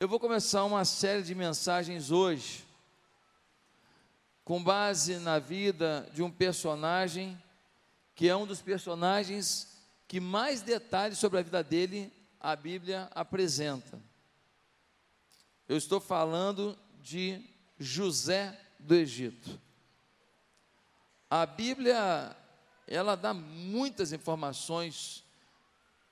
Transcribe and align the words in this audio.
Eu 0.00 0.08
vou 0.08 0.18
começar 0.18 0.64
uma 0.64 0.82
série 0.86 1.22
de 1.22 1.34
mensagens 1.34 2.10
hoje, 2.10 2.64
com 4.42 4.64
base 4.64 5.18
na 5.18 5.38
vida 5.38 6.10
de 6.14 6.22
um 6.22 6.30
personagem 6.30 7.38
que 8.14 8.26
é 8.26 8.34
um 8.34 8.46
dos 8.46 8.62
personagens 8.62 9.68
que 10.08 10.18
mais 10.18 10.62
detalhes 10.62 11.18
sobre 11.18 11.38
a 11.38 11.42
vida 11.42 11.62
dele 11.62 12.10
a 12.40 12.56
Bíblia 12.56 13.10
apresenta. 13.14 14.00
Eu 15.68 15.76
estou 15.76 16.00
falando 16.00 16.78
de 17.02 17.44
José 17.78 18.58
do 18.78 18.94
Egito. 18.94 19.60
A 21.28 21.44
Bíblia, 21.44 22.34
ela 22.86 23.16
dá 23.16 23.34
muitas 23.34 24.14
informações 24.14 25.22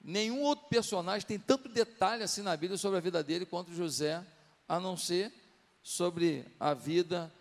Nenhum 0.01 0.43
outro 0.43 0.67
personagem 0.69 1.27
tem 1.27 1.39
tanto 1.39 1.69
detalhe 1.69 2.23
assim 2.23 2.43
na 2.43 2.57
Bíblia 2.57 2.79
sobre 2.79 2.98
a 2.98 3.01
vida 3.03 3.23
dele 3.23 3.45
quanto 3.45 3.75
José, 3.75 4.25
a 4.69 4.79
não 4.79 4.97
ser 4.97 5.33
sobre 5.83 6.45
a 6.59 6.75
vida 6.75 7.33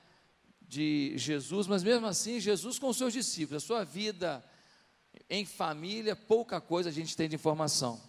de 0.62 1.14
Jesus, 1.18 1.68
mas 1.68 1.84
mesmo 1.84 2.08
assim, 2.08 2.40
Jesus 2.40 2.78
com 2.78 2.90
os 2.90 2.98
seus 2.98 3.14
discípulos, 3.14 3.64
a 3.64 3.66
sua 3.66 3.84
vida 3.86 4.44
em 5.30 5.46
família, 5.46 6.16
pouca 6.16 6.60
coisa 6.60 6.90
a 6.90 6.92
gente 6.92 7.16
tem 7.16 7.30
de 7.30 7.36
informação. 7.36 8.02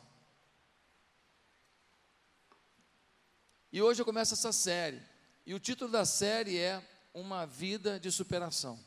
E 3.72 3.82
hoje 3.82 4.00
eu 4.00 4.06
começo 4.06 4.34
essa 4.34 4.52
série, 4.52 5.00
e 5.44 5.54
o 5.54 5.60
título 5.60 5.90
da 5.90 6.04
série 6.04 6.56
é 6.58 6.82
Uma 7.12 7.46
Vida 7.46 8.00
de 8.00 8.10
Superação. 8.10 8.78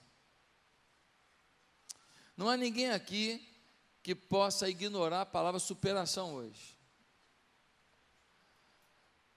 Não 2.35 2.49
há 2.49 2.57
ninguém 2.57 2.89
aqui 2.89 3.47
que 4.03 4.15
possa 4.15 4.69
ignorar 4.69 5.21
a 5.21 5.25
palavra 5.25 5.59
superação 5.59 6.33
hoje. 6.33 6.77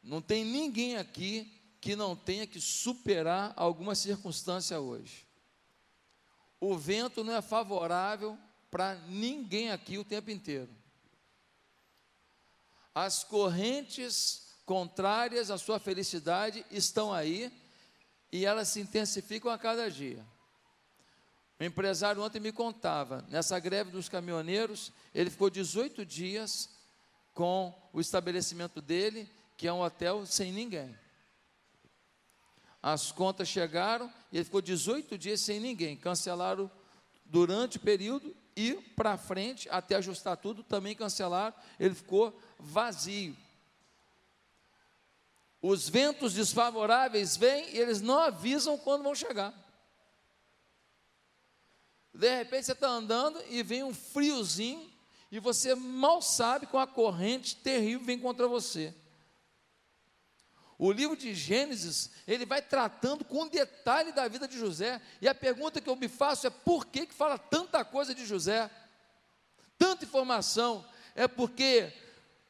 Não 0.03 0.21
tem 0.21 0.45
ninguém 0.45 0.97
aqui 0.97 1.51
que 1.81 1.97
não 1.97 2.17
tenha 2.17 2.47
que 2.47 2.61
superar 2.61 3.53
alguma 3.57 3.95
circunstância 3.95 4.81
hoje. 4.81 5.27
O 6.61 6.77
vento 6.77 7.23
não 7.23 7.35
é 7.35 7.43
favorável 7.43 8.39
para 8.71 8.95
ninguém 9.07 9.71
aqui 9.71 9.99
o 9.99 10.05
tempo 10.05 10.31
inteiro. 10.31 10.71
As 12.95 13.25
correntes 13.25 14.55
contrárias 14.65 15.51
à 15.51 15.59
sua 15.59 15.79
felicidade 15.79 16.65
estão 16.71 17.13
aí 17.13 17.53
e 18.33 18.45
elas 18.45 18.69
se 18.69 18.81
intensificam 18.81 19.51
a 19.51 19.59
cada 19.59 19.91
dia. 19.91 20.25
O 21.59 21.65
empresário 21.65 22.23
ontem 22.23 22.41
me 22.41 22.51
contava, 22.51 23.25
nessa 23.29 23.59
greve 23.59 23.91
dos 23.91 24.09
caminhoneiros, 24.09 24.93
ele 25.15 25.31
ficou 25.31 25.49
18 25.49 26.05
dias 26.05 26.69
com 27.33 27.73
o 27.93 28.01
estabelecimento 28.01 28.81
dele, 28.81 29.31
que 29.57 29.69
é 29.69 29.73
um 29.73 29.81
hotel 29.81 30.27
sem 30.27 30.53
ninguém. 30.53 30.97
As 32.83 33.11
contas 33.13 33.49
chegaram 33.49 34.13
e 34.31 34.37
ele 34.37 34.45
ficou 34.45 34.61
18 34.61 35.17
dias 35.17 35.41
sem 35.41 35.59
ninguém. 35.59 35.97
Cancelaram 35.97 36.71
durante 37.25 37.79
o 37.79 37.81
período 37.81 38.37
e 38.57 38.75
para 38.75 39.17
frente, 39.17 39.69
até 39.71 39.97
ajustar 39.97 40.37
tudo, 40.37 40.63
também 40.63 40.95
cancelaram. 40.95 41.55
Ele 41.81 41.95
ficou 41.95 42.39
vazio. 42.59 43.37
Os 45.63 45.89
ventos 45.89 46.35
desfavoráveis 46.35 47.37
vêm 47.37 47.75
e 47.75 47.79
eles 47.79 48.03
não 48.03 48.19
avisam 48.19 48.77
quando 48.77 49.03
vão 49.03 49.15
chegar. 49.15 49.64
De 52.15 52.33
repente 52.33 52.67
você 52.67 52.73
está 52.73 52.89
andando 52.89 53.43
e 53.51 53.63
vem 53.63 53.83
um 53.83 53.93
friozinho 53.93 54.89
e 55.33 55.41
você 55.41 55.75
mal 55.75 56.23
sabe 56.23 56.67
com 56.67 56.79
a 56.79 56.87
corrente 56.87 57.57
terrível 57.57 58.07
vem 58.07 58.19
contra 58.19 58.47
você. 58.47 58.95
O 60.79 60.93
livro 60.93 61.17
de 61.17 61.35
Gênesis, 61.35 62.11
ele 62.27 62.47
vai 62.47 62.63
tratando 62.63 63.25
com 63.25 63.49
detalhe 63.49 64.13
da 64.13 64.29
vida 64.29 64.47
de 64.47 64.59
José. 64.59 65.01
E 65.21 65.29
a 65.29 65.35
pergunta 65.35 65.81
que 65.81 65.89
eu 65.89 65.97
me 65.97 66.09
faço 66.09 66.47
é 66.47 66.51
por 66.51 66.87
que, 66.87 67.07
que 67.07 67.15
fala 67.15 67.37
tanta 67.37 67.85
coisa 67.85 68.15
de 68.15 68.25
José? 68.25 68.71
Tanta 69.79 70.05
informação. 70.05 70.85
É 71.15 71.27
porque 71.27 71.93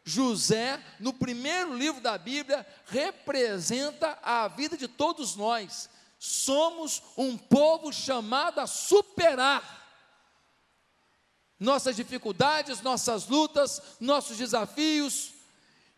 José, 0.05 0.83
no 1.01 1.13
primeiro 1.13 1.75
livro 1.75 2.01
da 2.01 2.19
Bíblia, 2.19 2.67
representa 2.87 4.19
a 4.23 4.49
vida 4.49 4.77
de 4.77 4.89
todos 4.89 5.37
nós 5.37 5.89
somos 6.25 7.03
um 7.19 7.37
povo 7.37 7.93
chamado 7.93 8.59
a 8.59 8.67
superar 8.67 9.85
nossas 11.61 11.97
dificuldades, 11.97 12.81
nossas 12.81 13.29
lutas, 13.29 13.83
nossos 14.01 14.39
desafios 14.39 15.35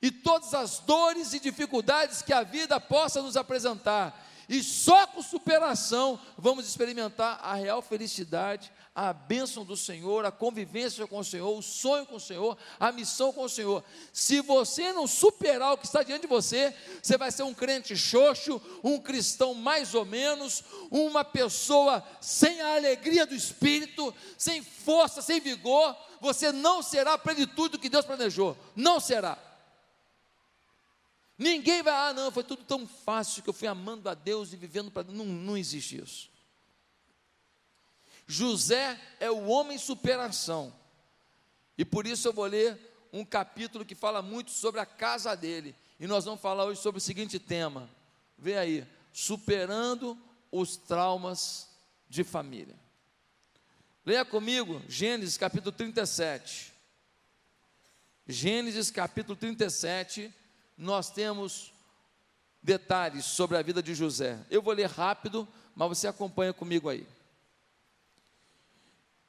e 0.03 0.11
todas 0.11 0.53
as 0.53 0.81
dores 0.81 1.33
e 1.33 1.39
dificuldades 1.39 2.23
que 2.23 2.33
a 2.33 2.43
vida 2.43 2.81
possa 2.81 3.23
nos 3.23 3.37
apresentar. 3.37 4.27
E 4.49 4.65
só 4.65 5.07
com 5.07 5.23
superação 5.23 6.21
vamos 6.37 6.67
experimentar 6.67 7.39
a 7.41 7.55
real 7.55 7.81
felicidade, 7.81 8.73
a 8.97 9.13
bênção 9.13 9.63
do 9.63 9.77
Senhor, 9.77 10.25
a 10.25 10.33
convivência 10.33 11.07
com 11.07 11.19
o 11.19 11.25
Senhor, 11.25 11.55
o 11.55 11.61
sonho 11.61 12.07
com 12.07 12.17
o 12.17 12.21
Senhor, 12.21 12.57
a 12.81 12.91
missão 12.91 13.31
com 13.31 13.43
o 13.43 13.49
Senhor. 13.49 13.85
Se 14.11 14.41
você 14.41 14.91
não 14.91 15.07
superar 15.07 15.75
o 15.75 15.77
que 15.77 15.85
está 15.85 16.03
diante 16.03 16.23
de 16.23 16.27
você, 16.27 16.75
você 17.03 17.19
vai 17.19 17.31
ser 17.31 17.43
um 17.43 17.53
crente 17.53 17.95
xoxo, 17.95 18.59
um 18.83 18.99
cristão 18.99 19.53
mais 19.53 19.95
ou 19.95 20.07
menos, 20.07 20.65
uma 20.91 21.23
pessoa 21.23 22.03
sem 22.23 22.63
a 22.63 22.77
alegria 22.77 23.27
do 23.27 23.35
espírito, 23.35 24.15
sem 24.39 24.63
força, 24.63 25.21
sem 25.21 25.41
vigor. 25.41 25.95
Você 26.19 26.51
não 26.51 26.83
será 26.83 27.13
a 27.13 27.19
plenitude 27.19 27.73
do 27.73 27.79
que 27.79 27.91
Deus 27.91 28.07
planejou. 28.07 28.57
Não 28.75 28.99
será. 28.99 29.37
Ninguém 31.37 31.83
vai, 31.83 31.93
ah, 31.93 32.15
não, 32.15 32.33
foi 32.33 32.45
tudo 32.45 32.65
tão 32.65 32.87
fácil 32.87 33.43
que 33.43 33.51
eu 33.51 33.53
fui 33.53 33.69
amando 33.69 34.09
a 34.09 34.15
Deus 34.15 34.55
e 34.55 34.57
vivendo 34.57 34.91
para. 34.91 35.05
Não, 35.13 35.27
não 35.27 35.55
existe 35.55 36.03
isso. 36.03 36.35
José 38.27 39.01
é 39.21 39.31
o 39.31 39.47
homem 39.47 39.79
superação. 39.79 40.75
E 41.79 41.85
por 41.85 42.07
isso 42.07 42.27
eu 42.27 42.33
vou 42.33 42.47
ler 42.47 42.79
um 43.13 43.25
capítulo 43.25 43.85
que 43.85 43.95
fala 43.95 44.21
muito 44.21 44.51
sobre 44.51 44.81
a 44.81 44.87
casa 44.87 45.35
dele. 45.35 45.75
E 46.01 46.07
nós 46.07 46.25
vamos 46.25 46.41
falar 46.41 46.65
hoje 46.65 46.81
sobre 46.81 46.99
o 46.99 47.03
seguinte 47.03 47.39
tema. 47.39 47.89
Vê 48.39 48.57
aí, 48.59 48.87
superando 49.13 50.19
os 50.51 50.77
traumas 50.77 51.69
de 52.09 52.25
família. 52.25 52.75
Leia 54.05 54.25
comigo 54.25 54.83
Gênesis 54.89 55.37
capítulo 55.37 55.73
37. 55.73 56.73
Gênesis 58.29 58.91
capítulo 58.91 59.37
37, 59.37 60.35
nós 60.77 61.11
temos 61.11 61.73
detalhes 62.61 63.25
sobre 63.25 63.57
a 63.57 63.63
vida 63.63 63.81
de 63.81 63.95
José. 63.95 64.45
Eu 64.51 64.61
vou 64.61 64.75
ler 64.75 64.89
rápido, 64.89 65.47
mas 65.77 65.89
você 65.89 66.09
acompanha 66.09 66.53
comigo 66.53 66.89
aí. 66.89 67.07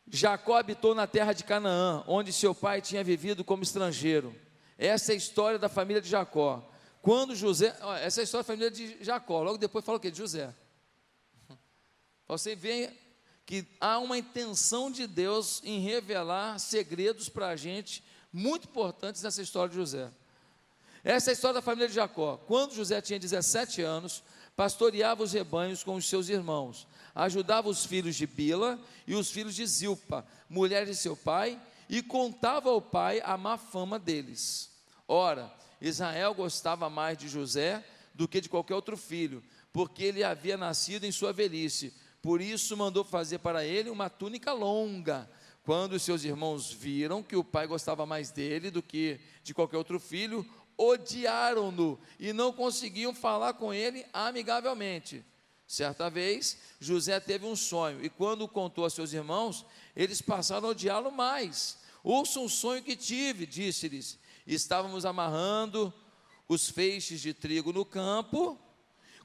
Jacó 0.09 0.57
habitou 0.57 0.95
na 0.95 1.06
terra 1.06 1.34
de 1.34 1.44
Canaã, 1.44 2.03
onde 2.07 2.31
seu 2.31 2.56
pai 2.56 2.81
tinha 2.81 3.03
vivido 3.03 3.44
como 3.44 3.63
estrangeiro. 3.63 4.34
Essa 4.78 5.12
é 5.12 5.16
a 5.16 5.18
história 5.18 5.59
da 5.59 5.68
família 5.68 6.01
de 6.01 6.09
Jacó. 6.09 6.69
Quando 7.01 7.35
José, 7.35 7.75
essa 8.01 8.19
é 8.19 8.22
a 8.22 8.23
história 8.23 8.44
da 8.44 8.47
família 8.47 8.72
de 8.72 9.03
Jacó. 9.03 9.41
Logo 9.41 9.57
depois 9.57 9.84
fala 9.84 9.97
o 9.97 10.01
que? 10.01 10.12
De 10.12 10.18
José. 10.18 10.53
Você 12.28 12.56
vê 12.56 12.91
que 13.45 13.66
há 13.79 13.97
uma 14.00 14.18
intenção 14.18 14.91
de 14.91 15.07
Deus 15.07 15.62
em 15.63 15.79
revelar 15.79 16.59
segredos 16.59 17.29
para 17.29 17.50
a 17.50 17.56
gente, 17.56 18.03
muito 18.31 18.68
importantes 18.68 19.24
nessa 19.24 19.41
história 19.41 19.69
de 19.69 19.75
José. 19.75 20.09
Essa 21.03 21.29
é 21.29 21.31
a 21.31 21.34
história 21.34 21.56
da 21.56 21.62
família 21.62 21.88
de 21.88 21.95
Jacó. 21.95 22.38
Quando 22.47 22.74
José 22.74 23.01
tinha 23.01 23.19
17 23.19 23.81
anos, 23.81 24.24
pastoreava 24.56 25.24
os 25.24 25.31
rebanhos 25.31 25.84
com 25.84 25.95
os 25.95 26.06
seus 26.07 26.28
irmãos 26.28 26.88
ajudava 27.18 27.68
os 27.68 27.84
filhos 27.84 28.16
de 28.16 28.28
Bila 28.28 28.80
e 29.08 29.16
os 29.16 29.32
filhos 29.32 29.56
de 29.56 29.66
Zilpa, 29.66 30.24
mulheres 30.48 30.90
de 30.90 30.96
seu 30.96 31.18
pai, 31.18 31.60
e 31.90 32.04
contava 32.04 32.70
ao 32.70 32.80
pai 32.80 33.22
a 33.26 33.36
má 33.36 33.58
fama 33.58 33.98
deles. 33.98 34.70
Ora, 35.08 35.52
Israel 35.82 36.36
gostava 36.36 36.90
mais 36.92 37.18
de 37.18 37.28
José 37.28 37.84
do 38.14 38.28
que 38.28 38.40
de 38.40 38.48
qualquer 38.48 38.75
outro 38.75 38.96
filho, 38.96 39.44
porque 39.74 40.04
ele 40.04 40.24
havia 40.24 40.58
nascido 40.58 41.06
em 41.06 41.12
sua 41.12 41.34
velhice. 41.34 41.92
Por 42.22 42.40
isso 42.40 42.78
mandou 42.78 43.04
fazer 43.04 43.40
para 43.40 43.66
ele 43.66 43.90
uma 43.90 44.10
túnica 44.12 44.54
longa. 44.54 45.28
Quando 45.63 46.00
seus 46.00 46.24
irmãos 46.24 46.72
viram 46.72 47.24
que 47.24 47.36
o 47.36 47.44
pai 47.44 47.66
gostava 47.66 48.06
mais 48.06 48.30
dele 48.30 48.70
do 48.70 48.84
que 48.84 49.20
de 49.42 49.56
qualquer 49.56 49.78
outro 49.78 50.00
filho, 50.00 50.46
odiaram-no 50.78 52.00
e 52.20 52.31
não 52.31 52.54
conseguiam 52.54 53.13
falar 53.13 53.54
com 53.54 53.74
ele 53.74 54.06
amigavelmente. 54.13 55.25
Certa 55.68 56.10
vez, 56.10 56.58
José 56.80 57.19
teve 57.19 57.46
um 57.46 57.56
sonho, 57.56 58.04
e 58.04 58.10
quando 58.10 58.48
contou 58.48 58.86
a 58.86 58.90
seus 58.90 59.12
irmãos, 59.12 59.66
eles 59.94 60.22
passaram 60.22 60.69
a 60.69 60.72
odiá-lo 60.72 61.12
mais. 61.12 61.78
Ouça 62.02 62.40
um 62.40 62.48
sonho 62.48 62.81
que 62.81 62.96
tive, 62.96 63.46
disse-lhes. 63.46 64.18
Estávamos 64.48 65.06
amarrando 65.06 65.94
os 66.48 66.69
feixes 66.69 67.19
de 67.19 67.34
trigo 67.34 67.74
no 67.74 67.84
campo, 67.84 68.58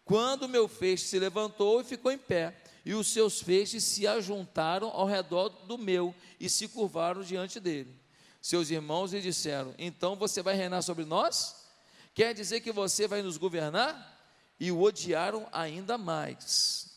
quando 0.05 0.49
meu 0.49 0.67
feixe 0.67 1.05
se 1.05 1.19
levantou 1.21 1.81
e 1.81 1.85
ficou 1.85 2.11
em 2.11 2.19
pé, 2.19 2.61
e 2.85 2.93
os 2.93 3.07
seus 3.07 3.41
feixes 3.41 3.85
se 3.85 4.05
ajuntaram 4.09 4.89
ao 4.89 5.07
redor 5.07 5.49
do 5.49 5.79
meu 5.79 6.13
e 6.41 6.51
se 6.51 6.67
curvaram 6.67 7.23
diante 7.23 7.61
dele. 7.61 7.97
Seus 8.41 8.69
irmãos 8.71 9.13
lhe 9.13 9.21
disseram: 9.21 9.73
Então 9.79 10.17
você 10.17 10.43
vai 10.43 10.57
reinar 10.57 10.83
sobre 10.83 11.05
nós? 11.05 11.65
Quer 12.13 12.35
dizer 12.35 12.61
que 12.61 12.73
você 12.73 13.07
vai 13.07 13.23
nos 13.23 13.37
governar? 13.37 14.12
E 14.63 14.71
o 14.71 14.81
odiaram 14.81 15.49
ainda 15.51 15.99
mais, 15.99 16.89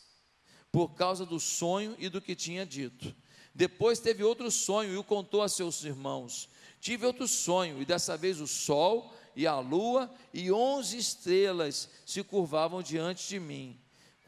por 0.70 0.94
causa 0.94 1.26
do 1.26 1.40
sonho 1.40 1.96
e 1.98 2.08
do 2.08 2.20
que 2.20 2.36
tinha 2.36 2.64
dito. 2.64 3.12
Depois 3.52 3.98
teve 3.98 4.22
outro 4.22 4.52
sonho 4.52 4.94
e 4.94 4.96
o 4.96 5.02
contou 5.02 5.42
a 5.42 5.48
seus 5.48 5.82
irmãos. 5.82 6.48
Tive 6.80 7.04
outro 7.04 7.26
sonho, 7.26 7.82
e 7.82 7.84
dessa 7.84 8.16
vez 8.16 8.40
o 8.40 8.46
sol 8.46 9.12
e 9.34 9.48
a 9.48 9.58
lua 9.58 10.08
e 10.32 10.52
onze 10.52 10.96
estrelas 10.96 11.88
se 12.06 12.22
curvavam 12.22 12.80
diante 12.84 13.26
de 13.26 13.40
mim. 13.40 13.76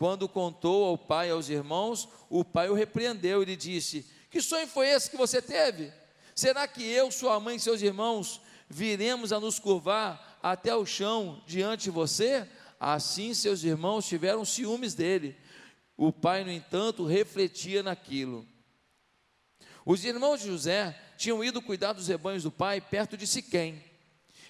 Quando 0.00 0.28
contou 0.28 0.84
ao 0.86 0.98
pai 0.98 1.28
e 1.28 1.30
aos 1.30 1.48
irmãos, 1.48 2.08
o 2.28 2.44
pai 2.44 2.68
o 2.68 2.74
repreendeu 2.74 3.40
e 3.40 3.44
lhe 3.46 3.56
disse: 3.56 4.04
Que 4.32 4.42
sonho 4.42 4.66
foi 4.66 4.88
esse 4.88 5.08
que 5.08 5.16
você 5.16 5.40
teve? 5.40 5.92
Será 6.34 6.66
que 6.66 6.82
eu, 6.82 7.08
sua 7.12 7.38
mãe 7.38 7.54
e 7.54 7.60
seus 7.60 7.82
irmãos 7.82 8.40
viremos 8.68 9.32
a 9.32 9.38
nos 9.38 9.60
curvar 9.60 10.40
até 10.42 10.74
o 10.74 10.84
chão 10.84 11.40
diante 11.46 11.84
de 11.84 11.90
você? 11.92 12.48
Assim 12.78 13.34
seus 13.34 13.64
irmãos 13.64 14.06
tiveram 14.06 14.44
ciúmes 14.44 14.94
dele. 14.94 15.36
O 15.96 16.12
pai, 16.12 16.44
no 16.44 16.50
entanto, 16.50 17.04
refletia 17.04 17.82
naquilo. 17.82 18.46
Os 19.84 20.04
irmãos 20.04 20.40
de 20.40 20.46
José 20.46 20.96
tinham 21.16 21.42
ido 21.42 21.62
cuidar 21.62 21.92
dos 21.92 22.08
rebanhos 22.08 22.42
do 22.42 22.50
pai 22.50 22.80
perto 22.80 23.16
de 23.16 23.26
Siquém. 23.26 23.82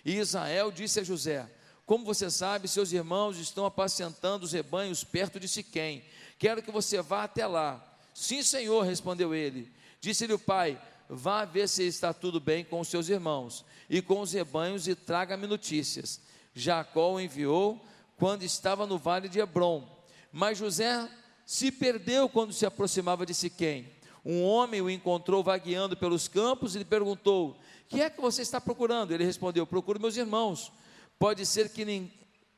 E 0.05 0.17
Israel 0.17 0.71
disse 0.71 1.01
a 1.01 1.05
José: 1.05 1.49
Como 1.87 2.05
você 2.05 2.31
sabe, 2.31 2.69
seus 2.69 2.93
irmãos 2.93 3.39
estão 3.39 3.65
apacentando 3.65 4.43
os 4.43 4.53
rebanhos 4.53 5.05
perto 5.05 5.41
de 5.41 5.49
Siquém. 5.49 6.05
Quero 6.39 6.63
que 6.63 6.71
você 6.71 7.01
vá 7.01 7.25
até 7.25 7.47
lá. 7.47 7.85
Sim, 8.13 8.43
senhor, 8.43 8.83
respondeu 8.83 9.35
ele. 9.35 9.73
Disse-lhe 10.01 10.33
o 10.33 10.39
pai: 10.39 10.81
Vá 11.09 11.45
ver 11.45 11.69
se 11.69 11.85
está 11.85 12.13
tudo 12.13 12.39
bem 12.39 12.65
com 12.65 12.81
os 12.81 12.89
seus 12.89 13.09
irmãos 13.09 13.65
e 13.89 14.03
com 14.03 14.21
os 14.21 14.33
rebanhos 14.33 14.87
e 14.87 14.95
traga-me 14.95 15.47
notícias. 15.47 16.21
Jacó 16.55 17.19
enviou 17.19 17.83
quando 18.19 18.43
estava 18.43 18.87
no 18.87 18.99
vale 18.99 19.29
de 19.29 19.39
Hebron. 19.39 19.89
Mas 20.33 20.59
José 20.59 21.09
se 21.47 21.71
perdeu 21.71 22.29
quando 22.29 22.53
se 22.53 22.67
aproximava 22.67 23.25
de 23.25 23.33
Siquém. 23.33 23.91
Um 24.25 24.43
homem 24.45 24.83
o 24.83 24.91
encontrou 24.91 25.43
vagueando 25.43 25.97
pelos 25.97 26.29
campos 26.29 26.75
e 26.75 26.79
lhe 26.79 26.85
perguntou: 26.85 27.57
"Que 27.89 28.03
é 28.03 28.11
que 28.11 28.21
você 28.21 28.43
está 28.43 28.61
procurando?" 28.61 29.13
Ele 29.13 29.25
respondeu: 29.25 29.67
"Procuro 29.67 30.01
meus 30.01 30.17
irmãos. 30.17 30.71
Pode 31.19 31.47
ser 31.47 31.71
que 31.71 31.85
nem 31.85 32.13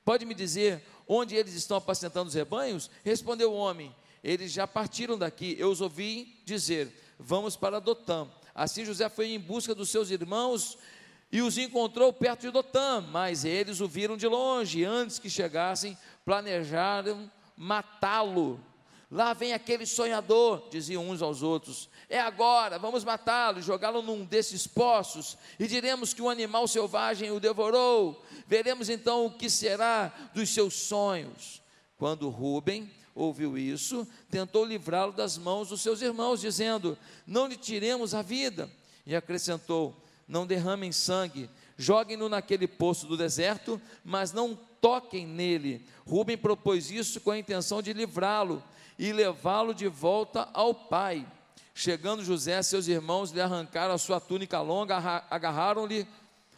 pode 0.04 0.24
me 0.24 0.34
dizer 0.34 0.82
onde 1.06 1.36
eles 1.36 1.54
estão 1.54 1.76
apacentando 1.76 2.28
os 2.28 2.34
rebanhos?" 2.34 2.90
Respondeu 3.04 3.52
o 3.52 3.56
homem: 3.56 3.94
"Eles 4.24 4.50
já 4.50 4.66
partiram 4.66 5.16
daqui. 5.16 5.54
Eu 5.58 5.70
os 5.70 5.80
ouvi 5.80 6.42
dizer: 6.44 6.92
Vamos 7.18 7.54
para 7.54 7.78
Dotã." 7.78 8.26
Assim 8.54 8.84
José 8.84 9.08
foi 9.08 9.28
em 9.28 9.38
busca 9.38 9.74
dos 9.74 9.90
seus 9.90 10.10
irmãos 10.10 10.76
e 11.32 11.42
os 11.42 11.56
encontrou 11.56 12.12
perto 12.12 12.42
de 12.42 12.50
Dotã, 12.50 13.00
mas 13.00 13.44
eles 13.44 13.80
o 13.80 13.86
viram 13.86 14.16
de 14.16 14.26
longe, 14.26 14.84
antes 14.84 15.18
que 15.18 15.30
chegassem, 15.30 15.96
planejaram 16.24 17.30
matá-lo. 17.56 18.60
Lá 19.10 19.32
vem 19.32 19.52
aquele 19.52 19.86
sonhador, 19.86 20.68
diziam 20.70 21.08
uns 21.08 21.20
aos 21.20 21.42
outros. 21.42 21.88
É 22.08 22.20
agora, 22.20 22.78
vamos 22.78 23.04
matá-lo, 23.04 23.60
jogá-lo 23.60 24.02
num 24.02 24.24
desses 24.24 24.66
poços, 24.66 25.36
e 25.58 25.66
diremos 25.66 26.14
que 26.14 26.22
um 26.22 26.28
animal 26.28 26.66
selvagem 26.66 27.30
o 27.30 27.40
devorou. 27.40 28.24
Veremos 28.46 28.88
então 28.88 29.26
o 29.26 29.30
que 29.30 29.50
será 29.50 30.12
dos 30.32 30.48
seus 30.50 30.74
sonhos. 30.74 31.60
Quando 31.96 32.28
Rubem 32.28 32.90
ouviu 33.14 33.58
isso, 33.58 34.06
tentou 34.30 34.64
livrá-lo 34.64 35.12
das 35.12 35.36
mãos 35.36 35.68
dos 35.68 35.80
seus 35.80 36.00
irmãos, 36.02 36.40
dizendo: 36.40 36.96
Não 37.26 37.46
lhe 37.46 37.56
tiremos 37.56 38.14
a 38.14 38.22
vida. 38.22 38.70
E 39.04 39.14
acrescentou: 39.14 39.94
não 40.30 40.46
derramem 40.46 40.92
sangue, 40.92 41.50
joguem-no 41.76 42.28
naquele 42.28 42.68
poço 42.68 43.06
do 43.06 43.16
deserto, 43.16 43.80
mas 44.04 44.32
não 44.32 44.56
toquem 44.80 45.26
nele. 45.26 45.84
Rubem 46.06 46.38
propôs 46.38 46.90
isso 46.90 47.20
com 47.20 47.32
a 47.32 47.38
intenção 47.38 47.82
de 47.82 47.92
livrá-lo 47.92 48.62
e 48.96 49.12
levá-lo 49.12 49.74
de 49.74 49.88
volta 49.88 50.48
ao 50.54 50.72
pai. 50.72 51.26
Chegando 51.74 52.24
José, 52.24 52.62
seus 52.62 52.86
irmãos 52.86 53.32
lhe 53.32 53.40
arrancaram 53.40 53.92
a 53.92 53.98
sua 53.98 54.20
túnica 54.20 54.60
longa, 54.60 54.96
agarraram-lhe, 55.28 56.06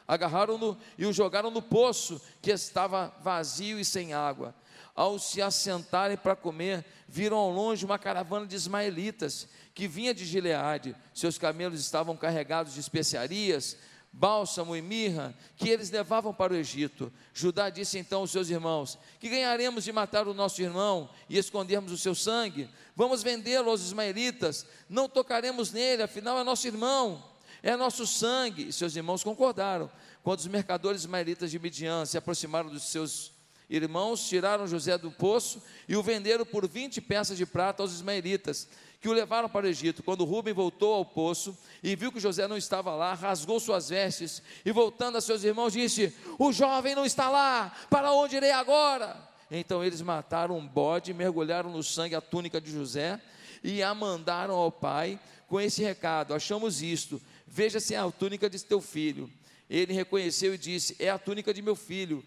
agarraram-no 0.06 0.76
e 0.98 1.06
o 1.06 1.12
jogaram 1.12 1.50
no 1.50 1.62
poço, 1.62 2.20
que 2.42 2.50
estava 2.50 3.14
vazio 3.22 3.80
e 3.80 3.84
sem 3.84 4.12
água. 4.12 4.54
Ao 4.94 5.18
se 5.18 5.40
assentarem 5.40 6.18
para 6.18 6.36
comer, 6.36 6.84
viram 7.08 7.38
ao 7.38 7.50
longe 7.50 7.86
uma 7.86 7.98
caravana 7.98 8.46
de 8.46 8.54
ismaelitas 8.54 9.48
que 9.74 9.88
vinha 9.88 10.14
de 10.14 10.24
Gileade. 10.24 10.94
Seus 11.14 11.38
camelos 11.38 11.80
estavam 11.80 12.16
carregados 12.16 12.74
de 12.74 12.80
especiarias, 12.80 13.76
bálsamo 14.12 14.76
e 14.76 14.82
mirra, 14.82 15.34
que 15.56 15.68
eles 15.68 15.90
levavam 15.90 16.34
para 16.34 16.52
o 16.52 16.56
Egito. 16.56 17.12
Judá 17.32 17.70
disse 17.70 17.98
então 17.98 18.20
aos 18.20 18.30
seus 18.30 18.50
irmãos: 18.50 18.98
Que 19.18 19.28
ganharemos 19.28 19.84
de 19.84 19.92
matar 19.92 20.28
o 20.28 20.34
nosso 20.34 20.60
irmão 20.60 21.08
e 21.28 21.38
escondermos 21.38 21.92
o 21.92 21.98
seu 21.98 22.14
sangue? 22.14 22.68
Vamos 22.94 23.22
vendê-lo 23.22 23.70
aos 23.70 23.80
ismaelitas, 23.80 24.66
não 24.88 25.08
tocaremos 25.08 25.72
nele, 25.72 26.02
afinal 26.02 26.38
é 26.38 26.44
nosso 26.44 26.66
irmão, 26.66 27.24
é 27.62 27.74
nosso 27.74 28.06
sangue. 28.06 28.68
E 28.68 28.72
seus 28.72 28.94
irmãos 28.94 29.24
concordaram. 29.24 29.90
Quando 30.22 30.38
os 30.40 30.46
mercadores 30.46 31.00
ismaelitas 31.00 31.50
de 31.50 31.58
Midian 31.58 32.04
se 32.04 32.18
aproximaram 32.18 32.68
dos 32.68 32.84
seus 32.84 33.32
irmãos, 33.68 34.28
tiraram 34.28 34.66
José 34.66 34.98
do 34.98 35.10
poço 35.10 35.62
e 35.88 35.96
o 35.96 36.02
venderam 36.02 36.44
por 36.44 36.68
20 36.68 37.00
peças 37.00 37.38
de 37.38 37.46
prata 37.46 37.82
aos 37.82 37.92
ismaelitas 37.92 38.68
que 39.02 39.08
o 39.08 39.12
levaram 39.12 39.48
para 39.48 39.66
o 39.66 39.68
Egito. 39.68 40.00
Quando 40.00 40.24
Rubem 40.24 40.54
voltou 40.54 40.94
ao 40.94 41.04
poço 41.04 41.58
e 41.82 41.96
viu 41.96 42.12
que 42.12 42.20
José 42.20 42.46
não 42.46 42.56
estava 42.56 42.94
lá, 42.94 43.14
rasgou 43.14 43.58
suas 43.58 43.88
vestes 43.88 44.40
e, 44.64 44.70
voltando 44.70 45.18
a 45.18 45.20
seus 45.20 45.42
irmãos, 45.42 45.72
disse: 45.72 46.14
O 46.38 46.52
jovem 46.52 46.94
não 46.94 47.04
está 47.04 47.28
lá, 47.28 47.74
para 47.90 48.12
onde 48.12 48.36
irei 48.36 48.52
agora? 48.52 49.16
Então 49.50 49.82
eles 49.82 50.00
mataram 50.00 50.56
um 50.56 50.66
bode, 50.66 51.12
mergulharam 51.12 51.68
no 51.68 51.82
sangue 51.82 52.14
a 52.14 52.20
túnica 52.20 52.60
de 52.60 52.70
José 52.70 53.20
e 53.62 53.82
a 53.82 53.92
mandaram 53.92 54.54
ao 54.54 54.70
pai 54.70 55.18
com 55.48 55.60
esse 55.60 55.82
recado: 55.82 56.32
Achamos 56.32 56.80
isto, 56.80 57.20
veja 57.44 57.80
se 57.80 57.96
é 57.96 57.98
a 57.98 58.08
túnica 58.08 58.48
de 58.48 58.64
teu 58.64 58.80
filho. 58.80 59.28
Ele 59.68 59.92
reconheceu 59.92 60.54
e 60.54 60.58
disse: 60.58 60.94
É 61.00 61.10
a 61.10 61.18
túnica 61.18 61.52
de 61.52 61.60
meu 61.60 61.74
filho. 61.74 62.24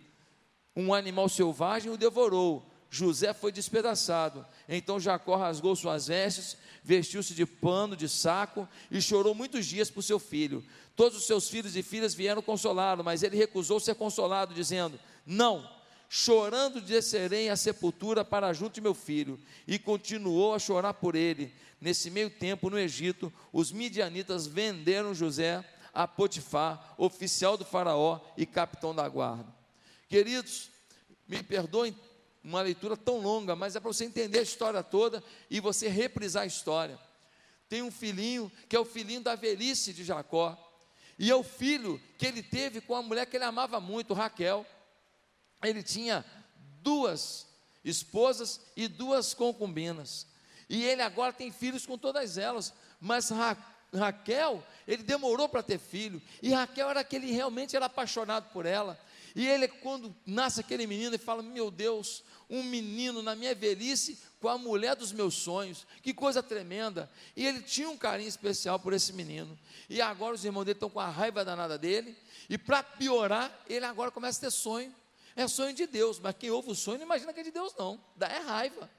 Um 0.75 0.94
animal 0.94 1.30
selvagem 1.30 1.89
o 1.89 1.95
devorou. 1.95 2.69
José 2.95 3.33
foi 3.33 3.51
despedaçado. 3.51 4.45
Então 4.69 5.00
Jacó 5.00 5.36
rasgou 5.36 5.75
suas 5.75 6.07
vestes, 6.07 6.56
vestiu-se 6.81 7.33
de 7.33 7.45
pano, 7.45 7.95
de 7.95 8.07
saco 8.07 8.68
e 8.89 9.01
chorou 9.01 9.36
muitos 9.36 9.65
dias 9.65 9.92
por 9.92 10.01
seu 10.01 10.18
filho. 10.18 10.63
Todos 10.95 11.18
os 11.18 11.27
seus 11.27 11.50
filhos 11.50 11.75
e 11.75 11.83
filhas 11.83 12.13
vieram 12.13 12.42
consolá-lo, 12.42 13.03
mas 13.03 13.21
ele 13.21 13.36
recusou 13.36 13.81
ser 13.81 13.95
consolado, 13.95 14.53
dizendo: 14.53 14.97
Não, 15.25 15.69
chorando 16.07 16.80
descerei 16.80 17.50
à 17.50 17.57
sepultura 17.57 18.23
para 18.23 18.54
junto 18.54 18.75
de 18.75 18.81
meu 18.81 18.94
filho. 18.94 19.37
E 19.68 19.78
continuou 19.78 20.54
a 20.54 20.59
chorar 20.59 20.94
por 20.94 21.16
ele. 21.16 21.54
Nesse 21.81 22.09
meio 22.09 22.30
tempo, 22.30 22.69
no 22.69 22.80
Egito, 22.80 23.31
os 23.52 23.73
midianitas 23.73 24.47
venderam 24.47 25.14
José 25.14 25.66
a 25.94 26.07
Potifar, 26.07 26.95
oficial 26.97 27.57
do 27.57 27.66
Faraó 27.66 28.21
e 28.37 28.45
capitão 28.45 28.95
da 28.95 29.07
guarda. 29.09 29.54
Queridos, 30.07 30.69
me 31.28 31.44
perdoem 31.44 31.94
uma 32.45 32.61
leitura 32.61 32.95
tão 32.95 33.18
longa, 33.18 33.56
mas 33.56 33.75
é 33.75 33.80
para 33.80 33.92
você 33.92 34.06
entender 34.06 34.37
a 34.37 34.44
história 34.44 34.83
toda 34.83 35.23
e 35.49 35.59
você 35.59 35.87
reprisar 35.87 36.44
a 36.44 36.45
história. 36.45 36.99
Tem 37.68 37.81
um 37.81 37.90
filhinho 37.90 38.52
que 38.69 38.75
é 38.75 38.80
o 38.80 38.85
filhinho 38.85 39.21
da 39.21 39.35
velhice 39.35 39.92
de 39.92 40.04
Jacó, 40.04 40.56
e 41.18 41.31
é 41.31 41.35
o 41.35 41.44
filho 41.44 41.99
que 42.19 42.25
ele 42.25 42.44
teve 42.44 42.81
com 42.81 42.95
a 42.95 43.02
mulher 43.02 43.25
que 43.25 43.35
ele 43.35 43.45
amava 43.45 43.80
muito, 43.80 44.14
Raquel. 44.14 44.64
Ele 45.64 45.81
tinha 45.81 46.23
duas 46.83 47.47
esposas 47.83 48.61
e 48.75 48.87
duas 48.87 49.33
concubinas, 49.33 50.28
e 50.69 50.83
ele 50.85 51.02
agora 51.02 51.33
tem 51.33 51.52
filhos 51.52 51.85
com 51.85 51.97
todas 51.97 52.37
elas, 52.37 52.73
mas 52.99 53.30
Ra 53.30 53.57
Raquel, 53.94 54.61
ele 54.85 55.04
demorou 55.04 55.47
para 55.47 55.64
ter 55.64 55.80
filho, 55.80 56.21
e 56.42 56.52
Raquel 56.52 56.90
era 56.90 57.04
que 57.04 57.16
ele 57.16 57.31
realmente 57.31 57.75
era 57.75 57.85
apaixonado 57.85 58.52
por 58.52 58.66
ela. 58.66 58.99
E 59.35 59.45
ele, 59.45 59.68
quando 59.68 60.15
nasce 60.25 60.61
aquele 60.61 60.87
menino, 60.87 61.09
ele 61.09 61.18
fala: 61.18 61.44
Meu 61.44 61.69
Deus, 61.69 62.23
um 62.49 62.63
menino 62.63 63.21
na 63.21 63.35
minha 63.35 63.54
velhice 63.54 64.18
com 64.39 64.47
a 64.47 64.57
mulher 64.57 64.95
dos 64.95 65.11
meus 65.11 65.35
sonhos, 65.35 65.85
que 66.01 66.13
coisa 66.13 66.42
tremenda. 66.42 67.11
E 67.35 67.45
ele 67.45 67.61
tinha 67.61 67.89
um 67.89 67.97
carinho 67.97 68.30
especial 68.30 68.80
por 68.80 68.94
esse 68.94 69.11
menino. 69.11 69.59
E 69.89 70.01
agora 70.01 70.35
os 70.35 70.45
irmãos 70.45 70.63
dele 70.63 70.77
estão 70.77 70.89
com 70.89 70.99
a 70.99 71.09
raiva 71.09 71.44
danada 71.44 71.77
dele. 71.77 72.15
E 72.49 72.57
para 72.57 72.81
piorar, 72.81 73.51
ele 73.68 73.85
agora 73.85 74.09
começa 74.09 74.39
a 74.39 74.42
ter 74.42 74.51
sonho. 74.51 74.94
É 75.35 75.47
sonho 75.49 75.73
de 75.73 75.85
Deus, 75.85 76.18
mas 76.18 76.35
quem 76.39 76.49
ouve 76.49 76.71
o 76.71 76.75
sonho 76.75 76.99
não 76.99 77.06
imagina 77.06 77.33
que 77.33 77.42
é 77.42 77.44
de 77.44 77.51
Deus, 77.51 77.73
não. 77.77 78.01
Dá 78.15 78.27
é 78.27 78.39
raiva. 78.39 78.89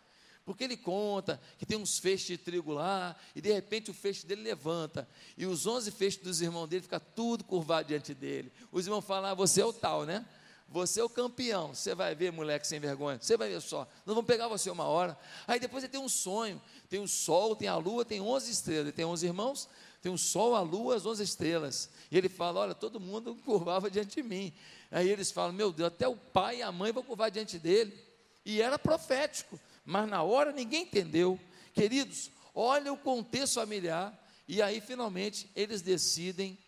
Porque 0.46 0.62
ele 0.62 0.76
conta 0.76 1.40
que 1.58 1.66
tem 1.66 1.76
uns 1.76 1.98
feixes 1.98 2.26
de 2.28 2.38
trigo 2.38 2.72
lá, 2.72 3.16
e 3.34 3.40
de 3.40 3.52
repente 3.52 3.90
o 3.90 3.94
feixe 3.94 4.24
dele 4.24 4.42
levanta, 4.42 5.06
e 5.36 5.44
os 5.44 5.66
onze 5.66 5.90
feixes 5.90 6.22
dos 6.22 6.40
irmãos 6.40 6.68
dele 6.68 6.82
ficam 6.82 7.02
tudo 7.16 7.42
curvado 7.42 7.88
diante 7.88 8.14
dele. 8.14 8.52
Os 8.70 8.86
irmãos 8.86 9.04
falam: 9.04 9.30
ah, 9.30 9.34
você 9.34 9.60
é 9.60 9.66
o 9.66 9.72
tal, 9.72 10.04
né? 10.04 10.24
Você 10.68 11.00
é 11.00 11.04
o 11.04 11.08
campeão. 11.08 11.74
Você 11.74 11.94
vai 11.94 12.14
ver, 12.14 12.30
moleque 12.32 12.66
sem 12.66 12.78
vergonha. 12.78 13.18
Você 13.20 13.36
vai 13.36 13.48
ver 13.48 13.60
só. 13.60 13.88
Nós 14.04 14.14
vamos 14.14 14.26
pegar 14.26 14.46
você 14.46 14.70
uma 14.70 14.84
hora. 14.84 15.18
Aí 15.46 15.60
depois 15.60 15.82
ele 15.82 15.92
tem 15.92 16.00
um 16.00 16.08
sonho. 16.08 16.60
Tem 16.88 17.00
o 17.00 17.08
sol, 17.08 17.56
tem 17.56 17.68
a 17.68 17.76
lua, 17.76 18.04
tem 18.04 18.20
onze 18.20 18.50
estrelas. 18.50 18.82
Ele 18.82 18.92
tem 18.92 19.04
onze 19.04 19.26
irmãos, 19.26 19.68
tem 20.00 20.12
o 20.12 20.18
sol, 20.18 20.54
a 20.54 20.60
lua, 20.60 20.94
as 20.94 21.06
onze 21.06 21.24
estrelas. 21.24 21.90
E 22.10 22.16
ele 22.16 22.28
fala: 22.28 22.60
Olha, 22.60 22.74
todo 22.74 23.00
mundo 23.00 23.34
curvava 23.44 23.90
diante 23.90 24.16
de 24.16 24.22
mim. 24.22 24.52
Aí 24.92 25.08
eles 25.08 25.32
falam: 25.32 25.52
Meu 25.52 25.72
Deus, 25.72 25.88
até 25.88 26.06
o 26.06 26.16
pai 26.16 26.58
e 26.58 26.62
a 26.62 26.70
mãe 26.70 26.92
vão 26.92 27.02
curvar 27.02 27.30
diante 27.30 27.58
dele. 27.58 27.96
E 28.44 28.62
era 28.62 28.78
profético, 28.78 29.58
mas 29.86 30.08
na 30.08 30.22
hora 30.22 30.50
ninguém 30.50 30.82
entendeu. 30.82 31.38
Queridos, 31.72 32.30
olha 32.52 32.92
o 32.92 32.98
contexto 32.98 33.54
familiar. 33.54 34.12
E 34.48 34.60
aí, 34.60 34.80
finalmente, 34.80 35.50
eles 35.54 35.80
decidem 35.80 36.58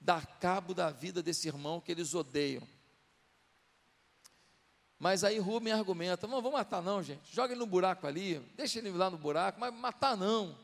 dar 0.00 0.26
cabo 0.38 0.74
da 0.74 0.90
vida 0.90 1.22
desse 1.22 1.46
irmão 1.46 1.80
que 1.80 1.92
eles 1.92 2.14
odeiam. 2.14 2.66
Mas 4.98 5.24
aí 5.24 5.38
Rubem 5.38 5.72
argumenta: 5.72 6.26
não, 6.26 6.42
vou 6.42 6.52
matar 6.52 6.82
não, 6.82 7.02
gente. 7.02 7.32
Joga 7.32 7.52
ele 7.52 7.60
no 7.60 7.66
buraco 7.66 8.06
ali, 8.06 8.38
deixa 8.56 8.78
ele 8.78 8.90
lá 8.90 9.08
no 9.08 9.16
buraco, 9.16 9.58
mas 9.58 9.72
matar 9.72 10.16
não. 10.16 10.58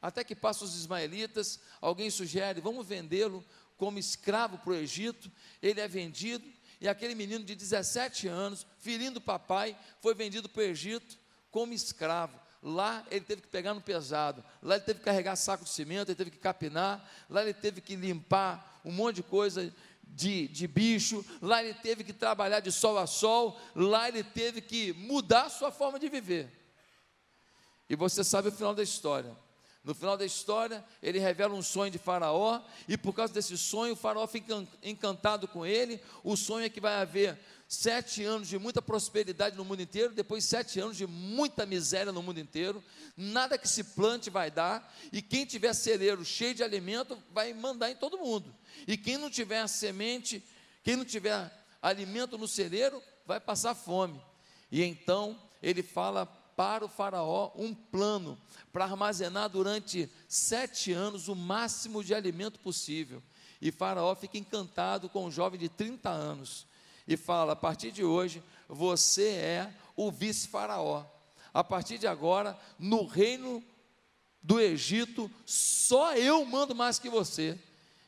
Até 0.00 0.22
que 0.22 0.36
passam 0.36 0.68
os 0.68 0.76
ismaelitas, 0.76 1.58
alguém 1.80 2.10
sugere: 2.10 2.60
vamos 2.60 2.86
vendê-lo 2.86 3.44
como 3.76 3.98
escravo 3.98 4.58
para 4.58 4.70
o 4.70 4.76
Egito. 4.76 5.30
Ele 5.62 5.80
é 5.80 5.88
vendido, 5.88 6.46
e 6.80 6.88
aquele 6.88 7.14
menino 7.14 7.44
de 7.44 7.54
17 7.54 8.28
anos, 8.28 8.66
filhinho 8.78 9.12
do 9.12 9.20
papai, 9.20 9.76
foi 10.00 10.14
vendido 10.14 10.48
para 10.48 10.60
o 10.60 10.64
Egito 10.64 11.18
como 11.50 11.72
escravo. 11.72 12.38
Lá 12.62 13.06
ele 13.10 13.24
teve 13.24 13.42
que 13.42 13.48
pegar 13.48 13.74
no 13.74 13.80
pesado, 13.80 14.42
lá 14.62 14.74
ele 14.76 14.84
teve 14.84 14.98
que 14.98 15.04
carregar 15.04 15.36
saco 15.36 15.64
de 15.64 15.70
cimento, 15.70 16.08
ele 16.08 16.16
teve 16.16 16.30
que 16.30 16.38
capinar, 16.38 17.08
lá 17.30 17.42
ele 17.42 17.54
teve 17.54 17.80
que 17.80 17.94
limpar 17.94 18.80
um 18.84 18.90
monte 18.90 19.16
de 19.16 19.22
coisa 19.22 19.72
de, 20.02 20.48
de 20.48 20.66
bicho, 20.66 21.24
lá 21.40 21.62
ele 21.62 21.74
teve 21.74 22.04
que 22.04 22.12
trabalhar 22.12 22.60
de 22.60 22.72
sol 22.72 22.98
a 22.98 23.06
sol, 23.06 23.58
lá 23.74 24.08
ele 24.08 24.22
teve 24.22 24.60
que 24.60 24.92
mudar 24.94 25.44
a 25.44 25.50
sua 25.50 25.70
forma 25.70 25.98
de 25.98 26.08
viver. 26.08 26.50
E 27.88 27.94
você 27.94 28.24
sabe 28.24 28.48
o 28.48 28.52
final 28.52 28.74
da 28.74 28.82
história. 28.82 29.36
No 29.86 29.94
final 29.94 30.16
da 30.16 30.26
história, 30.26 30.84
ele 31.00 31.20
revela 31.20 31.54
um 31.54 31.62
sonho 31.62 31.92
de 31.92 31.98
Faraó, 31.98 32.60
e 32.88 32.98
por 32.98 33.14
causa 33.14 33.32
desse 33.32 33.56
sonho, 33.56 33.92
o 33.92 33.96
Faraó 33.96 34.26
fica 34.26 34.66
encantado 34.82 35.46
com 35.46 35.64
ele. 35.64 36.00
O 36.24 36.36
sonho 36.36 36.66
é 36.66 36.68
que 36.68 36.80
vai 36.80 36.94
haver 36.94 37.38
sete 37.68 38.24
anos 38.24 38.48
de 38.48 38.58
muita 38.58 38.82
prosperidade 38.82 39.56
no 39.56 39.64
mundo 39.64 39.80
inteiro, 39.80 40.12
depois 40.12 40.44
sete 40.44 40.80
anos 40.80 40.96
de 40.96 41.06
muita 41.06 41.64
miséria 41.64 42.10
no 42.10 42.20
mundo 42.20 42.40
inteiro. 42.40 42.82
Nada 43.16 43.56
que 43.56 43.68
se 43.68 43.84
plante 43.84 44.28
vai 44.28 44.50
dar, 44.50 44.92
e 45.12 45.22
quem 45.22 45.46
tiver 45.46 45.72
celeiro 45.72 46.24
cheio 46.24 46.52
de 46.52 46.64
alimento 46.64 47.16
vai 47.32 47.54
mandar 47.54 47.88
em 47.88 47.94
todo 47.94 48.18
mundo. 48.18 48.52
E 48.88 48.96
quem 48.96 49.16
não 49.16 49.30
tiver 49.30 49.64
semente, 49.68 50.44
quem 50.82 50.96
não 50.96 51.04
tiver 51.04 51.48
alimento 51.80 52.36
no 52.36 52.48
celeiro, 52.48 53.00
vai 53.24 53.38
passar 53.38 53.76
fome. 53.76 54.20
E 54.68 54.82
então 54.82 55.40
ele 55.62 55.84
fala 55.84 56.26
para 56.56 56.84
o 56.84 56.88
Faraó 56.88 57.52
um 57.54 57.74
plano 57.74 58.38
para 58.72 58.84
armazenar 58.84 59.50
durante 59.50 60.10
sete 60.26 60.92
anos 60.92 61.28
o 61.28 61.36
máximo 61.36 62.02
de 62.02 62.14
alimento 62.14 62.58
possível. 62.58 63.22
E 63.60 63.70
Faraó 63.70 64.14
fica 64.14 64.38
encantado 64.38 65.08
com 65.08 65.26
um 65.26 65.30
jovem 65.30 65.60
de 65.60 65.68
30 65.68 66.08
anos 66.08 66.66
e 67.06 67.16
fala: 67.16 67.52
a 67.52 67.56
partir 67.56 67.92
de 67.92 68.02
hoje, 68.02 68.42
você 68.68 69.28
é 69.28 69.74
o 69.94 70.10
vice-faraó. 70.10 71.04
A 71.52 71.62
partir 71.62 71.98
de 71.98 72.06
agora, 72.06 72.58
no 72.78 73.06
reino 73.06 73.62
do 74.42 74.60
Egito, 74.60 75.30
só 75.44 76.14
eu 76.14 76.44
mando 76.44 76.74
mais 76.74 76.98
que 76.98 77.08
você. 77.08 77.58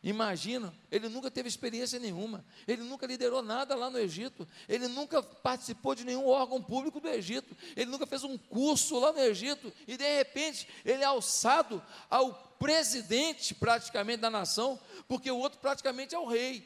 Imagina, 0.02 0.72
ele 0.92 1.08
nunca 1.08 1.28
teve 1.28 1.48
experiência 1.48 1.98
nenhuma, 1.98 2.44
ele 2.68 2.82
nunca 2.82 3.04
liderou 3.04 3.42
nada 3.42 3.74
lá 3.74 3.90
no 3.90 3.98
Egito, 3.98 4.46
ele 4.68 4.86
nunca 4.86 5.20
participou 5.20 5.92
de 5.92 6.04
nenhum 6.04 6.24
órgão 6.28 6.62
público 6.62 7.00
do 7.00 7.08
Egito, 7.08 7.56
ele 7.74 7.90
nunca 7.90 8.06
fez 8.06 8.22
um 8.22 8.38
curso 8.38 8.96
lá 9.00 9.12
no 9.12 9.18
Egito, 9.18 9.72
e 9.88 9.96
de 9.96 10.16
repente 10.16 10.68
ele 10.84 11.02
é 11.02 11.06
alçado 11.06 11.82
ao 12.08 12.32
presidente 12.60 13.54
praticamente 13.54 14.20
da 14.20 14.30
nação, 14.30 14.78
porque 15.08 15.30
o 15.32 15.38
outro 15.38 15.58
praticamente 15.58 16.14
é 16.14 16.18
o 16.18 16.26
rei. 16.26 16.64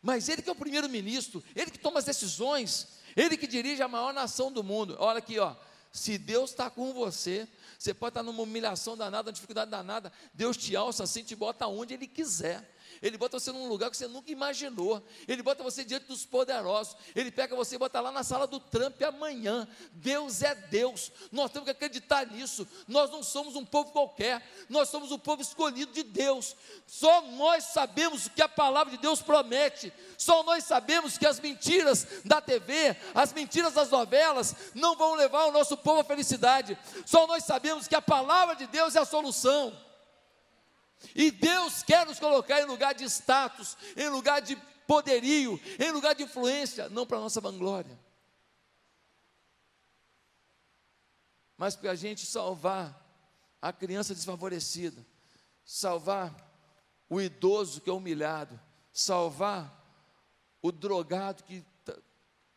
Mas 0.00 0.28
ele 0.28 0.40
que 0.40 0.48
é 0.48 0.52
o 0.52 0.56
primeiro-ministro, 0.56 1.42
ele 1.56 1.70
que 1.70 1.78
toma 1.78 1.98
as 1.98 2.04
decisões, 2.04 3.00
ele 3.16 3.36
que 3.36 3.46
dirige 3.46 3.82
a 3.82 3.88
maior 3.88 4.14
nação 4.14 4.52
do 4.52 4.62
mundo. 4.62 4.96
Olha 5.00 5.18
aqui, 5.18 5.38
ó. 5.38 5.54
Se 5.92 6.16
Deus 6.16 6.50
está 6.50 6.70
com 6.70 6.92
você, 6.94 7.46
você 7.78 7.92
pode 7.92 8.12
estar 8.12 8.22
numa 8.22 8.42
humilhação 8.42 8.96
danada, 8.96 9.28
uma 9.28 9.32
dificuldade 9.32 9.70
danada. 9.70 10.10
Deus 10.32 10.56
te 10.56 10.74
alça 10.74 11.04
assim, 11.04 11.22
te 11.22 11.36
bota 11.36 11.66
onde 11.66 11.92
Ele 11.92 12.06
quiser. 12.06 12.74
Ele 13.00 13.16
bota 13.16 13.38
você 13.38 13.52
num 13.52 13.68
lugar 13.68 13.90
que 13.90 13.96
você 13.96 14.06
nunca 14.06 14.30
imaginou. 14.30 15.02
Ele 15.26 15.42
bota 15.42 15.62
você 15.62 15.84
diante 15.84 16.06
dos 16.06 16.26
poderosos. 16.26 16.96
Ele 17.14 17.30
pega 17.30 17.54
você 17.54 17.76
e 17.76 17.78
bota 17.78 18.00
lá 18.00 18.10
na 18.10 18.22
sala 18.22 18.46
do 18.46 18.58
Trump 18.58 19.00
amanhã. 19.02 19.68
Deus 19.92 20.42
é 20.42 20.54
Deus. 20.54 21.12
Nós 21.30 21.50
temos 21.50 21.64
que 21.64 21.70
acreditar 21.70 22.26
nisso. 22.26 22.66
Nós 22.86 23.10
não 23.10 23.22
somos 23.22 23.56
um 23.56 23.64
povo 23.64 23.92
qualquer. 23.92 24.42
Nós 24.68 24.88
somos 24.88 25.12
o 25.12 25.18
povo 25.18 25.42
escolhido 25.42 25.92
de 25.92 26.02
Deus. 26.02 26.56
Só 26.86 27.22
nós 27.22 27.64
sabemos 27.64 28.26
o 28.26 28.30
que 28.30 28.42
a 28.42 28.48
palavra 28.48 28.90
de 28.90 28.98
Deus 28.98 29.22
promete. 29.22 29.92
Só 30.18 30.42
nós 30.42 30.64
sabemos 30.64 31.16
que 31.16 31.26
as 31.26 31.40
mentiras 31.40 32.06
da 32.24 32.40
TV, 32.40 32.96
as 33.14 33.32
mentiras 33.32 33.74
das 33.74 33.90
novelas, 33.90 34.54
não 34.74 34.96
vão 34.96 35.14
levar 35.14 35.44
o 35.44 35.52
nosso 35.52 35.76
povo 35.76 36.00
à 36.00 36.04
felicidade. 36.04 36.78
Só 37.06 37.26
nós 37.26 37.44
sabemos 37.44 37.88
que 37.88 37.94
a 37.94 38.02
palavra 38.02 38.54
de 38.56 38.66
Deus 38.66 38.94
é 38.94 38.98
a 39.00 39.04
solução. 39.04 39.72
E 41.14 41.30
Deus 41.30 41.82
quer 41.82 42.06
nos 42.06 42.18
colocar 42.18 42.60
em 42.60 42.66
lugar 42.66 42.94
de 42.94 43.04
status, 43.04 43.76
em 43.96 44.08
lugar 44.08 44.40
de 44.40 44.56
poderio, 44.86 45.60
em 45.78 45.90
lugar 45.90 46.14
de 46.14 46.22
influência, 46.22 46.88
não 46.88 47.06
para 47.06 47.20
nossa 47.20 47.40
vanglória. 47.40 47.98
Mas 51.56 51.76
para 51.76 51.92
a 51.92 51.94
gente 51.94 52.26
salvar 52.26 53.00
a 53.60 53.72
criança 53.72 54.14
desfavorecida, 54.14 55.06
salvar 55.64 56.34
o 57.08 57.20
idoso 57.20 57.80
que 57.80 57.88
é 57.88 57.92
humilhado, 57.92 58.58
salvar 58.92 59.80
o 60.60 60.72
drogado 60.72 61.44
que 61.44 61.64
está 61.80 61.98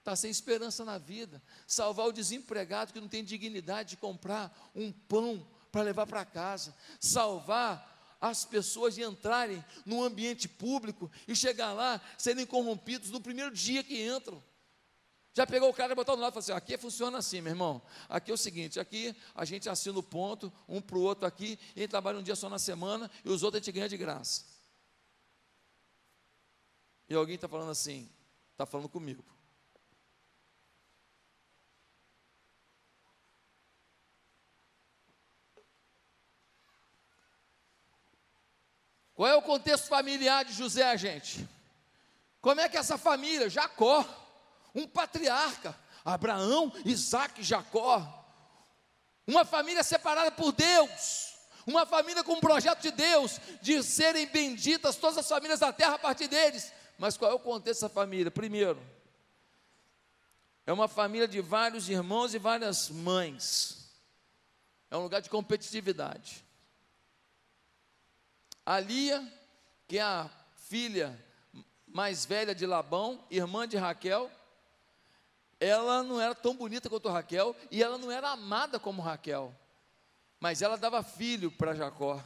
tá 0.04 0.16
sem 0.16 0.32
esperança 0.32 0.84
na 0.84 0.98
vida, 0.98 1.42
salvar 1.68 2.08
o 2.08 2.12
desempregado 2.12 2.94
que 2.94 3.02
não 3.02 3.08
tem 3.08 3.24
dignidade 3.24 3.92
de 3.92 3.98
comprar 3.98 4.56
um 4.74 4.92
pão 4.92 5.46
para 5.72 5.84
levar 5.84 6.08
para 6.08 6.25
casa, 6.25 6.75
salvar 7.00 7.95
as 8.19 8.45
pessoas 8.45 8.95
de 8.95 9.03
entrarem 9.03 9.63
no 9.86 10.03
ambiente 10.03 10.48
público 10.48 11.12
e 11.27 11.36
chegar 11.36 11.74
lá, 11.74 12.01
serem 12.17 12.45
corrompidos 12.45 13.12
no 13.12 13.22
primeiro 13.22 13.51
dia 13.51 13.84
que 13.84 14.05
entram. 14.05 14.43
Já 15.34 15.45
pegou 15.45 15.69
o 15.69 15.74
cara 15.74 15.91
e 15.91 15.95
botou 15.95 16.15
no 16.15 16.22
lado 16.22 16.31
e 16.31 16.34
falou 16.34 16.43
assim: 16.43 16.53
aqui 16.53 16.77
funciona 16.77 17.17
assim, 17.17 17.41
meu 17.41 17.51
irmão. 17.51 17.81
Aqui 18.07 18.31
é 18.31 18.34
o 18.34 18.38
seguinte: 18.38 18.79
aqui 18.79 19.13
a 19.36 19.43
gente 19.43 19.67
assina 19.67 20.00
o 20.00 20.03
ponto, 20.03 20.51
um 20.67 20.79
para 20.79 20.98
o 20.98 21.01
outro 21.01 21.25
aqui, 21.25 21.60
e 21.75 21.79
a 21.79 21.81
gente 21.81 21.89
trabalha 21.89 22.17
um 22.17 22.24
dia 22.24 22.38
só 22.38 22.50
na 22.50 22.57
semana 22.57 23.12
e 23.24 23.29
os 23.29 23.43
outros 23.43 23.62
a 23.62 23.63
gente 23.63 23.74
ganha 23.74 23.89
de 23.89 23.98
graça. 23.98 24.45
E 27.10 27.13
alguém 27.13 27.36
está 27.36 27.50
falando 27.50 27.69
assim, 27.69 28.10
está 28.53 28.65
falando 28.65 28.88
comigo. 28.88 29.24
Qual 39.15 39.29
é 39.29 39.36
o 39.36 39.41
contexto 39.41 39.88
familiar 39.88 40.43
de 40.43 40.53
José, 40.53 40.95
gente? 40.98 41.48
Como 42.41 42.60
é 42.60 42.67
que 42.67 42.77
essa 42.77 42.98
família, 42.98 43.50
Jacó, 43.50 44.05
um 44.75 44.86
patriarca, 44.86 45.75
Abraão, 46.03 46.72
Isaac, 46.84 47.41
Jacó, 47.41 48.24
uma 49.25 49.43
família 49.43 49.84
separada 49.84 50.31
por 50.31 50.51
Deus, 50.51 51.34
uma 51.65 51.86
família 51.86 52.24
com 52.24 52.34
um 52.34 52.39
projeto 52.39 52.81
de 52.81 52.91
Deus, 52.91 53.39
de 53.62 53.81
serem 53.81 54.27
benditas 54.27 54.98
todas 54.98 55.17
as 55.17 55.27
famílias 55.27 55.62
da 55.62 55.74
terra 55.74 55.95
a 55.95 56.00
partir 56.00 56.27
deles. 56.27 56.72
Mas 57.00 57.17
qual 57.17 57.31
é 57.31 57.34
o 57.34 57.39
contexto 57.39 57.81
dessa 57.81 57.89
família? 57.89 58.29
Primeiro, 58.29 58.79
é 60.67 60.72
uma 60.72 60.88
família 60.88 61.27
de 61.27 61.41
vários 61.41 61.89
irmãos 61.89 62.36
e 62.36 62.38
várias 62.38 62.89
mães. 62.89 63.89
É 64.91 64.98
um 64.98 65.01
lugar 65.01 65.22
de 65.22 65.29
competitividade. 65.29 66.45
A 68.65 68.79
Lia, 68.79 69.24
que 69.88 70.00
é 70.00 70.01
a 70.01 70.29
filha 70.55 71.24
mais 71.86 72.25
velha 72.25 72.55
de 72.55 72.65
Labão, 72.65 73.24
irmã 73.29 73.67
de 73.67 73.77
Raquel, 73.77 74.31
ela 75.60 76.01
não 76.01 76.19
era 76.19 76.34
tão 76.34 76.55
bonita 76.55 76.89
quanto 76.89 77.07
Raquel 77.10 77.55
e 77.69 77.84
ela 77.84 77.98
não 77.98 78.12
era 78.12 78.29
amada 78.29 78.79
como 78.79 79.01
Raquel, 79.01 79.53
mas 80.39 80.62
ela 80.62 80.77
dava 80.77 81.03
filho 81.03 81.51
para 81.51 81.75
Jacó 81.75 82.22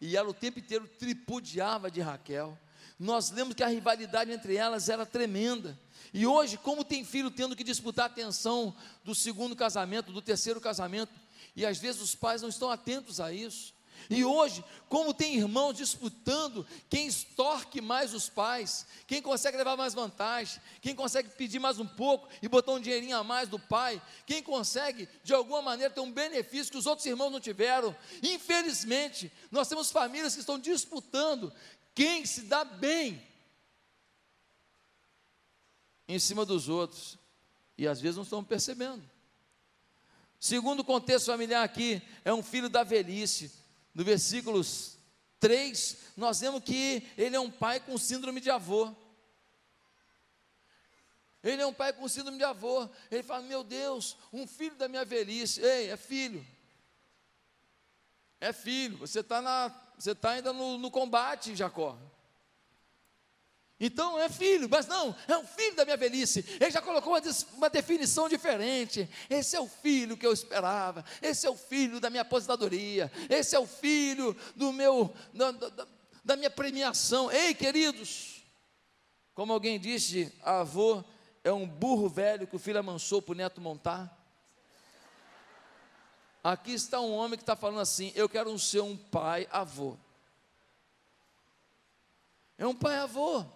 e 0.00 0.16
ela 0.16 0.28
o 0.28 0.34
tempo 0.34 0.58
inteiro 0.58 0.86
tripudiava 0.86 1.90
de 1.90 2.00
Raquel. 2.00 2.56
Nós 2.98 3.30
lemos 3.30 3.54
que 3.54 3.62
a 3.62 3.68
rivalidade 3.68 4.30
entre 4.30 4.56
elas 4.56 4.88
era 4.88 5.06
tremenda. 5.06 5.78
E 6.12 6.26
hoje, 6.26 6.56
como 6.56 6.84
tem 6.84 7.04
filho 7.04 7.30
tendo 7.30 7.56
que 7.56 7.64
disputar 7.64 8.04
a 8.04 8.12
atenção 8.12 8.74
do 9.04 9.14
segundo 9.14 9.56
casamento, 9.56 10.12
do 10.12 10.22
terceiro 10.22 10.60
casamento, 10.60 11.12
e 11.56 11.64
às 11.64 11.78
vezes 11.78 12.00
os 12.00 12.14
pais 12.14 12.42
não 12.42 12.48
estão 12.48 12.70
atentos 12.70 13.20
a 13.20 13.32
isso. 13.32 13.74
E 14.10 14.24
hoje, 14.24 14.64
como 14.88 15.12
tem 15.12 15.36
irmãos 15.36 15.74
disputando 15.74 16.66
quem 16.88 17.06
extorque 17.06 17.80
mais 17.80 18.14
os 18.14 18.28
pais, 18.28 18.86
quem 19.06 19.20
consegue 19.20 19.56
levar 19.56 19.76
mais 19.76 19.94
vantagem, 19.94 20.60
quem 20.80 20.94
consegue 20.94 21.28
pedir 21.30 21.58
mais 21.58 21.78
um 21.78 21.86
pouco 21.86 22.28
e 22.40 22.48
botar 22.48 22.72
um 22.72 22.80
dinheirinho 22.80 23.16
a 23.16 23.24
mais 23.24 23.48
do 23.48 23.58
pai, 23.58 24.00
quem 24.26 24.42
consegue 24.42 25.08
de 25.22 25.34
alguma 25.34 25.60
maneira 25.60 25.92
ter 25.92 26.00
um 26.00 26.10
benefício 26.10 26.72
que 26.72 26.78
os 26.78 26.86
outros 26.86 27.06
irmãos 27.06 27.30
não 27.30 27.40
tiveram. 27.40 27.94
Infelizmente, 28.22 29.30
nós 29.50 29.68
temos 29.68 29.90
famílias 29.90 30.34
que 30.34 30.40
estão 30.40 30.58
disputando 30.58 31.52
quem 31.94 32.24
se 32.24 32.42
dá 32.42 32.64
bem 32.64 33.22
em 36.06 36.18
cima 36.18 36.44
dos 36.46 36.68
outros 36.68 37.18
e 37.76 37.86
às 37.86 38.00
vezes 38.00 38.16
não 38.16 38.22
estão 38.24 38.42
percebendo. 38.42 39.02
Segundo 40.40 40.84
contexto 40.84 41.26
familiar 41.26 41.64
aqui, 41.64 42.00
é 42.24 42.32
um 42.32 42.42
filho 42.42 42.68
da 42.68 42.84
velhice 42.84 43.57
no 43.98 44.04
versículo 44.04 44.60
3, 45.40 45.96
nós 46.16 46.38
vemos 46.38 46.62
que 46.62 47.02
ele 47.16 47.34
é 47.34 47.40
um 47.40 47.50
pai 47.50 47.80
com 47.80 47.98
síndrome 47.98 48.40
de 48.40 48.48
avô. 48.48 48.94
Ele 51.42 51.60
é 51.60 51.66
um 51.66 51.74
pai 51.74 51.92
com 51.92 52.06
síndrome 52.06 52.38
de 52.38 52.44
avô. 52.44 52.88
Ele 53.10 53.24
fala: 53.24 53.42
Meu 53.42 53.64
Deus, 53.64 54.16
um 54.32 54.46
filho 54.46 54.76
da 54.76 54.86
minha 54.86 55.04
velhice. 55.04 55.60
Ei, 55.60 55.90
é 55.90 55.96
filho. 55.96 56.46
É 58.40 58.52
filho. 58.52 58.98
Você 58.98 59.18
está 59.18 59.68
tá 60.20 60.30
ainda 60.30 60.52
no, 60.52 60.78
no 60.78 60.92
combate, 60.92 61.56
Jacó. 61.56 61.98
Então 63.80 64.18
é 64.18 64.28
filho, 64.28 64.68
mas 64.68 64.88
não, 64.88 65.14
é 65.28 65.38
um 65.38 65.44
filho 65.44 65.76
da 65.76 65.84
minha 65.84 65.96
velhice. 65.96 66.44
Ele 66.60 66.70
já 66.70 66.82
colocou 66.82 67.12
uma, 67.12 67.22
uma, 67.54 67.70
definição 67.70 68.28
diferente. 68.28 69.08
Esse 69.30 69.54
é 69.54 69.60
o 69.60 69.68
filho 69.68 70.16
que 70.16 70.26
eu 70.26 70.32
esperava. 70.32 71.04
Esse 71.22 71.46
é 71.46 71.50
o 71.50 71.54
filho 71.56 72.00
da 72.00 72.10
minha 72.10 72.22
aposentadoria. 72.22 73.10
Esse 73.30 73.54
é 73.54 73.58
o 73.58 73.66
filho 73.66 74.36
do 74.56 74.72
meu, 74.72 75.14
da, 75.32 75.52
da, 75.52 75.86
da 76.24 76.36
minha 76.36 76.50
premiação. 76.50 77.30
Ei, 77.30 77.54
queridos, 77.54 78.42
como 79.32 79.52
alguém 79.52 79.78
disse, 79.78 80.32
avô 80.42 81.04
é 81.44 81.52
um 81.52 81.66
burro 81.66 82.08
velho 82.08 82.48
que 82.48 82.56
o 82.56 82.58
filho 82.58 82.80
amansou 82.80 83.22
para 83.22 83.32
o 83.32 83.36
neto 83.36 83.60
montar. 83.60 84.12
Aqui 86.42 86.72
está 86.72 87.00
um 87.00 87.12
homem 87.12 87.36
que 87.36 87.42
está 87.42 87.54
falando 87.54 87.80
assim: 87.80 88.12
eu 88.16 88.28
quero 88.28 88.56
ser 88.58 88.80
um 88.80 88.96
pai 88.96 89.46
avô. 89.52 89.96
É 92.56 92.66
um 92.66 92.74
pai 92.74 92.96
avô. 92.96 93.46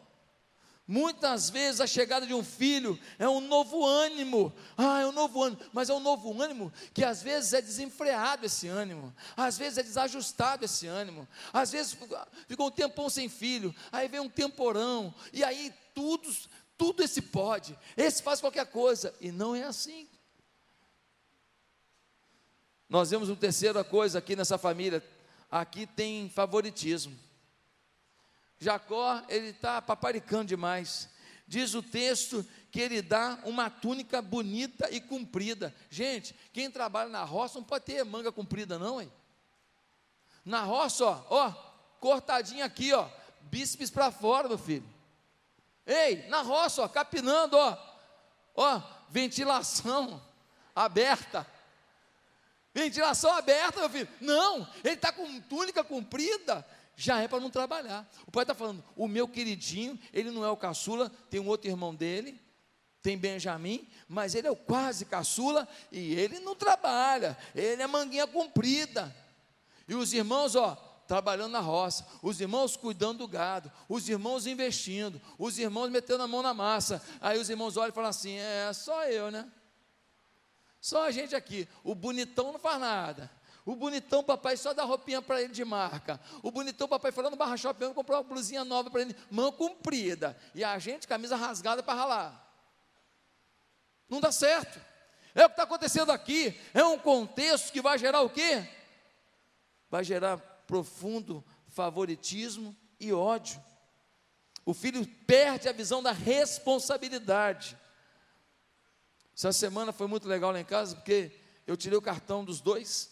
Muitas 0.93 1.49
vezes 1.49 1.81
a 1.81 1.87
chegada 1.87 2.27
de 2.27 2.35
um 2.35 2.45
filho 2.45 3.01
é 3.19 3.27
um 3.27 3.41
novo 3.41 3.83
ânimo, 3.83 4.53
ah, 4.77 5.01
é 5.01 5.07
um 5.07 5.13
novo 5.13 5.43
ânimo, 5.43 5.59
mas 5.73 5.89
é 5.89 5.95
um 5.95 5.99
novo 5.99 6.39
ânimo 6.39 6.71
que 6.93 7.03
às 7.03 7.23
vezes 7.23 7.55
é 7.55 7.63
desenfreado 7.63 8.45
esse 8.45 8.69
ânimo, 8.69 9.11
às 9.35 9.57
vezes 9.57 9.79
é 9.79 9.83
desajustado 9.83 10.67
esse 10.67 10.87
ânimo, 10.87 11.27
às 11.51 11.73
vezes 11.73 11.97
ficou 12.47 12.67
um 12.67 12.71
tempão 12.71 13.09
sem 13.09 13.27
filho, 13.27 13.75
aí 13.91 14.07
vem 14.07 14.21
um 14.21 14.29
temporão, 14.29 15.15
e 15.33 15.43
aí 15.43 15.73
tudo, 15.95 16.31
tudo 16.77 17.03
esse 17.03 17.23
pode, 17.23 17.75
esse 17.97 18.23
faz 18.23 18.39
qualquer 18.39 18.67
coisa, 18.67 19.15
e 19.19 19.33
não 19.33 19.55
é 19.55 19.63
assim. 19.63 20.07
Nós 22.87 23.09
vemos 23.09 23.31
uma 23.31 23.37
terceira 23.37 23.83
coisa 23.83 24.19
aqui 24.19 24.37
nessa 24.37 24.59
família, 24.59 25.03
aqui 25.51 25.87
tem 25.87 26.29
favoritismo. 26.29 27.19
Jacó, 28.63 29.21
ele 29.29 29.49
está 29.49 29.83
paparicando 29.83 30.45
demais. 30.45 31.09
Diz 31.49 31.75
o 31.75 31.83
texto 31.83 32.47
que 32.71 32.81
ele 32.81 33.03
dá 33.03 33.41
uma 33.45 33.69
túnica 33.69 34.23
bonita 34.23 34.89
e 34.89 35.01
comprida. 35.01 35.75
Gente, 35.91 36.33
quem 36.53 36.71
trabalha 36.71 37.11
na 37.11 37.25
roça 37.25 37.59
não 37.59 37.65
pode 37.65 37.85
ter 37.85 38.05
manga 38.05 38.31
comprida, 38.31 38.79
não, 38.79 39.03
hein? 39.03 39.13
Na 40.45 40.63
roça, 40.63 41.05
ó, 41.05 41.25
ó, 41.29 41.51
cortadinha 41.99 42.65
aqui, 42.65 42.93
ó, 42.93 43.09
bíceps 43.43 43.91
para 43.91 44.13
fora, 44.13 44.49
meu 44.49 44.59
filho. 44.59 44.89
Ei, 45.85 46.29
na 46.29 46.43
roça, 46.43 46.83
ó, 46.83 46.89
capinando, 46.89 47.57
ó, 47.57 47.77
ó, 48.55 48.81
ventilação 49.11 50.23
aberta. 50.75 51.45
Ventilação 52.73 53.33
aberta, 53.33 53.81
meu 53.81 53.91
filho. 53.91 54.09
Não, 54.21 54.69
ele 54.85 54.95
está 54.95 55.13
com 55.13 55.41
túnica 55.43 55.83
comprida 55.83 56.65
já 56.97 57.21
é 57.21 57.29
para 57.29 57.41
não 57.41 57.51
trabalhar. 57.51 58.09
O 58.27 58.31
pai 58.31 58.45
está 58.45 58.55
falando: 58.55 58.85
o 58.97 59.09
meu 59.09 59.27
queridinho, 59.27 59.99
ele 60.13 60.31
não 60.31 60.45
é 60.45 60.51
o 60.51 60.57
caçula, 60.57 61.11
tem 61.31 61.41
um 61.41 61.49
outro 61.49 61.71
irmão 61.71 61.95
dele, 61.95 62.41
tem 63.03 63.19
Benjamim, 63.19 63.89
mas 64.09 64.35
ele 64.35 64.47
é 64.47 64.51
o 64.51 64.57
quase 64.57 65.05
caçula 65.05 65.69
e 65.91 66.15
ele 66.15 66.39
não 66.41 66.55
trabalha, 66.55 67.37
ele 67.55 67.83
é 67.83 67.87
manguinha 67.87 68.27
comprida. 68.27 69.15
E 69.89 69.95
os 69.95 70.13
irmãos, 70.13 70.55
ó, 70.55 70.77
trabalhando 71.09 71.53
na 71.53 71.61
roça, 71.61 72.07
os 72.23 72.41
irmãos 72.41 72.77
cuidando 72.77 73.19
do 73.19 73.29
gado, 73.29 73.71
os 73.89 74.09
irmãos 74.09 74.47
investindo, 74.47 75.21
os 75.39 75.59
irmãos 75.59 75.91
metendo 75.91 76.23
a 76.23 76.29
mão 76.29 76.43
na 76.43 76.55
massa. 76.55 77.03
Aí 77.21 77.39
os 77.39 77.51
irmãos 77.51 77.77
olham 77.77 77.91
e 77.91 77.95
falam 77.95 78.11
assim: 78.11 78.37
é 78.37 78.73
só 78.73 79.05
eu, 79.05 79.31
né? 79.31 79.51
Só 80.81 81.07
a 81.07 81.11
gente 81.11 81.35
aqui. 81.35 81.69
O 81.85 81.95
bonitão 81.95 82.53
não 82.53 82.59
faz 82.59 82.81
nada. 82.81 83.31
O 83.65 83.77
bonitão 83.77 84.25
papai 84.25 84.57
só 84.57 84.75
dá 84.75 84.83
roupinha 84.83 85.23
para 85.23 85.41
ele 85.41 85.53
de 85.53 85.65
marca. 85.65 86.21
O 86.43 86.51
bonitão 86.51 86.89
papai 86.89 87.13
no 87.13 87.37
Barra 87.37 87.57
Shopping 87.57 87.95
comprou 87.95 88.19
uma 88.19 88.25
blusinha 88.25 88.65
nova 88.65 88.91
para 88.91 89.03
ele, 89.03 89.17
mão 89.31 89.53
comprida. 89.53 90.37
E 90.55 90.65
a 90.65 90.79
gente, 90.79 91.07
camisa 91.07 91.37
rasgada 91.37 91.83
para 91.83 91.95
ralar. 91.95 92.55
Não 94.09 94.21
dá 94.21 94.33
certo. 94.33 94.81
É 95.35 95.45
o 95.45 95.49
que 95.49 95.53
está 95.53 95.63
acontecendo 95.63 96.11
aqui. 96.11 96.61
É 96.75 96.83
um 96.85 96.99
contexto 96.99 97.73
que 97.73 97.81
vai 97.81 97.99
gerar 97.99 98.23
o 98.23 98.31
quê? 98.31 98.69
Vai 99.89 100.03
gerar 100.03 100.39
profundo 100.67 101.45
favoritismo 101.69 102.77
e 102.99 103.13
ódio. 103.13 103.63
O 104.67 104.75
filho 104.75 105.07
perde 105.25 105.69
a 105.69 105.73
visão 105.73 106.03
da 106.03 106.13
responsabilidade. 106.13 107.79
Essa 109.37 109.53
semana 109.53 109.93
foi 109.93 110.09
muito 110.09 110.27
legal 110.27 110.51
lá 110.51 110.61
em 110.61 110.65
casa, 110.65 110.97
porque 110.97 111.33
eu 111.65 111.77
tirei 111.77 111.97
o 111.97 112.03
cartão 112.03 112.45
dos 112.45 112.61
dois 112.61 113.12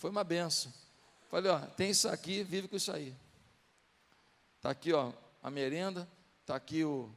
foi 0.00 0.08
uma 0.08 0.24
benção. 0.24 0.72
Falei, 1.28 1.52
ó, 1.52 1.58
tem 1.58 1.90
isso 1.90 2.08
aqui, 2.08 2.42
vive 2.42 2.66
com 2.66 2.74
isso 2.74 2.90
aí. 2.90 3.14
Está 4.56 4.70
aqui, 4.70 4.94
ó, 4.94 5.12
a 5.42 5.50
merenda, 5.50 6.08
está 6.40 6.56
aqui 6.56 6.82
o, 6.82 7.10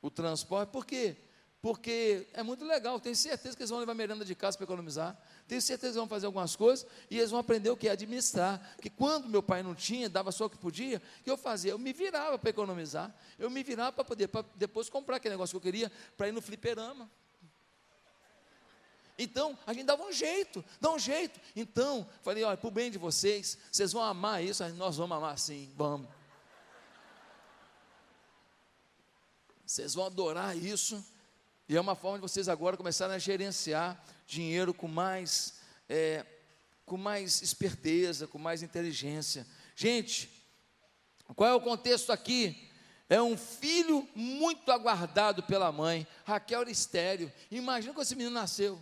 o 0.00 0.10
transporte. 0.10 0.70
Por 0.70 0.86
quê? 0.86 1.14
Porque 1.60 2.26
é 2.32 2.42
muito 2.42 2.64
legal, 2.64 2.98
tenho 2.98 3.14
certeza 3.14 3.54
que 3.54 3.62
eles 3.62 3.68
vão 3.68 3.80
levar 3.80 3.92
merenda 3.92 4.24
de 4.24 4.34
casa 4.34 4.56
para 4.56 4.64
economizar. 4.64 5.14
Tenho 5.46 5.60
certeza 5.60 5.92
que 5.92 5.98
vão 5.98 6.08
fazer 6.08 6.24
algumas 6.24 6.56
coisas 6.56 6.86
e 7.10 7.18
eles 7.18 7.30
vão 7.30 7.38
aprender 7.38 7.68
o 7.68 7.76
que 7.76 7.86
é 7.86 7.90
administrar. 7.90 8.76
Que 8.80 8.88
quando 8.88 9.28
meu 9.28 9.42
pai 9.42 9.62
não 9.62 9.74
tinha, 9.74 10.08
dava 10.08 10.32
só 10.32 10.46
o 10.46 10.50
que 10.50 10.56
podia, 10.56 11.02
o 11.20 11.22
que 11.22 11.30
eu 11.30 11.36
fazia? 11.36 11.72
Eu 11.72 11.78
me 11.78 11.92
virava 11.92 12.38
para 12.38 12.48
economizar. 12.48 13.14
Eu 13.38 13.50
me 13.50 13.62
virava 13.62 13.92
para 13.92 14.04
poder 14.04 14.28
pra 14.28 14.42
depois 14.54 14.88
comprar 14.88 15.16
aquele 15.16 15.34
negócio 15.34 15.52
que 15.52 15.56
eu 15.58 15.72
queria 15.72 15.92
para 16.16 16.28
ir 16.28 16.32
no 16.32 16.40
fliperama. 16.40 17.10
Então, 19.22 19.56
a 19.66 19.74
gente 19.74 19.84
dava 19.84 20.02
um 20.02 20.10
jeito, 20.10 20.64
dá 20.80 20.90
um 20.90 20.98
jeito. 20.98 21.38
Então, 21.54 22.08
falei, 22.22 22.42
olha, 22.42 22.56
para 22.56 22.68
o 22.68 22.70
bem 22.70 22.90
de 22.90 22.96
vocês, 22.96 23.58
vocês 23.70 23.92
vão 23.92 24.02
amar 24.02 24.42
isso, 24.42 24.66
nós 24.70 24.96
vamos 24.96 25.14
amar 25.14 25.38
sim, 25.38 25.70
vamos. 25.76 26.08
Vocês 29.66 29.92
vão 29.92 30.06
adorar 30.06 30.56
isso. 30.56 31.04
E 31.68 31.76
é 31.76 31.80
uma 31.80 31.94
forma 31.94 32.16
de 32.16 32.22
vocês 32.22 32.48
agora 32.48 32.78
começarem 32.78 33.14
a 33.14 33.18
gerenciar 33.18 34.02
dinheiro 34.26 34.72
com 34.72 34.88
mais, 34.88 35.60
é, 35.86 36.24
com 36.86 36.96
mais 36.96 37.42
esperteza, 37.42 38.26
com 38.26 38.38
mais 38.38 38.62
inteligência. 38.62 39.46
Gente, 39.76 40.30
qual 41.36 41.50
é 41.50 41.54
o 41.54 41.60
contexto 41.60 42.10
aqui? 42.10 42.70
É 43.06 43.20
um 43.20 43.36
filho 43.36 44.08
muito 44.14 44.72
aguardado 44.72 45.42
pela 45.42 45.70
mãe. 45.70 46.06
Raquel 46.24 46.62
era 46.62 46.70
estéreo. 46.70 47.30
Imagina 47.50 47.92
quando 47.92 48.06
esse 48.06 48.16
menino 48.16 48.34
nasceu. 48.34 48.80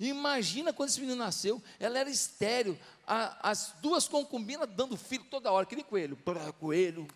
Imagina 0.00 0.72
quando 0.72 0.88
esse 0.88 0.98
menino 0.98 1.18
nasceu, 1.18 1.62
ela 1.78 1.98
era 1.98 2.08
estéreo, 2.08 2.78
a, 3.06 3.50
as 3.50 3.74
duas 3.82 4.08
concubinas 4.08 4.66
dando 4.70 4.96
filho 4.96 5.24
toda 5.24 5.52
hora, 5.52 5.66
que 5.66 5.76
nem 5.76 5.84
coelho, 5.84 6.18
coelho. 6.58 7.06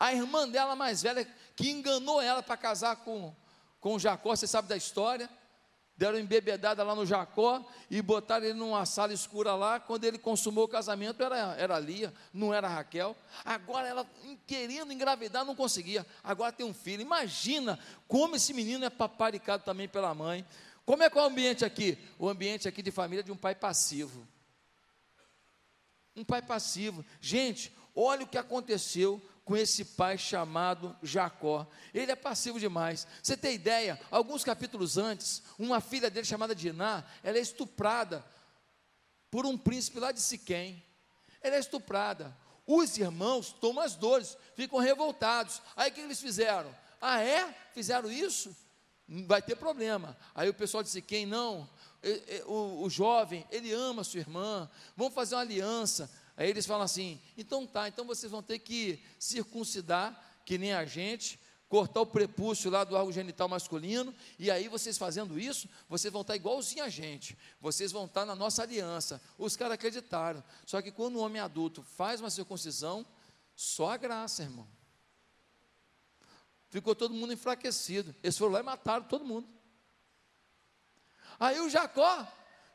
A 0.00 0.14
irmã 0.14 0.48
dela 0.48 0.74
mais 0.74 1.02
velha, 1.02 1.28
que 1.54 1.70
enganou 1.70 2.22
ela 2.22 2.42
para 2.42 2.56
casar 2.56 2.96
com, 2.96 3.34
com 3.80 3.98
Jacó, 3.98 4.34
você 4.34 4.46
sabe 4.46 4.66
da 4.66 4.76
história, 4.76 5.28
deram 5.94 6.18
embebedada 6.18 6.82
lá 6.82 6.94
no 6.94 7.04
Jacó 7.04 7.64
e 7.90 8.00
botaram 8.00 8.46
ele 8.46 8.54
numa 8.54 8.86
sala 8.86 9.12
escura 9.12 9.54
lá. 9.54 9.78
Quando 9.78 10.04
ele 10.04 10.18
consumou 10.18 10.64
o 10.64 10.68
casamento, 10.68 11.22
era, 11.22 11.54
era 11.58 11.78
Lia, 11.78 12.12
não 12.32 12.52
era 12.52 12.66
Raquel. 12.66 13.14
Agora 13.44 13.86
ela 13.86 14.06
querendo 14.46 14.92
engravidar, 14.92 15.44
não 15.44 15.54
conseguia. 15.54 16.04
Agora 16.24 16.50
tem 16.50 16.64
um 16.64 16.74
filho. 16.74 17.02
Imagina 17.02 17.78
como 18.08 18.36
esse 18.36 18.54
menino 18.54 18.84
é 18.84 18.90
paparicado 18.90 19.62
também 19.62 19.86
pela 19.86 20.14
mãe. 20.14 20.44
Como 20.84 21.02
é 21.02 21.10
que 21.10 21.18
é 21.18 21.22
o 21.22 21.24
ambiente 21.24 21.64
aqui? 21.64 21.98
O 22.18 22.28
ambiente 22.28 22.66
aqui 22.68 22.82
de 22.82 22.90
família 22.90 23.22
de 23.22 23.32
um 23.32 23.36
pai 23.36 23.54
passivo. 23.54 24.26
Um 26.14 26.24
pai 26.24 26.42
passivo. 26.42 27.04
Gente, 27.20 27.72
olha 27.94 28.24
o 28.24 28.28
que 28.28 28.38
aconteceu 28.38 29.20
com 29.20 29.32
com 29.44 29.56
esse 29.56 29.84
pai 29.84 30.16
chamado 30.16 30.96
Jacó. 31.02 31.66
Ele 31.92 32.12
é 32.12 32.16
passivo 32.16 32.60
demais. 32.60 33.06
Você 33.22 33.36
tem 33.36 33.54
ideia? 33.54 34.00
Alguns 34.10 34.44
capítulos 34.44 34.96
antes, 34.96 35.42
uma 35.58 35.80
filha 35.80 36.08
dele 36.08 36.26
chamada 36.26 36.54
Diná, 36.54 37.04
ela 37.22 37.38
é 37.38 37.40
estuprada 37.40 38.24
por 39.30 39.44
um 39.44 39.58
príncipe 39.58 39.98
lá 39.98 40.12
de 40.12 40.20
Siquém. 40.20 40.82
Ela 41.42 41.56
é 41.56 41.58
estuprada. 41.58 42.36
Os 42.66 42.96
irmãos 42.96 43.52
tomam 43.52 43.82
as 43.82 43.96
dores, 43.96 44.36
ficam 44.54 44.78
revoltados. 44.78 45.60
Aí 45.74 45.90
o 45.90 45.94
que 45.94 46.00
eles 46.00 46.20
fizeram? 46.20 46.72
Ah, 47.00 47.20
é? 47.20 47.52
Fizeram 47.74 48.10
isso? 48.10 48.56
Vai 49.26 49.42
ter 49.42 49.56
problema. 49.56 50.16
Aí 50.34 50.48
o 50.48 50.54
pessoal 50.54 50.82
disse: 50.82 51.02
quem 51.02 51.26
não? 51.26 51.68
O, 52.46 52.84
o 52.84 52.90
jovem, 52.90 53.46
ele 53.50 53.72
ama 53.72 54.02
sua 54.02 54.20
irmã, 54.20 54.68
vamos 54.96 55.14
fazer 55.14 55.34
uma 55.34 55.42
aliança. 55.42 56.10
Aí 56.36 56.48
eles 56.48 56.64
falam 56.64 56.84
assim: 56.84 57.20
então 57.36 57.66
tá, 57.66 57.88
então 57.88 58.06
vocês 58.06 58.32
vão 58.32 58.42
ter 58.42 58.58
que 58.58 59.02
circuncidar, 59.18 60.18
que 60.46 60.56
nem 60.56 60.72
a 60.72 60.86
gente, 60.86 61.38
cortar 61.68 62.00
o 62.00 62.06
prepúcio 62.06 62.70
lá 62.70 62.84
do 62.84 62.94
órgão 62.94 63.12
genital 63.12 63.48
masculino, 63.48 64.14
e 64.38 64.50
aí 64.50 64.66
vocês 64.66 64.96
fazendo 64.96 65.38
isso, 65.38 65.68
vocês 65.88 66.10
vão 66.10 66.22
estar 66.22 66.34
igualzinho 66.34 66.82
a 66.82 66.88
gente, 66.88 67.36
vocês 67.60 67.92
vão 67.92 68.06
estar 68.06 68.24
na 68.24 68.34
nossa 68.34 68.62
aliança. 68.62 69.20
Os 69.38 69.56
caras 69.56 69.74
acreditaram. 69.74 70.42
Só 70.64 70.80
que 70.80 70.90
quando 70.90 71.16
um 71.16 71.22
homem 71.22 71.40
adulto 71.40 71.82
faz 71.82 72.18
uma 72.20 72.30
circuncisão, 72.30 73.06
só 73.54 73.90
a 73.90 73.96
graça, 73.98 74.42
irmão. 74.42 74.66
Ficou 76.72 76.94
todo 76.94 77.12
mundo 77.12 77.34
enfraquecido. 77.34 78.16
Eles 78.22 78.38
foram 78.38 78.52
lá 78.52 78.60
e 78.60 78.62
mataram 78.62 79.04
todo 79.04 79.26
mundo. 79.26 79.46
Aí 81.38 81.60
o 81.60 81.68
Jacó 81.68 82.26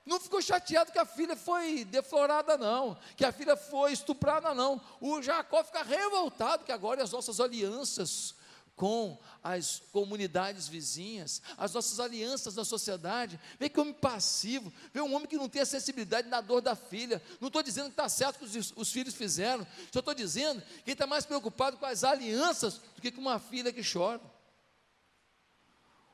não 0.06 0.20
ficou 0.20 0.40
chateado 0.40 0.92
que 0.92 1.00
a 1.00 1.06
filha 1.06 1.36
foi 1.36 1.84
deflorada, 1.84 2.60
não, 2.60 2.96
que 3.16 3.26
a 3.26 3.32
filha 3.32 3.58
foi 3.58 3.94
estuprada, 3.94 4.54
não. 4.54 4.80
O 5.02 5.20
Jacó 5.20 5.64
fica 5.64 5.82
revoltado 5.82 6.64
que 6.64 6.72
agora 6.72 7.02
as 7.02 7.12
nossas 7.12 7.40
alianças 7.40 8.36
com 8.78 9.18
as 9.44 9.82
comunidades 9.92 10.68
vizinhas, 10.68 11.42
as 11.58 11.74
nossas 11.74 12.00
alianças 12.00 12.56
na 12.56 12.64
sociedade. 12.64 13.40
Vê 13.60 13.68
que 13.68 13.80
homem 13.80 13.94
passivo, 13.94 14.72
vê 14.94 15.02
um 15.02 15.16
homem 15.16 15.28
que 15.28 15.36
não 15.36 15.50
tem 15.50 15.64
a 15.64 15.66
sensibilidade 15.66 16.30
na 16.30 16.42
dor 16.42 16.62
da 16.62 16.76
filha. 16.76 17.22
Não 17.42 17.48
estou 17.48 17.64
dizendo 17.64 17.86
que 17.86 17.94
está 17.94 18.08
certo 18.08 18.38
que 18.38 18.46
os, 18.46 18.74
os, 18.76 18.92
filhos 18.92 19.16
fizeram, 19.16 19.66
só 19.92 19.98
estou 20.00 20.14
dizendo 20.14 20.62
que 20.62 20.92
ele 20.92 20.94
está 20.94 21.08
mais 21.08 21.26
preocupado 21.26 21.78
com 21.78 21.88
as 21.88 22.04
alianças 22.04 22.76
do 22.96 23.02
que 23.02 23.12
com 23.12 23.20
uma 23.20 23.40
filha 23.40 23.74
que 23.74 23.82
chora. 23.82 24.22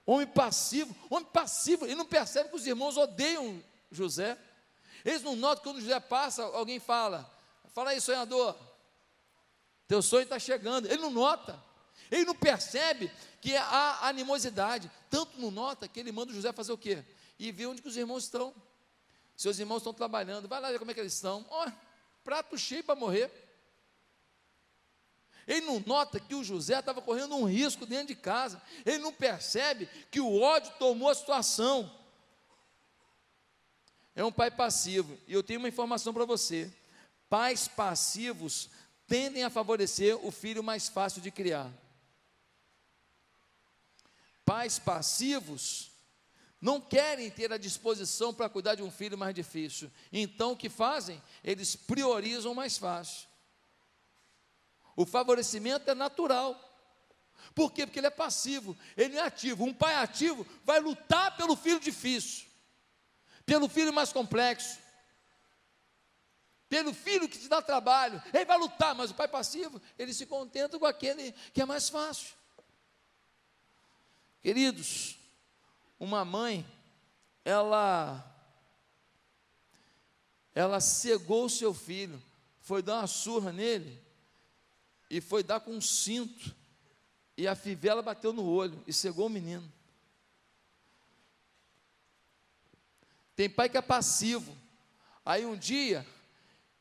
Homem 0.06 0.28
passivo, 0.28 0.96
homem 1.10 1.28
passivo, 1.34 1.86
ele 1.86 1.96
não 1.96 2.06
percebe 2.06 2.50
que 2.50 2.56
os 2.56 2.66
irmãos 2.66 2.96
odeiam 2.96 3.62
José. 3.92 4.38
Eles 5.04 5.22
não 5.22 5.36
notam 5.36 5.58
que 5.58 5.70
quando 5.70 5.82
José 5.82 6.00
passa, 6.00 6.44
alguém 6.44 6.80
fala: 6.80 7.30
Fala 7.74 7.90
aí, 7.90 8.00
sonhador, 8.00 8.56
teu 9.86 10.02
sonho 10.02 10.24
está 10.24 10.40
chegando. 10.40 10.86
Ele 10.86 11.02
não 11.02 11.12
nota. 11.12 11.62
Ele 12.14 12.26
não 12.26 12.36
percebe 12.36 13.12
que 13.42 13.56
há 13.56 14.08
animosidade. 14.08 14.90
Tanto 15.10 15.40
não 15.40 15.50
nota 15.50 15.88
que 15.88 16.00
ele 16.00 16.12
manda 16.12 16.32
o 16.32 16.36
José 16.36 16.54
fazer 16.54 16.72
o 16.72 16.78
quê? 16.78 17.04
E 17.40 17.52
ver 17.52 17.66
onde 17.66 17.82
que 17.82 17.88
os 17.88 17.98
irmãos 17.98 18.26
estão. 18.26 18.54
Seus 19.36 19.58
irmãos 19.58 19.78
estão 19.78 19.96
trabalhando. 19.96 20.48
Vai 20.48 20.62
lá 20.62 20.72
ver 20.72 20.78
como 20.78 20.92
é 20.92 20.94
que 20.94 21.00
eles 21.00 21.14
estão. 21.14 21.44
Ó, 21.50 21.72
prato 22.24 22.56
cheio 22.56 22.84
para 22.84 22.96
morrer. 22.96 23.32
Ele 25.48 25.66
não 25.66 25.80
nota 25.80 26.20
que 26.20 26.36
o 26.36 26.44
José 26.44 26.78
estava 26.78 27.02
correndo 27.02 27.36
um 27.36 27.46
risco 27.46 27.84
dentro 27.84 28.10
de 28.10 28.16
casa. 28.16 28.62
Ele 28.86 29.00
não 29.00 29.12
percebe 29.12 29.90
que 30.12 30.22
o 30.22 30.40
ódio 30.40 30.72
tomou 30.78 31.10
a 31.10 31.16
situação. 31.16 31.92
É 34.16 34.24
um 34.24 34.32
pai 34.32 34.52
passivo. 34.52 35.18
E 35.28 35.34
eu 35.34 35.42
tenho 35.42 35.60
uma 35.60 35.68
informação 35.68 36.14
para 36.14 36.26
você: 36.26 36.72
pais 37.28 37.68
passivos 37.68 38.70
tendem 39.08 39.44
a 39.44 39.50
favorecer 39.50 40.16
o 40.24 40.30
filho 40.30 40.64
mais 40.64 40.88
fácil 40.88 41.20
de 41.20 41.32
criar. 41.32 41.74
Pais 44.46 44.78
passivos 44.80 45.92
não 46.60 46.80
querem 46.80 47.30
ter 47.30 47.52
a 47.52 47.58
disposição 47.58 48.34
para 48.34 48.48
cuidar 48.48 48.76
de 48.76 48.84
um 48.84 48.90
filho 48.90 49.18
mais 49.18 49.36
difícil. 49.36 49.92
Então 50.12 50.54
o 50.54 50.58
que 50.58 50.70
fazem? 50.70 51.22
Eles 51.44 51.76
priorizam 51.76 52.54
o 52.54 52.56
mais 52.56 52.78
fácil. 52.78 53.28
O 54.96 55.06
favorecimento 55.06 55.90
é 55.90 55.94
natural. 55.94 56.58
Por 57.54 57.72
quê? 57.72 57.86
Porque 57.86 58.00
ele 58.00 58.08
é 58.08 58.12
passivo, 58.12 58.78
ele 58.96 59.18
é 59.18 59.22
ativo. 59.22 59.66
Um 59.66 59.74
pai 59.74 59.96
ativo 59.96 60.48
vai 60.64 60.80
lutar 60.80 61.36
pelo 61.36 61.56
filho 61.56 61.80
difícil, 61.80 62.46
pelo 63.46 63.68
filho 63.68 63.92
mais 63.92 64.14
complexo, 64.14 64.80
pelo 66.70 66.94
filho 66.94 67.28
que 67.28 67.38
te 67.38 67.48
dá 67.48 67.62
trabalho. 67.62 68.22
Ele 68.34 68.46
vai 68.46 68.58
lutar, 68.58 68.96
mas 68.96 69.12
o 69.12 69.16
pai 69.16 69.28
passivo, 69.28 69.82
ele 70.00 70.14
se 70.14 70.26
contenta 70.26 70.80
com 70.80 70.86
aquele 70.86 71.34
que 71.54 71.62
é 71.62 71.66
mais 71.66 71.90
fácil. 71.90 72.34
Queridos, 74.44 75.18
uma 75.98 76.26
mãe, 76.26 76.66
ela 77.46 78.30
ela 80.54 80.82
cegou 80.82 81.46
o 81.46 81.50
seu 81.50 81.74
filho, 81.74 82.22
foi 82.60 82.82
dar 82.82 82.98
uma 82.98 83.08
surra 83.08 83.54
nele 83.54 83.98
e 85.10 85.22
foi 85.22 85.44
dar 85.44 85.62
com 85.62 85.72
um 85.72 85.80
cinto 85.80 86.54
e 87.38 87.48
a 87.48 87.56
fivela 87.56 88.02
bateu 88.02 88.34
no 88.34 88.46
olho 88.46 88.84
e 88.86 88.92
cegou 88.92 89.28
o 89.28 89.30
menino. 89.30 89.72
Tem 93.38 93.50
pai 93.50 93.70
que 93.70 93.78
é 93.78 93.82
passivo. 93.82 94.56
Aí 95.26 95.46
um 95.46 95.56
dia 95.56 96.06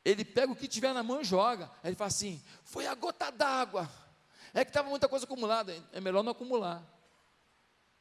ele 0.04 0.24
pega 0.24 0.52
o 0.52 0.56
que 0.56 0.66
tiver 0.66 0.92
na 0.92 1.04
mão 1.04 1.20
e 1.20 1.24
joga. 1.24 1.70
Aí 1.80 1.90
ele 1.90 1.96
fala 1.96 2.08
assim: 2.08 2.42
"Foi 2.64 2.88
a 2.88 2.94
gota 2.96 3.30
d'água. 3.30 3.88
É 4.52 4.64
que 4.64 4.70
estava 4.70 4.90
muita 4.90 5.08
coisa 5.08 5.26
acumulada, 5.26 5.72
é 5.92 6.00
melhor 6.00 6.24
não 6.24 6.32
acumular. 6.32 6.91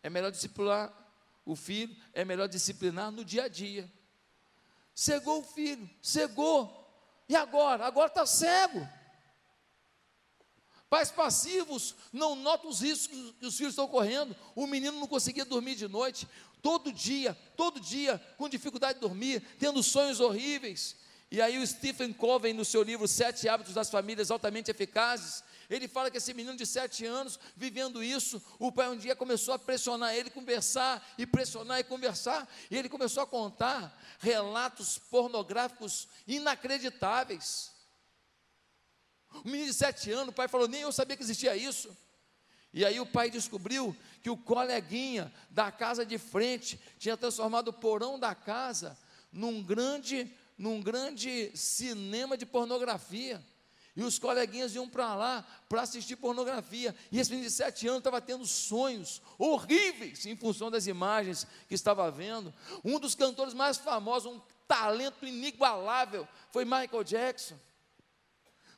É 0.04 0.10
melhor 0.10 0.32
disciplinar 0.32 0.92
o 1.46 1.56
filho, 1.56 1.96
é 2.14 2.24
melhor 2.24 2.48
disciplinar 2.48 3.12
no 3.12 3.26
dia 3.26 3.44
a 3.44 3.48
dia. 3.48 3.92
Cegou 4.94 5.40
o 5.40 5.44
filho, 5.44 5.90
cegou. 6.02 6.78
E 7.28 7.36
agora? 7.36 7.86
Agora 7.86 8.08
está 8.08 8.26
cego. 8.26 8.88
Pais 10.90 11.10
passivos 11.10 11.96
não 12.12 12.36
notam 12.36 12.70
os 12.70 12.82
riscos 12.82 13.34
que 13.40 13.46
os 13.46 13.56
filhos 13.56 13.72
estão 13.72 13.88
correndo. 13.88 14.36
O 14.54 14.68
menino 14.68 15.00
não 15.00 15.08
conseguia 15.08 15.46
dormir 15.46 15.76
de 15.76 15.88
noite, 15.88 16.28
todo 16.62 16.92
dia, 16.92 17.34
todo 17.56 17.80
dia, 17.80 18.22
com 18.38 18.50
dificuldade 18.50 18.96
de 18.96 19.00
dormir, 19.00 19.42
tendo 19.58 19.82
sonhos 19.82 20.20
horríveis. 20.20 20.98
E 21.32 21.42
aí 21.42 21.58
o 21.58 21.66
Stephen 21.66 22.12
Covey, 22.12 22.52
no 22.52 22.66
seu 22.66 22.84
livro 22.84 23.08
Sete 23.08 23.48
Hábitos 23.48 23.74
das 23.74 23.90
Famílias 23.90 24.30
Altamente 24.30 24.70
Eficazes, 24.70 25.46
ele 25.72 25.88
fala 25.88 26.12
que 26.12 26.18
esse 26.18 26.34
menino 26.34 26.58
de 26.58 26.66
sete 26.66 27.06
anos, 27.06 27.40
vivendo 27.56 28.04
isso, 28.04 28.44
o 28.60 28.74
pai 28.74 28.90
um 28.90 28.98
dia 28.98 29.16
começou 29.16 29.54
a 29.54 29.60
pressionar 29.60 30.14
ele, 30.14 30.30
conversar 30.30 31.02
e 31.18 31.26
pressionar 31.26 31.80
e 31.80 31.84
conversar, 31.86 32.46
e 32.70 32.76
ele 32.76 32.90
começou 32.90 33.24
a 33.24 33.28
contar 33.28 33.98
relatos 34.20 34.98
pornográficos 34.98 36.10
inacreditáveis. 36.28 37.72
O 39.46 39.48
menino 39.48 39.68
de 39.68 39.74
sete 39.74 40.12
anos, 40.12 40.28
o 40.28 40.34
pai 40.34 40.50
falou: 40.50 40.68
nem 40.68 40.82
eu 40.82 40.92
sabia 40.92 41.16
que 41.16 41.24
existia 41.24 41.56
isso. 41.56 41.96
E 42.74 42.84
aí 42.86 43.00
o 43.00 43.06
pai 43.06 43.30
descobriu 43.30 43.96
que 44.22 44.30
o 44.30 44.36
coleguinha 44.36 45.34
da 45.50 45.72
casa 45.72 46.06
de 46.06 46.18
frente 46.18 46.80
tinha 47.00 47.16
transformado 47.16 47.70
o 47.70 47.74
porão 47.74 48.20
da 48.20 48.36
casa 48.36 48.98
num 49.32 49.64
grande, 49.64 50.30
num 50.58 50.82
grande 50.82 51.50
cinema 51.56 52.38
de 52.38 52.46
pornografia. 52.46 53.42
E 53.96 54.04
os 54.04 54.18
coleguinhas 54.18 54.74
iam 54.74 54.88
para 54.88 55.14
lá 55.16 55.46
para 55.68 55.82
assistir 55.82 56.16
pornografia. 56.16 56.96
E 57.12 57.20
esse 57.20 57.30
menino 57.30 57.50
de 57.50 57.54
sete 57.54 57.88
anos 57.88 58.00
estava 58.00 58.22
tendo 58.22 58.46
sonhos 58.46 59.22
horríveis 59.38 60.26
em 60.26 60.36
função 60.36 60.72
das 60.72 60.88
imagens 60.88 61.46
que 61.68 61.76
estava 61.76 62.10
vendo. 62.10 62.54
Um 62.86 63.00
dos 63.00 63.16
cantores 63.16 63.54
mais 63.54 63.78
famosos, 63.78 64.32
um 64.32 64.42
talento 64.68 65.26
inigualável, 65.26 66.26
foi 66.52 66.64
Michael 66.64 67.04
Jackson. 67.04 67.60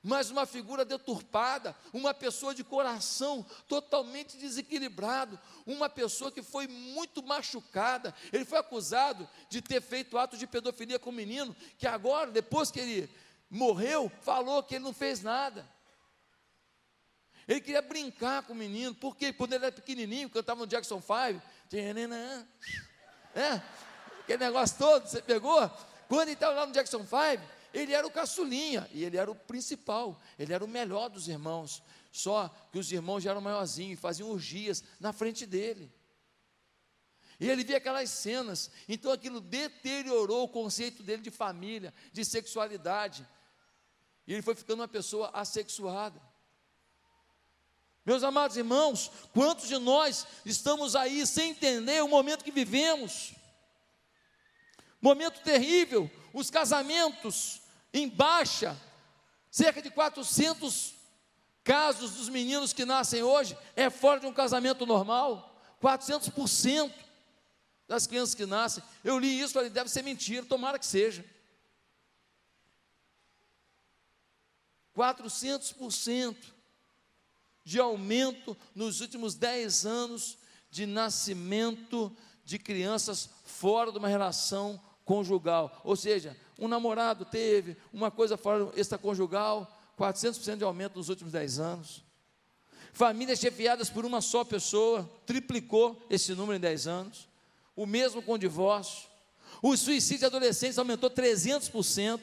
Mas 0.06 0.30
uma 0.30 0.46
figura 0.46 0.84
deturpada, 0.84 1.74
uma 1.94 2.14
pessoa 2.14 2.54
de 2.54 2.62
coração 2.62 3.46
totalmente 3.70 4.36
desequilibrado, 4.36 5.40
uma 5.66 5.88
pessoa 5.88 6.30
que 6.30 6.44
foi 6.44 6.68
muito 6.68 7.24
machucada. 7.24 8.14
Ele 8.34 8.44
foi 8.44 8.60
acusado 8.60 9.30
de 9.48 9.62
ter 9.62 9.82
feito 9.82 10.18
atos 10.18 10.38
de 10.38 10.46
pedofilia 10.46 11.00
com 11.00 11.10
o 11.10 11.14
menino, 11.14 11.56
que 11.78 11.88
agora, 11.88 12.32
depois 12.32 12.70
que 12.70 12.82
ele 12.82 13.10
morreu, 13.54 14.12
falou 14.22 14.64
que 14.64 14.76
ele 14.76 14.84
não 14.84 14.94
fez 14.94 15.22
nada. 15.22 15.70
Ele 17.48 17.62
queria 17.62 17.82
brincar 17.82 18.44
com 18.44 18.54
o 18.54 18.56
menino, 18.56 18.96
porque 18.96 19.32
quando 19.34 19.54
ele 19.54 19.66
era 19.66 19.74
pequenininho, 19.74 20.30
cantava 20.30 20.62
no 20.62 20.68
Jackson 20.68 21.02
5, 21.02 21.42
é, 23.36 23.62
aquele 24.22 24.46
negócio 24.46 24.78
todo, 24.78 25.08
você 25.08 25.22
pegou? 25.22 25.70
Quando 26.08 26.24
ele 26.24 26.34
estava 26.34 26.54
lá 26.54 26.66
no 26.66 26.74
Jackson 26.74 27.00
5, 27.00 27.44
ele 27.74 27.94
era 27.94 28.06
o 28.06 28.12
caçulinha, 28.12 28.90
e 28.94 29.04
ele 29.04 29.18
era 29.18 29.30
o 29.30 29.36
principal, 29.36 30.20
ele 30.38 30.54
era 30.54 30.64
o 30.64 30.68
melhor 30.68 31.10
dos 31.10 31.28
irmãos. 31.28 31.84
Só 32.12 32.48
que 32.72 32.78
os 32.78 32.92
irmãos 32.92 33.24
já 33.24 33.32
eram 33.32 33.42
maiorzinhos 33.42 33.98
e 33.98 34.02
faziam 34.02 34.30
orgias 34.30 34.84
na 35.00 35.12
frente 35.12 35.46
dele. 35.46 35.92
E 37.40 37.50
ele 37.50 37.64
via 37.64 37.78
aquelas 37.78 38.10
cenas, 38.10 38.72
então 38.88 39.12
aquilo 39.12 39.42
deteriorou 39.42 40.44
o 40.44 40.48
conceito 40.48 41.04
dele 41.04 41.22
de 41.22 41.32
família, 41.32 41.94
de 42.12 42.24
sexualidade. 42.24 43.28
E 44.28 44.34
ele 44.34 44.42
foi 44.42 44.56
ficando 44.56 44.80
uma 44.80 44.88
pessoa 44.88 45.30
assexuada. 45.34 46.22
Meus 48.06 48.24
amados 48.24 48.58
irmãos, 48.58 49.12
quantos 49.34 49.68
de 49.68 49.78
nós 49.78 50.28
estamos 50.46 50.96
aí 50.96 51.26
sem 51.26 51.52
entender 51.52 52.04
o 52.04 52.08
momento 52.08 52.44
que 52.44 52.52
vivemos? 52.52 53.34
Momento 55.02 55.42
terrível, 55.42 56.10
os 56.34 56.50
casamentos 56.50 57.62
em 57.94 58.10
baixa, 58.10 58.78
cerca 59.50 59.82
de 59.82 59.90
400 59.90 60.94
casos 61.64 62.12
dos 62.12 62.28
meninos 62.28 62.74
que 62.74 62.84
nascem 62.84 63.24
hoje 63.24 63.58
é 63.76 63.90
fora 63.90 64.20
de 64.20 64.26
um 64.26 64.34
casamento 64.34 64.86
normal, 64.86 65.56
400% 65.82 66.92
das 67.88 68.06
crianças 68.08 68.36
que 68.36 68.46
nascem. 68.46 68.84
Eu 69.04 69.18
li 69.18 69.40
isso, 69.40 69.54
falei, 69.54 69.70
deve 69.70 69.90
ser 69.90 70.02
mentira, 70.02 70.46
tomara 70.46 70.80
que 70.80 70.86
seja. 70.86 71.24
400% 74.96 76.36
de 77.64 77.80
aumento 77.80 78.58
nos 78.76 79.02
últimos 79.02 79.36
10 79.36 79.86
anos 79.86 80.38
de 80.70 80.86
nascimento 80.86 82.16
de 82.44 82.60
crianças 82.60 83.30
fora 83.46 83.92
de 83.92 83.98
uma 83.98 84.08
relação 84.08 84.82
conjugal. 85.06 85.82
Ou 85.84 85.96
seja, 85.96 86.38
um 86.60 86.68
namorado 86.68 87.26
teve 87.26 87.78
uma 87.92 88.12
coisa 88.12 88.38
fora 88.38 88.70
extraconjugal, 88.76 89.80
400% 89.98 90.58
de 90.58 90.64
aumento 90.64 90.98
nos 90.98 91.10
últimos 91.10 91.32
10 91.32 91.60
anos. 91.60 92.04
Famílias 92.92 93.40
chefiadas 93.40 93.90
por 93.90 94.06
uma 94.06 94.22
só 94.22 94.44
pessoa, 94.44 95.10
triplicou 95.26 96.00
esse 96.10 96.34
número 96.34 96.58
em 96.58 96.62
10 96.62 96.88
anos. 96.88 97.28
O 97.76 97.86
mesmo 97.86 98.22
com 98.22 98.34
o 98.34 98.38
divórcio. 98.38 99.10
O 99.62 99.76
suicídio 99.76 100.20
de 100.20 100.26
adolescentes 100.26 100.78
aumentou 100.78 101.10
300%. 101.10 102.20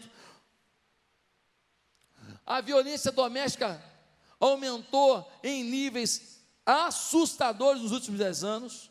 A 2.46 2.60
violência 2.60 3.12
doméstica 3.12 3.82
aumentou 4.38 5.30
em 5.42 5.62
níveis 5.62 6.40
assustadores 6.64 7.82
nos 7.82 7.92
últimos 7.92 8.18
10 8.18 8.44
anos. 8.44 8.90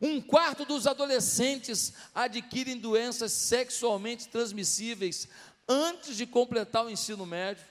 Um 0.00 0.20
quarto 0.20 0.64
dos 0.64 0.86
adolescentes 0.86 1.92
adquirem 2.14 2.76
doenças 2.76 3.32
sexualmente 3.32 4.28
transmissíveis 4.28 5.28
antes 5.68 6.16
de 6.16 6.26
completar 6.26 6.84
o 6.84 6.90
ensino 6.90 7.24
médio. 7.24 7.64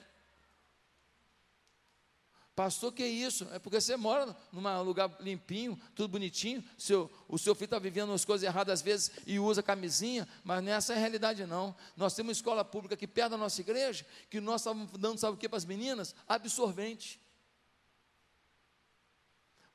Pastor, 2.62 2.92
que 2.92 3.04
isso? 3.04 3.48
É 3.50 3.58
porque 3.58 3.80
você 3.80 3.96
mora 3.96 4.36
num 4.52 4.82
lugar 4.84 5.10
limpinho, 5.18 5.76
tudo 5.96 6.12
bonitinho, 6.12 6.62
seu, 6.78 7.10
o 7.26 7.36
seu 7.36 7.56
filho 7.56 7.64
está 7.64 7.78
vivendo 7.80 8.10
umas 8.10 8.24
coisas 8.24 8.46
erradas 8.46 8.74
às 8.74 8.82
vezes 8.82 9.10
e 9.26 9.36
usa 9.40 9.64
camisinha, 9.64 10.28
mas 10.44 10.62
nessa 10.62 10.92
é 10.92 10.96
a 10.96 10.98
realidade 11.00 11.44
não. 11.44 11.74
Nós 11.96 12.14
temos 12.14 12.28
uma 12.28 12.32
escola 12.32 12.64
pública 12.64 12.94
aqui 12.94 13.04
perto 13.04 13.32
da 13.32 13.36
nossa 13.36 13.60
igreja, 13.60 14.06
que 14.30 14.40
nós 14.40 14.60
estávamos 14.60 14.92
dando, 14.92 15.18
sabe 15.18 15.34
o 15.34 15.36
que 15.36 15.48
para 15.48 15.58
as 15.58 15.64
meninas? 15.64 16.14
Absorvente. 16.28 17.20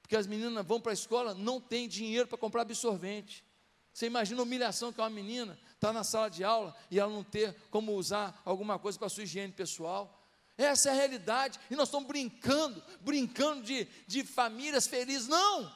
Porque 0.01 0.15
as 0.15 0.25
meninas 0.25 0.65
vão 0.65 0.79
para 0.79 0.93
a 0.93 0.95
escola, 0.95 1.33
não 1.33 1.59
tem 1.59 1.89
dinheiro 1.89 2.25
para 2.25 2.37
comprar 2.37 2.61
absorvente. 2.61 3.43
Você 3.91 4.05
imagina 4.05 4.39
a 4.39 4.43
humilhação 4.43 4.93
que 4.93 5.01
é 5.01 5.03
uma 5.03 5.09
menina 5.09 5.59
estar 5.73 5.89
tá 5.89 5.91
na 5.93 6.05
sala 6.05 6.29
de 6.29 6.41
aula 6.41 6.73
e 6.89 7.01
ela 7.01 7.11
não 7.11 7.21
ter 7.21 7.53
como 7.69 7.95
usar 7.95 8.41
alguma 8.45 8.79
coisa 8.79 8.97
para 8.97 9.09
sua 9.09 9.23
higiene 9.23 9.51
pessoal. 9.51 10.16
Essa 10.57 10.89
é 10.89 10.91
a 10.91 10.95
realidade. 10.95 11.59
E 11.69 11.75
nós 11.75 11.87
estamos 11.87 12.07
brincando, 12.07 12.83
brincando 13.01 13.61
de, 13.61 13.85
de 14.07 14.23
famílias 14.23 14.87
felizes. 14.87 15.27
Não! 15.27 15.75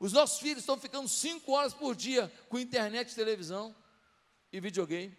Os 0.00 0.12
nossos 0.12 0.40
filhos 0.40 0.58
estão 0.58 0.78
ficando 0.78 1.08
cinco 1.08 1.52
horas 1.52 1.72
por 1.72 1.94
dia 1.94 2.32
com 2.48 2.58
internet, 2.58 3.14
televisão 3.14 3.74
e 4.52 4.60
videogame. 4.60 5.16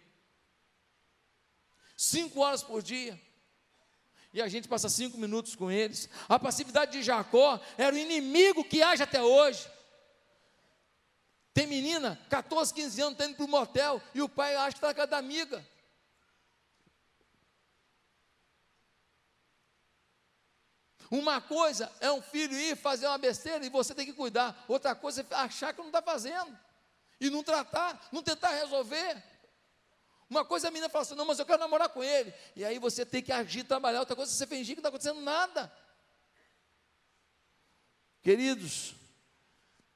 Cinco 1.96 2.40
horas 2.40 2.62
por 2.62 2.82
dia. 2.82 3.20
E 4.32 4.40
a 4.40 4.48
gente 4.48 4.68
passa 4.68 4.88
cinco 4.88 5.18
minutos 5.18 5.54
com 5.54 5.70
eles. 5.70 6.08
A 6.28 6.38
passividade 6.38 6.92
de 6.92 7.02
Jacó 7.02 7.60
era 7.76 7.94
o 7.94 7.98
inimigo 7.98 8.64
que 8.64 8.82
age 8.82 9.02
até 9.02 9.22
hoje. 9.22 9.68
Tem 11.52 11.66
menina, 11.66 12.18
14, 12.30 12.72
15 12.72 13.00
anos, 13.02 13.12
está 13.12 13.26
indo 13.26 13.36
para 13.36 13.44
o 13.44 13.48
motel 13.48 14.00
e 14.14 14.22
o 14.22 14.28
pai 14.28 14.54
acha 14.54 14.70
que 14.70 14.76
está 14.78 14.88
na 14.88 14.94
casa 14.94 15.08
da 15.08 15.18
amiga. 15.18 15.66
Uma 21.10 21.40
coisa 21.40 21.90
é 21.98 22.10
um 22.12 22.22
filho 22.22 22.54
ir 22.54 22.76
fazer 22.76 23.08
uma 23.08 23.18
besteira 23.18 23.64
e 23.66 23.68
você 23.68 23.94
tem 23.94 24.06
que 24.06 24.12
cuidar. 24.12 24.64
Outra 24.68 24.94
coisa 24.94 25.26
é 25.28 25.34
achar 25.34 25.72
que 25.72 25.80
não 25.80 25.88
está 25.88 26.00
fazendo. 26.00 26.56
E 27.20 27.28
não 27.28 27.42
tratar, 27.42 28.08
não 28.12 28.22
tentar 28.22 28.50
resolver. 28.50 29.20
Uma 30.28 30.44
coisa 30.44 30.66
é 30.66 30.68
a 30.68 30.70
menina 30.70 30.88
fala 30.88 31.02
assim, 31.02 31.16
não, 31.16 31.24
mas 31.24 31.40
eu 31.40 31.44
quero 31.44 31.58
namorar 31.58 31.88
com 31.88 32.04
ele. 32.04 32.32
E 32.54 32.64
aí 32.64 32.78
você 32.78 33.04
tem 33.04 33.20
que 33.20 33.32
agir, 33.32 33.64
trabalhar. 33.64 33.98
Outra 33.98 34.14
coisa 34.14 34.30
é 34.30 34.34
você 34.34 34.46
fingir 34.46 34.76
que 34.76 34.80
não 34.80 34.88
está 34.88 34.88
acontecendo 34.88 35.20
nada. 35.20 35.70
Queridos, 38.22 38.94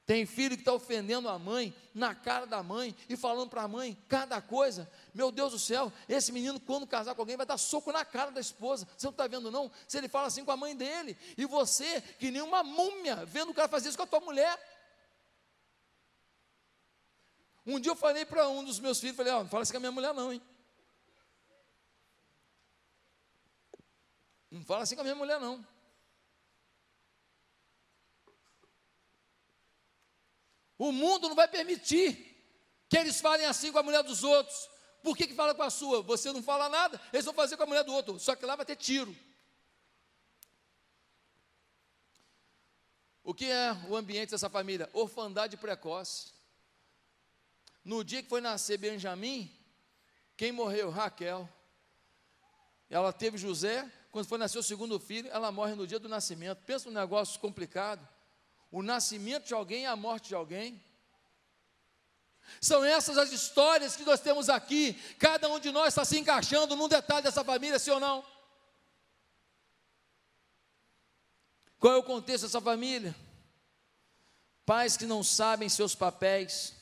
tem 0.07 0.27
filho 0.27 0.55
que 0.55 0.61
está 0.61 0.73
ofendendo 0.73 1.29
a 1.29 1.39
mãe, 1.39 1.75
na 1.95 2.15
cara 2.15 2.47
da 2.47 2.63
mãe, 2.63 2.95
e 3.09 3.17
falando 3.17 3.49
para 3.49 3.63
a 3.63 3.69
mãe 3.69 3.97
cada 4.07 4.41
coisa. 4.41 4.91
Meu 5.15 5.33
Deus 5.33 5.53
do 5.53 5.59
céu, 5.59 5.91
esse 6.07 6.31
menino, 6.31 6.61
quando 6.61 6.87
casar 6.87 7.15
com 7.15 7.23
alguém, 7.23 7.39
vai 7.39 7.47
dar 7.47 7.57
soco 7.57 7.91
na 7.91 8.05
cara 8.05 8.31
da 8.31 8.41
esposa. 8.41 8.87
Você 8.97 9.07
não 9.07 9.13
está 9.13 9.27
vendo, 9.27 9.51
não? 9.51 9.71
Se 9.89 9.97
ele 9.97 10.09
fala 10.09 10.27
assim 10.27 10.45
com 10.45 10.51
a 10.51 10.57
mãe 10.57 10.77
dele, 10.77 11.17
e 11.39 11.47
você, 11.47 12.03
que 12.19 12.31
nem 12.31 12.43
uma 12.43 12.63
múmia, 12.63 13.25
vendo 13.25 13.51
o 13.51 13.55
cara 13.55 13.67
fazer 13.67 13.89
isso 13.89 13.97
com 13.97 14.05
a 14.05 14.07
tua 14.07 14.21
mulher. 14.21 14.59
Um 17.67 17.81
dia 17.81 17.93
eu 17.93 17.97
falei 17.97 18.27
para 18.27 18.47
um 18.47 18.63
dos 18.63 18.79
meus 18.79 19.01
filhos, 19.01 19.17
falei, 19.17 19.33
ó, 19.33 19.39
oh, 19.39 19.43
não 19.45 19.49
fala 19.49 19.63
assim 19.63 19.73
com 19.73 19.79
a 19.79 19.81
minha 19.81 19.93
mulher, 19.93 20.13
não, 20.13 20.31
hein? 20.31 20.43
Não 24.51 24.63
fala 24.63 24.83
assim 24.83 24.95
com 24.95 25.01
a 25.01 25.05
minha 25.05 25.17
mulher, 25.17 25.41
não. 25.41 25.67
O 30.79 30.91
mundo 30.91 31.29
não 31.29 31.37
vai 31.37 31.49
permitir 31.49 32.35
que 32.89 32.97
eles 32.97 33.21
falem 33.21 33.47
assim 33.47 33.73
com 33.73 33.79
a 33.79 33.83
mulher 33.83 34.03
dos 34.03 34.25
outros. 34.25 34.69
Por 35.03 35.17
que, 35.17 35.27
que 35.27 35.35
fala 35.35 35.55
com 35.55 35.63
a 35.63 35.71
sua? 35.71 36.03
Você 36.03 36.33
não 36.33 36.43
fala 36.43 36.69
nada, 36.69 37.01
eles 37.13 37.25
vão 37.25 37.35
fazer 37.35 37.57
com 37.57 37.63
a 37.63 37.67
mulher 37.67 37.85
do 37.85 37.93
outro. 37.93 38.19
Só 38.19 38.35
que 38.35 38.47
lá 38.47 38.57
vai 38.57 38.65
ter 38.65 38.77
tiro. 38.77 39.15
O 43.23 43.33
que 43.33 43.47
é 43.47 43.73
o 43.89 43.97
ambiente 43.97 44.31
dessa 44.31 44.51
família? 44.51 44.89
Orfandade 44.93 45.57
precoce. 45.57 46.33
No 47.85 48.03
dia 48.03 48.23
que 48.23 48.29
foi 48.29 48.41
nascer 48.41 48.79
Benjamim, 48.79 49.51
quem 50.37 50.53
morreu? 50.53 50.91
Raquel. 50.91 51.49
Ela 52.89 53.13
teve 53.13 53.39
José, 53.39 53.91
quando 54.11 54.27
foi 54.27 54.39
nascer 54.39 54.59
o 54.59 54.63
segundo 54.63 54.99
filho, 54.99 55.29
ela 55.31 55.51
morre 55.51 55.75
no 55.75 55.87
dia 55.87 55.99
do 55.99 56.09
nascimento. 56.09 56.63
Pensa 56.65 56.89
num 56.89 56.95
negócio 56.95 57.41
complicado 57.41 58.07
o 58.71 58.83
nascimento 58.83 59.47
de 59.47 59.55
alguém 59.55 59.83
e 59.83 59.87
a 59.87 59.97
morte 59.97 60.29
de 60.29 60.35
alguém. 60.35 60.83
São 62.61 62.85
essas 62.85 63.19
as 63.19 63.33
histórias 63.33 63.97
que 63.97 64.05
nós 64.05 64.21
temos 64.21 64.49
aqui. 64.49 64.95
Cada 65.19 65.49
um 65.49 65.59
de 65.59 65.71
nós 65.71 65.89
está 65.89 66.05
se 66.05 66.19
encaixando 66.19 66.77
num 66.77 66.89
detalhe 66.89 67.23
dessa 67.23 67.45
família, 67.45 67.79
sim 67.79 67.91
ou 67.91 68.01
não? 68.01 68.25
Qual 71.79 71.93
é 71.93 71.97
o 71.97 72.03
contexto 72.03 72.45
dessa 72.45 72.61
família? 72.61 73.15
Pais 74.65 74.97
que 74.97 75.05
não 75.05 75.23
sabem 75.23 75.69
seus 75.69 75.95
papéis. 75.95 76.75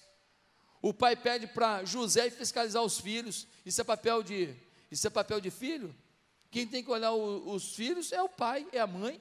O 0.81 0.95
pai 0.95 1.17
pede 1.17 1.47
para 1.47 1.85
José 1.85 2.31
fiscalizar 2.31 2.83
os 2.83 3.01
filhos. 3.01 3.47
Isso 3.65 3.81
é 3.81 3.85
papel 3.85 4.23
de, 4.23 4.55
isso 4.91 5.07
é 5.07 5.11
papel 5.11 5.41
de 5.41 5.51
filho? 5.51 5.95
Quem 6.51 6.67
tem 6.67 6.85
que 6.85 6.91
olhar 6.91 7.13
o, 7.13 7.51
os 7.51 7.75
filhos 7.75 8.13
é 8.13 8.23
o 8.23 8.29
pai, 8.29 8.67
é 8.73 8.79
a 8.79 8.87
mãe. 8.87 9.21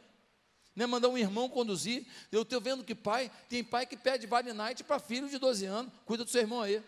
Não 0.76 0.84
é 0.84 0.88
mandar 0.88 1.10
um 1.10 1.18
irmão 1.18 1.50
conduzir. 1.50 2.06
Eu 2.32 2.44
estou 2.44 2.62
vendo 2.62 2.84
que 2.84 2.96
pai, 2.96 3.32
tem 3.50 3.64
pai 3.64 3.86
que 3.86 3.98
pede 3.98 4.26
vale 4.26 4.54
night 4.54 4.84
para 4.84 5.00
filho 5.00 5.30
de 5.30 5.38
12 5.38 5.66
anos. 5.66 5.92
Cuida 6.06 6.24
do 6.24 6.30
seu 6.30 6.42
irmão 6.42 6.62
aí. 6.62 6.82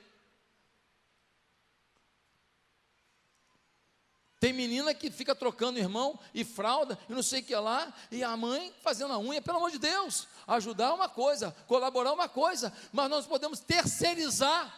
Tem 4.43 4.51
menina 4.51 4.93
que 4.93 5.09
fica 5.09 5.33
trocando 5.33 5.79
irmão 5.79 6.19
e 6.33 6.43
fralda 6.43 6.99
e 7.07 7.13
não 7.13 7.23
sei 7.23 7.39
o 7.39 7.43
que 7.45 7.55
lá, 7.55 7.93
e 8.11 8.25
a 8.25 8.35
mãe 8.35 8.75
fazendo 8.81 9.13
a 9.13 9.17
unha, 9.17 9.41
pelo 9.41 9.55
amor 9.55 9.71
de 9.71 9.79
Deus, 9.79 10.27
ajudar 10.45 10.89
é 10.89 10.93
uma 10.93 11.07
coisa, 11.07 11.55
colaborar 11.65 12.09
é 12.09 12.13
uma 12.13 12.27
coisa, 12.27 12.73
mas 12.91 13.09
nós 13.09 13.25
podemos 13.25 13.61
terceirizar. 13.61 14.77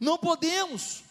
Não 0.00 0.16
podemos. 0.16 1.04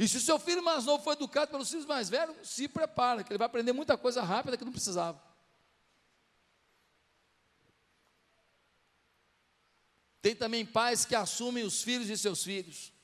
E 0.00 0.08
se 0.08 0.16
o 0.16 0.20
seu 0.20 0.38
filho 0.38 0.62
mais 0.62 0.86
novo 0.86 1.04
foi 1.04 1.12
educado 1.12 1.50
pelos 1.50 1.68
filhos 1.68 1.84
mais 1.84 2.08
velhos, 2.08 2.34
se 2.48 2.66
prepara, 2.66 3.22
que 3.22 3.30
ele 3.30 3.36
vai 3.36 3.44
aprender 3.44 3.74
muita 3.74 3.98
coisa 3.98 4.22
rápida 4.22 4.56
que 4.56 4.64
não 4.64 4.72
precisava. 4.72 5.22
Tem 10.22 10.34
também 10.34 10.64
pais 10.64 11.04
que 11.04 11.14
assumem 11.14 11.64
os 11.64 11.82
filhos 11.82 12.06
de 12.06 12.16
seus 12.16 12.42
filhos. 12.42 12.94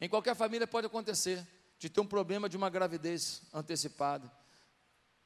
Em 0.00 0.08
qualquer 0.08 0.36
família 0.36 0.64
pode 0.64 0.86
acontecer 0.86 1.44
de 1.76 1.90
ter 1.90 2.00
um 2.00 2.06
problema 2.06 2.48
de 2.48 2.56
uma 2.56 2.70
gravidez 2.70 3.42
antecipada. 3.52 4.30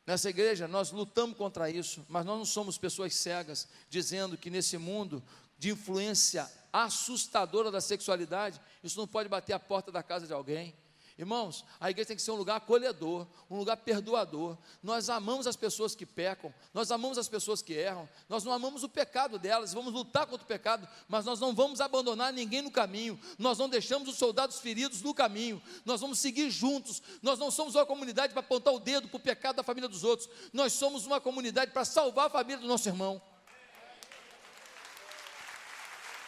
Nessa 0.06 0.30
igreja 0.30 0.66
nós 0.66 0.92
lutamos 0.92 1.36
contra 1.36 1.68
isso, 1.68 2.06
mas 2.08 2.24
nós 2.24 2.38
não 2.38 2.46
somos 2.46 2.78
pessoas 2.78 3.14
cegas, 3.14 3.68
dizendo 3.90 4.38
que 4.38 4.48
nesse 4.48 4.78
mundo 4.78 5.22
de 5.58 5.72
influência 5.72 6.50
assustadora 6.72 7.70
da 7.70 7.80
sexualidade, 7.80 8.61
isso 8.82 8.98
não 8.98 9.06
pode 9.06 9.28
bater 9.28 9.52
a 9.52 9.61
porta 9.61 9.92
da 9.92 10.02
casa 10.02 10.26
de 10.26 10.32
alguém. 10.32 10.74
Irmãos, 11.18 11.62
a 11.78 11.90
igreja 11.90 12.08
tem 12.08 12.16
que 12.16 12.22
ser 12.22 12.30
um 12.30 12.37
lugar 12.37 12.56
acolhedor, 12.56 13.26
um 13.50 13.58
lugar 13.58 13.76
perdoador. 13.76 14.56
Nós 14.82 15.11
amamos 15.11 15.46
as 15.46 15.56
pessoas 15.56 15.94
que 15.94 16.06
pecam, 16.06 16.52
nós 16.72 16.90
amamos 16.90 17.18
as 17.18 17.28
pessoas 17.28 17.61
que 17.61 17.74
erram, 17.74 18.08
nós 18.28 18.44
não 18.44 18.52
amamos 18.52 18.82
o 18.82 18.88
pecado 18.88 19.38
delas, 19.38 19.74
vamos 19.74 19.92
lutar 19.92 20.26
contra 20.26 20.42
o 20.42 20.48
pecado, 20.48 20.88
mas 21.06 21.26
nós 21.26 21.38
não 21.38 21.54
vamos 21.54 21.82
abandonar 21.82 22.32
ninguém 22.32 22.62
no 22.62 22.70
caminho, 22.70 23.20
nós 23.38 23.58
não 23.58 23.68
deixamos 23.68 24.08
os 24.08 24.16
soldados 24.16 24.58
feridos 24.58 25.02
no 25.02 25.12
caminho, 25.12 25.62
nós 25.85 26.00
vamos 26.00 26.18
seguir 26.18 26.50
juntos. 26.50 27.02
Nós 27.20 27.38
não 27.38 27.50
somos 27.50 27.74
uma 27.74 27.85
comunidade 27.85 28.32
para 28.32 28.40
apontar 28.40 28.72
o 28.72 28.80
dedo 28.80 29.06
para 29.06 29.16
o 29.16 29.20
pecado 29.20 29.56
da 29.56 29.62
família 29.62 29.88
dos 29.88 30.04
outros, 30.04 30.28
nós 30.52 30.72
somos 30.72 31.04
uma 31.04 31.20
comunidade 31.20 31.72
para 31.72 31.85
salvar 31.85 32.26
a 32.26 32.30
família 32.30 32.61
do 32.61 32.66
nosso 32.66 32.88
irmão. 32.88 33.20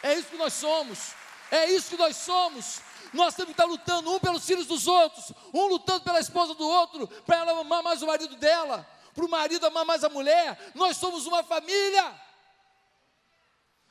É 0.05 0.13
isso 0.13 0.29
que 0.29 0.37
nós 0.37 0.53
somos, 0.53 1.15
é 1.49 1.71
isso 1.71 1.89
que 1.89 1.97
nós 1.97 2.15
somos. 2.15 2.79
Nós 3.11 3.33
temos 3.33 3.55
que 3.55 3.59
estar 3.59 3.65
lutando 3.65 4.13
um 4.13 4.19
pelos 4.19 4.45
filhos 4.45 4.67
dos 4.67 4.85
outros, 4.85 5.31
um 5.51 5.65
lutando 5.65 6.01
pela 6.01 6.19
esposa 6.19 6.53
do 6.53 6.67
outro, 6.67 7.07
para 7.25 7.37
ela 7.37 7.59
amar 7.59 7.81
mais 7.81 8.03
o 8.03 8.05
marido 8.05 8.35
dela, 8.35 8.87
para 9.15 9.25
o 9.25 9.29
marido 9.29 9.65
amar 9.65 9.83
mais 9.83 10.03
a 10.03 10.09
mulher. 10.09 10.71
Nós 10.75 10.97
somos 10.97 11.25
uma 11.25 11.43
família. 11.43 12.13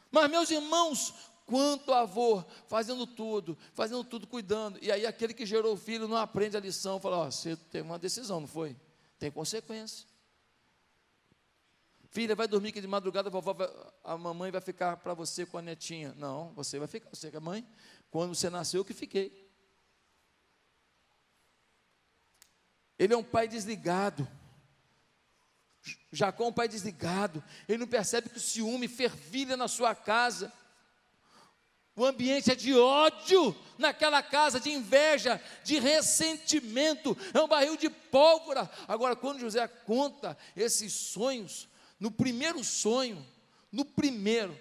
Mas, 0.09 0.31
meus 0.31 0.51
irmãos, 0.53 1.13
quanto 1.47 1.93
avô, 1.93 2.45
fazendo 2.69 3.09
tudo, 3.09 3.59
fazendo 3.73 4.05
tudo, 4.05 4.25
cuidando. 4.25 4.79
E 4.81 4.93
aí 4.93 5.05
aquele 5.05 5.35
que 5.35 5.45
gerou 5.45 5.75
o 5.75 5.77
filho 5.77 6.07
não 6.07 6.17
aprende 6.17 6.57
a 6.57 6.61
lição, 6.61 7.01
fala, 7.01 7.19
ó, 7.19 7.25
você 7.29 7.57
teve 7.57 7.89
uma 7.89 7.99
decisão, 7.99 8.39
não 8.39 8.47
foi? 8.47 8.77
Tem 9.19 9.33
consequência. 9.33 10.07
Filha, 12.15 12.37
vai 12.37 12.47
dormir 12.47 12.71
que 12.71 12.81
de 12.81 12.87
madrugada 12.87 13.29
a, 13.29 13.33
vovó 13.33 13.53
vai, 13.53 13.69
a 14.05 14.17
mamãe 14.17 14.49
vai 14.49 14.61
ficar 14.61 14.99
para 14.99 15.15
você 15.15 15.45
com 15.45 15.59
a 15.59 15.63
netinha. 15.63 16.15
Não, 16.17 16.53
você 16.55 16.79
vai 16.79 16.87
ficar, 16.87 17.11
você 17.11 17.29
que 17.29 17.37
é 17.37 17.41
mãe. 17.41 17.67
Quando 18.09 18.37
você 18.37 18.49
nasceu, 18.49 18.83
eu 18.83 18.85
que 18.85 18.95
fiquei. 18.95 19.51
Ele 22.97 23.13
é 23.13 23.17
um 23.17 23.25
pai 23.25 23.49
desligado. 23.49 24.29
Jacó 26.13 26.45
é 26.45 26.47
um 26.47 26.53
pai 26.53 26.69
desligado. 26.69 27.43
Ele 27.69 27.79
não 27.79 27.89
percebe 27.89 28.29
que 28.29 28.37
o 28.37 28.41
ciúme 28.41 28.87
fervilha 28.87 29.57
na 29.57 29.67
sua 29.67 29.93
casa. 29.93 30.53
O 31.97 32.05
ambiente 32.05 32.49
é 32.49 32.55
de 32.55 32.77
ódio 32.77 33.57
naquela 33.77 34.23
casa, 34.23 34.61
de 34.61 34.71
inveja, 34.71 35.43
de 35.65 35.81
ressentimento. 35.81 37.19
É 37.35 37.41
um 37.41 37.49
barril 37.49 37.77
de 37.77 37.91
pólvora. 37.91 38.71
Agora, 38.87 39.17
quando 39.17 39.41
José 39.41 39.67
conta 39.67 40.39
esses 40.55 40.93
sonhos, 40.93 41.74
no 41.99 42.11
primeiro 42.11 42.63
sonho, 42.63 43.25
no 43.71 43.85
primeiro, 43.85 44.59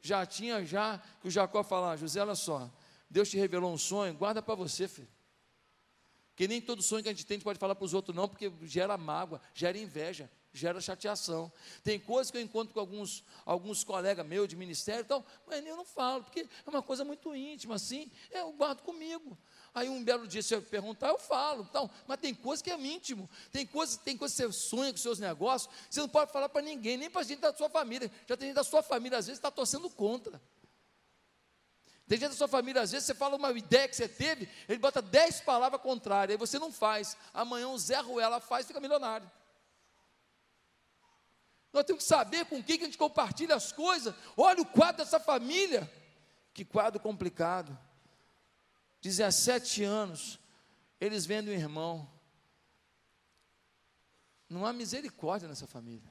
já 0.00 0.24
tinha 0.24 0.64
já 0.64 1.02
que 1.20 1.28
o 1.28 1.30
Jacó 1.30 1.62
falar, 1.62 1.96
José, 1.96 2.20
olha 2.20 2.34
só, 2.34 2.70
Deus 3.10 3.28
te 3.28 3.36
revelou 3.36 3.72
um 3.72 3.78
sonho, 3.78 4.14
guarda 4.14 4.42
para 4.42 4.54
você, 4.54 4.86
filho. 4.86 5.08
Que 6.36 6.46
nem 6.46 6.60
todo 6.60 6.82
sonho 6.82 7.02
que 7.02 7.08
a 7.08 7.12
gente 7.12 7.26
tem 7.26 7.34
a 7.34 7.38
gente 7.38 7.44
pode 7.44 7.58
falar 7.58 7.74
para 7.74 7.84
os 7.84 7.94
outros, 7.94 8.14
não, 8.14 8.28
porque 8.28 8.52
gera 8.62 8.96
mágoa, 8.96 9.40
gera 9.52 9.76
inveja, 9.76 10.30
gera 10.52 10.80
chateação. 10.80 11.52
Tem 11.82 11.98
coisas 11.98 12.30
que 12.30 12.36
eu 12.36 12.40
encontro 12.40 12.72
com 12.72 12.78
alguns, 12.78 13.24
alguns 13.44 13.82
colegas 13.82 14.24
meus 14.24 14.46
de 14.46 14.54
ministério 14.54 15.00
e 15.00 15.04
tal, 15.04 15.26
mas 15.46 15.66
eu 15.66 15.76
não 15.76 15.84
falo, 15.84 16.22
porque 16.22 16.46
é 16.64 16.70
uma 16.70 16.82
coisa 16.82 17.04
muito 17.04 17.34
íntima, 17.34 17.74
assim, 17.74 18.10
eu 18.30 18.52
guardo 18.52 18.82
comigo. 18.82 19.36
Aí 19.74 19.88
um 19.88 20.02
belo 20.02 20.26
dia, 20.26 20.42
se 20.42 20.54
eu 20.54 20.62
perguntar, 20.62 21.08
eu 21.08 21.18
falo. 21.18 21.66
Então, 21.68 21.90
mas 22.06 22.18
tem 22.18 22.34
coisa 22.34 22.62
que 22.62 22.70
é 22.70 22.80
íntimo. 22.80 23.28
Tem 23.52 23.66
coisa, 23.66 23.98
tem 23.98 24.16
coisa 24.16 24.34
que 24.34 24.42
você 24.42 24.52
sonha 24.52 24.90
com 24.90 24.98
seus 24.98 25.18
negócios, 25.18 25.72
você 25.88 26.00
não 26.00 26.08
pode 26.08 26.32
falar 26.32 26.48
para 26.48 26.62
ninguém, 26.62 26.96
nem 26.96 27.10
para 27.10 27.22
gente 27.22 27.40
da 27.40 27.54
sua 27.54 27.68
família. 27.68 28.10
Já 28.26 28.36
tem 28.36 28.48
gente 28.48 28.56
da 28.56 28.64
sua 28.64 28.82
família, 28.82 29.18
às 29.18 29.26
vezes, 29.26 29.38
está 29.38 29.50
torcendo 29.50 29.88
contra. 29.90 30.40
Tem 32.08 32.18
gente 32.18 32.30
da 32.30 32.36
sua 32.36 32.48
família, 32.48 32.82
às 32.82 32.90
vezes, 32.90 33.06
você 33.06 33.14
fala 33.14 33.36
uma 33.36 33.50
ideia 33.52 33.86
que 33.86 33.94
você 33.94 34.08
teve, 34.08 34.48
ele 34.66 34.78
bota 34.78 35.02
dez 35.02 35.40
palavras 35.40 35.80
contrárias, 35.82 36.34
aí 36.34 36.38
você 36.38 36.58
não 36.58 36.72
faz. 36.72 37.16
Amanhã 37.34 37.68
o 37.68 37.78
Zé 37.78 38.00
Ruela 38.00 38.40
faz 38.40 38.66
fica 38.66 38.80
milionário. 38.80 39.30
Nós 41.72 41.84
temos 41.84 42.02
que 42.02 42.08
saber 42.08 42.46
com 42.46 42.62
quem 42.62 42.78
que 42.78 42.84
a 42.84 42.86
gente 42.86 42.96
compartilha 42.96 43.54
as 43.54 43.72
coisas. 43.72 44.14
Olha 44.36 44.62
o 44.62 44.66
quadro 44.66 45.04
dessa 45.04 45.20
família. 45.20 45.90
Que 46.54 46.64
quadro 46.64 46.98
complicado. 46.98 47.78
17 49.00 49.84
anos, 49.84 50.38
eles 51.00 51.24
vendo 51.24 51.48
um 51.48 51.54
irmão. 51.54 52.10
Não 54.48 54.66
há 54.66 54.72
misericórdia 54.72 55.48
nessa 55.48 55.66
família. 55.66 56.10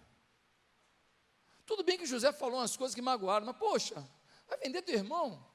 Tudo 1.65 1.84
bem 1.84 1.97
que 1.97 2.06
José 2.06 2.32
falou 2.32 2.60
umas 2.60 2.78
coisas 2.78 2.95
que 2.95 3.02
magoaram, 3.02 3.45
mas 3.45 3.58
poxa, 3.58 3.95
vai 4.47 4.58
vender 4.60 4.82
teu 4.82 4.95
irmão? 4.95 5.45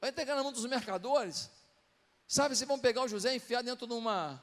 Vai 0.00 0.10
entregar 0.10 0.36
na 0.36 0.42
mão 0.42 0.52
dos 0.52 0.64
mercadores? 0.66 1.50
Sabe, 2.28 2.54
se 2.54 2.64
vão 2.64 2.78
pegar 2.78 3.02
o 3.02 3.08
José 3.08 3.32
e 3.32 3.36
enfiar 3.36 3.62
dentro 3.62 3.86
de 3.86 3.94
uma, 3.94 4.42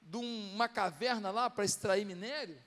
de 0.00 0.16
uma 0.16 0.68
caverna 0.68 1.30
lá 1.30 1.50
para 1.50 1.64
extrair 1.64 2.04
minério? 2.04 2.62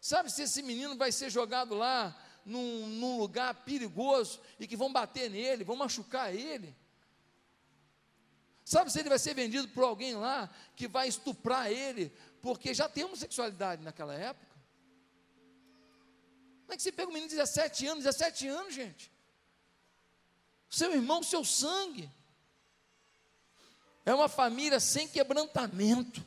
Sabe 0.00 0.30
se 0.30 0.42
esse 0.42 0.62
menino 0.62 0.96
vai 0.96 1.12
ser 1.12 1.30
jogado 1.30 1.76
lá 1.76 2.16
num, 2.44 2.86
num 2.86 3.18
lugar 3.18 3.54
perigoso 3.54 4.40
e 4.58 4.66
que 4.66 4.76
vão 4.76 4.92
bater 4.92 5.30
nele, 5.30 5.64
vão 5.64 5.76
machucar 5.76 6.34
ele. 6.34 6.74
Sabe 8.64 8.90
se 8.90 9.00
ele 9.00 9.08
vai 9.08 9.18
ser 9.18 9.34
vendido 9.34 9.68
por 9.68 9.84
alguém 9.84 10.14
lá 10.14 10.48
que 10.76 10.86
vai 10.86 11.08
estuprar 11.08 11.70
ele, 11.70 12.12
porque 12.40 12.72
já 12.72 12.88
tem 12.88 13.04
homossexualidade 13.04 13.82
naquela 13.82 14.14
época? 14.14 14.52
Como 16.62 16.72
é 16.72 16.76
que 16.76 16.82
você 16.82 16.92
pega 16.92 17.10
um 17.10 17.12
menino 17.12 17.28
de 17.28 17.36
17 17.36 17.86
anos, 17.86 18.04
17 18.04 18.48
anos, 18.48 18.74
gente? 18.74 19.12
Seu 20.70 20.92
irmão, 20.94 21.22
seu 21.22 21.44
sangue. 21.44 22.08
É 24.06 24.14
uma 24.14 24.28
família 24.28 24.80
sem 24.80 25.06
quebrantamento. 25.06 26.24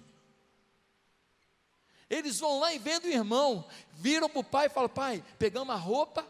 Eles 2.09 2.39
vão 2.39 2.59
lá 2.59 2.73
e 2.73 2.79
vendem 2.79 3.11
o 3.11 3.13
irmão, 3.13 3.65
viram 3.93 4.29
para 4.29 4.39
o 4.39 4.43
pai 4.43 4.65
e 4.67 4.69
falam: 4.69 4.89
pai, 4.89 5.23
pegamos 5.39 5.73
a 5.73 5.77
roupa 5.77 6.25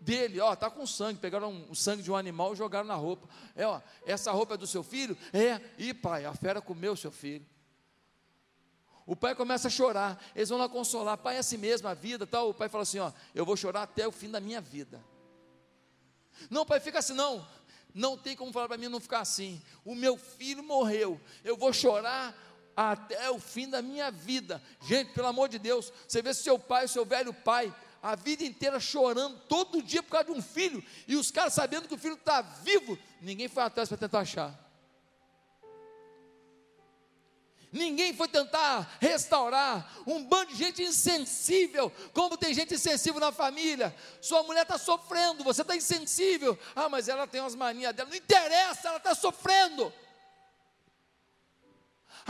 dele, 0.00 0.40
ó, 0.40 0.56
tá 0.56 0.70
com 0.70 0.86
sangue, 0.86 1.20
pegaram 1.20 1.66
o 1.68 1.76
sangue 1.76 2.02
de 2.02 2.10
um 2.10 2.16
animal 2.16 2.52
e 2.52 2.56
jogaram 2.56 2.86
na 2.86 2.94
roupa. 2.94 3.28
É, 3.54 3.66
ó, 3.66 3.80
essa 4.04 4.32
roupa 4.32 4.54
é 4.54 4.56
do 4.56 4.66
seu 4.66 4.82
filho? 4.82 5.16
É, 5.32 5.60
e 5.78 5.94
pai, 5.94 6.24
a 6.24 6.34
fera 6.34 6.60
comeu 6.60 6.96
seu 6.96 7.12
filho. 7.12 7.46
O 9.06 9.14
pai 9.14 9.34
começa 9.34 9.68
a 9.68 9.70
chorar, 9.70 10.22
eles 10.34 10.48
vão 10.48 10.58
lá 10.58 10.68
consolar, 10.68 11.18
pai, 11.18 11.36
é 11.36 11.38
assim 11.40 11.56
mesmo 11.56 11.88
a 11.88 11.94
vida, 11.94 12.26
tal. 12.26 12.50
O 12.50 12.54
pai 12.54 12.68
fala 12.68 12.82
assim: 12.82 12.98
ó, 12.98 13.12
eu 13.34 13.44
vou 13.44 13.56
chorar 13.56 13.82
até 13.82 14.06
o 14.06 14.12
fim 14.12 14.30
da 14.30 14.40
minha 14.40 14.60
vida. 14.60 15.04
Não, 16.48 16.64
pai, 16.64 16.80
fica 16.80 16.98
assim, 16.98 17.12
não. 17.12 17.46
Não 17.92 18.16
tem 18.16 18.36
como 18.36 18.52
falar 18.52 18.68
para 18.68 18.78
mim 18.78 18.88
não 18.88 19.00
ficar 19.00 19.20
assim. 19.20 19.60
O 19.84 19.94
meu 19.94 20.16
filho 20.16 20.62
morreu, 20.62 21.20
eu 21.44 21.56
vou 21.56 21.72
chorar 21.72 22.34
até 22.88 23.30
o 23.30 23.38
fim 23.38 23.68
da 23.68 23.82
minha 23.82 24.10
vida. 24.10 24.62
Gente, 24.80 25.12
pelo 25.12 25.26
amor 25.26 25.48
de 25.48 25.58
Deus, 25.58 25.92
você 26.08 26.22
vê 26.22 26.32
seu 26.32 26.58
pai, 26.58 26.88
seu 26.88 27.04
velho 27.04 27.34
pai, 27.34 27.74
a 28.02 28.14
vida 28.16 28.42
inteira 28.42 28.80
chorando, 28.80 29.38
todo 29.48 29.82
dia 29.82 30.02
por 30.02 30.12
causa 30.12 30.32
de 30.32 30.32
um 30.32 30.40
filho, 30.40 30.82
e 31.06 31.14
os 31.14 31.30
caras 31.30 31.52
sabendo 31.52 31.86
que 31.86 31.94
o 31.94 31.98
filho 31.98 32.14
está 32.14 32.40
vivo, 32.40 32.98
ninguém 33.20 33.48
foi 33.48 33.62
atrás 33.62 33.88
para 33.88 33.98
tentar 33.98 34.20
achar. 34.20 34.58
Ninguém 37.72 38.12
foi 38.12 38.26
tentar 38.26 38.96
restaurar. 39.00 39.88
Um 40.04 40.24
bando 40.24 40.50
de 40.50 40.56
gente 40.58 40.82
insensível. 40.82 41.92
Como 42.12 42.36
tem 42.36 42.52
gente 42.52 42.74
insensível 42.74 43.20
na 43.20 43.30
família. 43.30 43.94
Sua 44.20 44.42
mulher 44.42 44.62
está 44.62 44.76
sofrendo, 44.76 45.44
você 45.44 45.62
está 45.62 45.76
insensível. 45.76 46.58
Ah, 46.74 46.88
mas 46.88 47.08
ela 47.08 47.28
tem 47.28 47.40
umas 47.40 47.54
manias 47.54 47.94
dela. 47.94 48.08
Não 48.08 48.16
interessa, 48.16 48.88
ela 48.88 48.96
está 48.96 49.14
sofrendo. 49.14 49.92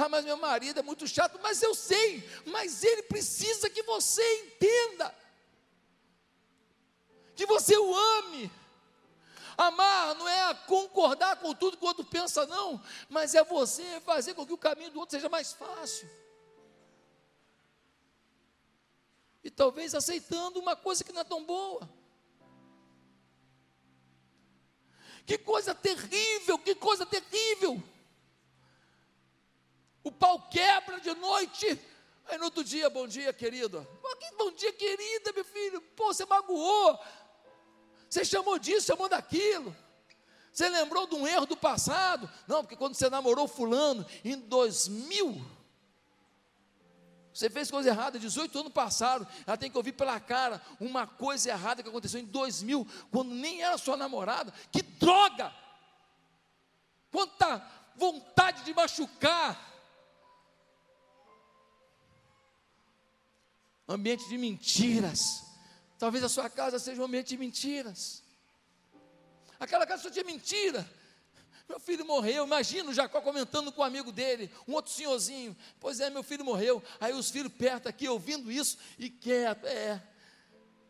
Ah, 0.02 0.08
mas 0.08 0.24
meu 0.24 0.36
marido 0.38 0.80
é 0.80 0.82
muito 0.82 1.06
chato, 1.06 1.38
mas 1.42 1.62
eu 1.62 1.74
sei, 1.74 2.26
mas 2.46 2.82
ele 2.82 3.02
precisa 3.02 3.68
que 3.68 3.82
você 3.82 4.22
entenda, 4.44 5.14
que 7.36 7.44
você 7.44 7.76
o 7.76 7.94
ame. 7.94 8.50
Amar 9.58 10.14
não 10.14 10.26
é 10.26 10.54
concordar 10.66 11.36
com 11.36 11.54
tudo 11.54 11.76
que 11.76 11.84
o 11.84 11.88
outro 11.88 12.02
pensa, 12.02 12.46
não, 12.46 12.82
mas 13.10 13.34
é 13.34 13.44
você 13.44 14.00
fazer 14.00 14.32
com 14.32 14.46
que 14.46 14.54
o 14.54 14.58
caminho 14.58 14.90
do 14.90 15.00
outro 15.00 15.14
seja 15.14 15.28
mais 15.28 15.52
fácil. 15.52 16.08
E 19.44 19.50
talvez 19.50 19.94
aceitando 19.94 20.58
uma 20.58 20.74
coisa 20.76 21.04
que 21.04 21.12
não 21.12 21.20
é 21.20 21.24
tão 21.24 21.44
boa. 21.44 21.86
Que 25.26 25.36
coisa 25.36 25.74
terrível, 25.74 26.58
que 26.58 26.74
coisa 26.74 27.04
terrível. 27.04 27.82
O 30.02 30.10
pau 30.10 30.48
quebra 30.48 31.00
de 31.00 31.14
noite. 31.14 31.78
Aí 32.26 32.38
no 32.38 32.44
outro 32.44 32.62
dia, 32.62 32.88
bom 32.88 33.06
dia, 33.06 33.32
querido. 33.32 33.86
Bom 34.38 34.50
dia, 34.52 34.72
querida, 34.72 35.32
meu 35.32 35.44
filho. 35.44 35.80
Pô, 35.96 36.12
você 36.12 36.24
magoou. 36.24 36.98
Você 38.08 38.24
chamou 38.24 38.58
disso, 38.58 38.86
chamou 38.86 39.08
daquilo. 39.08 39.76
Você 40.52 40.68
lembrou 40.68 41.06
de 41.06 41.14
um 41.14 41.26
erro 41.26 41.46
do 41.46 41.56
passado? 41.56 42.28
Não, 42.46 42.62
porque 42.62 42.76
quando 42.76 42.94
você 42.94 43.08
namorou 43.08 43.46
fulano 43.46 44.04
em 44.24 44.36
2000, 44.36 45.44
você 47.32 47.48
fez 47.48 47.70
coisa 47.70 47.88
errada, 47.88 48.18
18 48.18 48.58
anos 48.58 48.72
passaram, 48.72 49.26
ela 49.46 49.56
tem 49.56 49.70
que 49.70 49.76
ouvir 49.76 49.92
pela 49.92 50.18
cara 50.18 50.60
uma 50.80 51.06
coisa 51.06 51.50
errada 51.50 51.82
que 51.82 51.88
aconteceu 51.88 52.20
em 52.20 52.26
2000, 52.26 52.86
quando 53.10 53.32
nem 53.32 53.62
era 53.62 53.78
sua 53.78 53.96
namorada. 53.96 54.52
Que 54.72 54.82
droga! 54.82 55.54
muita 57.12 57.62
vontade 57.96 58.62
de 58.62 58.72
machucar. 58.72 59.69
Ambiente 63.90 64.28
de 64.28 64.38
mentiras. 64.38 65.42
Talvez 65.98 66.22
a 66.22 66.28
sua 66.28 66.48
casa 66.48 66.78
seja 66.78 67.02
um 67.02 67.04
ambiente 67.04 67.30
de 67.30 67.36
mentiras. 67.36 68.22
Aquela 69.58 69.84
casa 69.84 70.04
só 70.04 70.10
tinha 70.10 70.24
mentira. 70.24 70.88
Meu 71.68 71.80
filho 71.80 72.06
morreu. 72.06 72.46
Imagina 72.46 72.88
o 72.88 72.94
Jacó 72.94 73.20
comentando 73.20 73.72
com 73.72 73.82
um 73.82 73.84
amigo 73.84 74.12
dele, 74.12 74.48
um 74.68 74.74
outro 74.74 74.92
senhorzinho. 74.92 75.56
Pois 75.80 75.98
é, 75.98 76.08
meu 76.08 76.22
filho 76.22 76.44
morreu. 76.44 76.80
Aí 77.00 77.12
os 77.12 77.32
filhos 77.32 77.52
perto 77.52 77.88
aqui 77.88 78.08
ouvindo 78.08 78.50
isso 78.50 78.78
e 78.96 79.10
quieto. 79.10 79.66
É. 79.66 80.00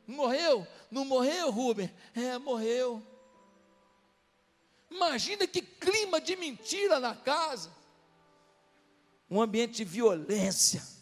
Morreu? 0.07 0.66
Não 0.90 1.07
morreu, 1.07 1.51
Rubem? 1.51 1.90
É, 2.14 2.36
morreu. 2.36 3.03
Imagina 4.90 5.46
que 5.46 5.62
clima 5.62 6.20
de 6.20 6.36
mentira 6.36 7.01
na 7.01 7.14
casa. 7.14 7.70
Um 9.30 9.40
ambiente 9.40 9.76
de 9.76 9.84
violência. 9.84 10.99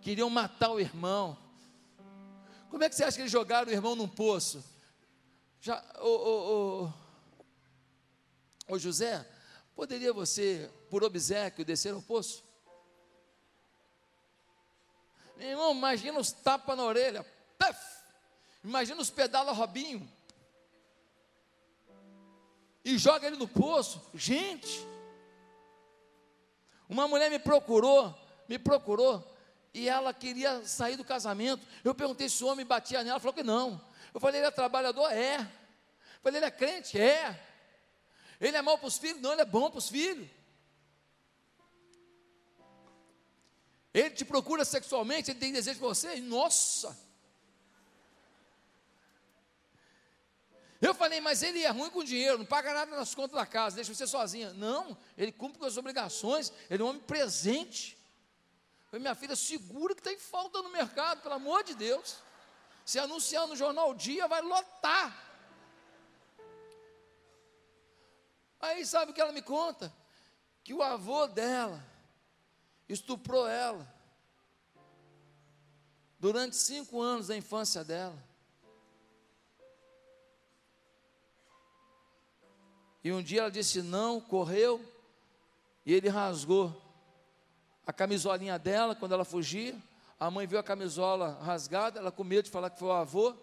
Queriam 0.00 0.30
matar 0.30 0.70
o 0.70 0.80
irmão. 0.80 1.36
Como 2.70 2.84
é 2.84 2.88
que 2.88 2.94
você 2.94 3.04
acha 3.04 3.16
que 3.16 3.22
eles 3.22 3.32
jogaram 3.32 3.68
o 3.68 3.72
irmão 3.72 3.96
num 3.96 4.08
poço? 4.08 4.64
Já, 5.60 5.82
o, 6.00 6.84
o 6.84 6.92
Ô 8.68 8.78
José, 8.78 9.26
poderia 9.74 10.12
você, 10.12 10.70
por 10.90 11.02
obsequio, 11.02 11.64
descer 11.64 11.94
ao 11.94 12.02
poço? 12.02 12.44
Meu 15.36 15.48
irmão, 15.48 15.72
imagina 15.72 16.18
os 16.18 16.32
tapas 16.32 16.76
na 16.76 16.84
orelha. 16.84 17.24
Puff! 17.58 17.80
Imagina 18.62 19.00
os 19.00 19.08
pedala 19.08 19.52
Robinho. 19.52 20.06
E 22.84 22.98
joga 22.98 23.26
ele 23.26 23.36
no 23.36 23.48
poço. 23.48 24.02
Gente! 24.12 24.86
Uma 26.88 27.08
mulher 27.08 27.30
me 27.30 27.38
procurou, 27.38 28.14
me 28.48 28.58
procurou, 28.58 29.24
e 29.72 29.88
ela 29.88 30.12
queria 30.12 30.66
sair 30.66 30.96
do 30.96 31.04
casamento. 31.04 31.66
Eu 31.84 31.94
perguntei 31.94 32.28
se 32.28 32.42
o 32.42 32.46
homem 32.46 32.64
batia 32.64 32.98
nela, 32.98 33.10
ela 33.10 33.20
falou 33.20 33.34
que 33.34 33.42
não. 33.42 33.80
Eu 34.12 34.20
falei, 34.20 34.40
ele 34.40 34.46
é 34.46 34.50
trabalhador? 34.50 35.10
É. 35.12 35.36
Eu 35.38 36.22
falei, 36.22 36.38
ele 36.38 36.46
é 36.46 36.50
crente? 36.50 36.98
É. 36.98 37.44
Ele 38.40 38.56
é 38.56 38.62
mau 38.62 38.78
para 38.78 38.88
os 38.88 38.98
filhos? 38.98 39.20
Não, 39.20 39.32
ele 39.32 39.42
é 39.42 39.44
bom 39.44 39.70
para 39.70 39.78
os 39.78 39.88
filhos. 39.88 40.28
Ele 43.92 44.10
te 44.10 44.24
procura 44.24 44.64
sexualmente, 44.64 45.30
ele 45.30 45.40
tem 45.40 45.52
desejo 45.52 45.80
por 45.80 45.94
você? 45.94 46.20
Nossa! 46.20 46.96
Eu 50.80 50.94
falei, 50.94 51.20
mas 51.20 51.42
ele 51.42 51.62
é 51.62 51.70
ruim 51.70 51.90
com 51.90 52.04
dinheiro, 52.04 52.38
não 52.38 52.46
paga 52.46 52.72
nada 52.72 52.94
nas 52.94 53.12
contas 53.12 53.36
da 53.36 53.44
casa, 53.44 53.76
deixa 53.76 53.92
você 53.92 54.06
sozinha. 54.06 54.52
Não, 54.52 54.96
ele 55.16 55.32
cumpre 55.32 55.58
com 55.58 55.64
as 55.64 55.76
obrigações, 55.76 56.52
ele 56.70 56.82
é 56.82 56.84
um 56.86 56.90
homem 56.90 57.02
presente. 57.02 57.97
Falei, 58.90 59.02
minha 59.02 59.14
filha, 59.14 59.36
segura 59.36 59.94
que 59.94 60.02
tem 60.02 60.18
falta 60.18 60.62
no 60.62 60.70
mercado, 60.70 61.20
pelo 61.20 61.34
amor 61.34 61.62
de 61.62 61.74
Deus. 61.74 62.18
Se 62.84 62.98
anunciar 62.98 63.46
no 63.46 63.54
jornal 63.54 63.94
Dia, 63.94 64.26
vai 64.26 64.40
lotar. 64.40 65.24
Aí 68.60 68.84
sabe 68.84 69.12
o 69.12 69.14
que 69.14 69.20
ela 69.20 69.32
me 69.32 69.42
conta? 69.42 69.92
Que 70.64 70.74
o 70.74 70.82
avô 70.82 71.26
dela 71.26 71.84
estuprou 72.88 73.46
ela 73.46 73.86
durante 76.18 76.56
cinco 76.56 77.00
anos 77.00 77.28
da 77.28 77.36
infância 77.36 77.84
dela. 77.84 78.16
E 83.04 83.12
um 83.12 83.22
dia 83.22 83.42
ela 83.42 83.50
disse 83.50 83.80
não, 83.80 84.20
correu, 84.20 84.84
e 85.86 85.94
ele 85.94 86.08
rasgou 86.08 86.87
a 87.88 87.92
camisolinha 87.92 88.56
dela 88.56 88.94
quando 88.94 89.12
ela 89.14 89.24
fugia. 89.24 89.74
A 90.20 90.30
mãe 90.30 90.46
viu 90.46 90.60
a 90.60 90.62
camisola 90.62 91.38
rasgada, 91.42 91.98
ela 91.98 92.12
com 92.12 92.22
medo 92.22 92.44
de 92.44 92.50
falar 92.50 92.70
que 92.70 92.78
foi 92.78 92.88
o 92.88 92.92
avô 92.92 93.34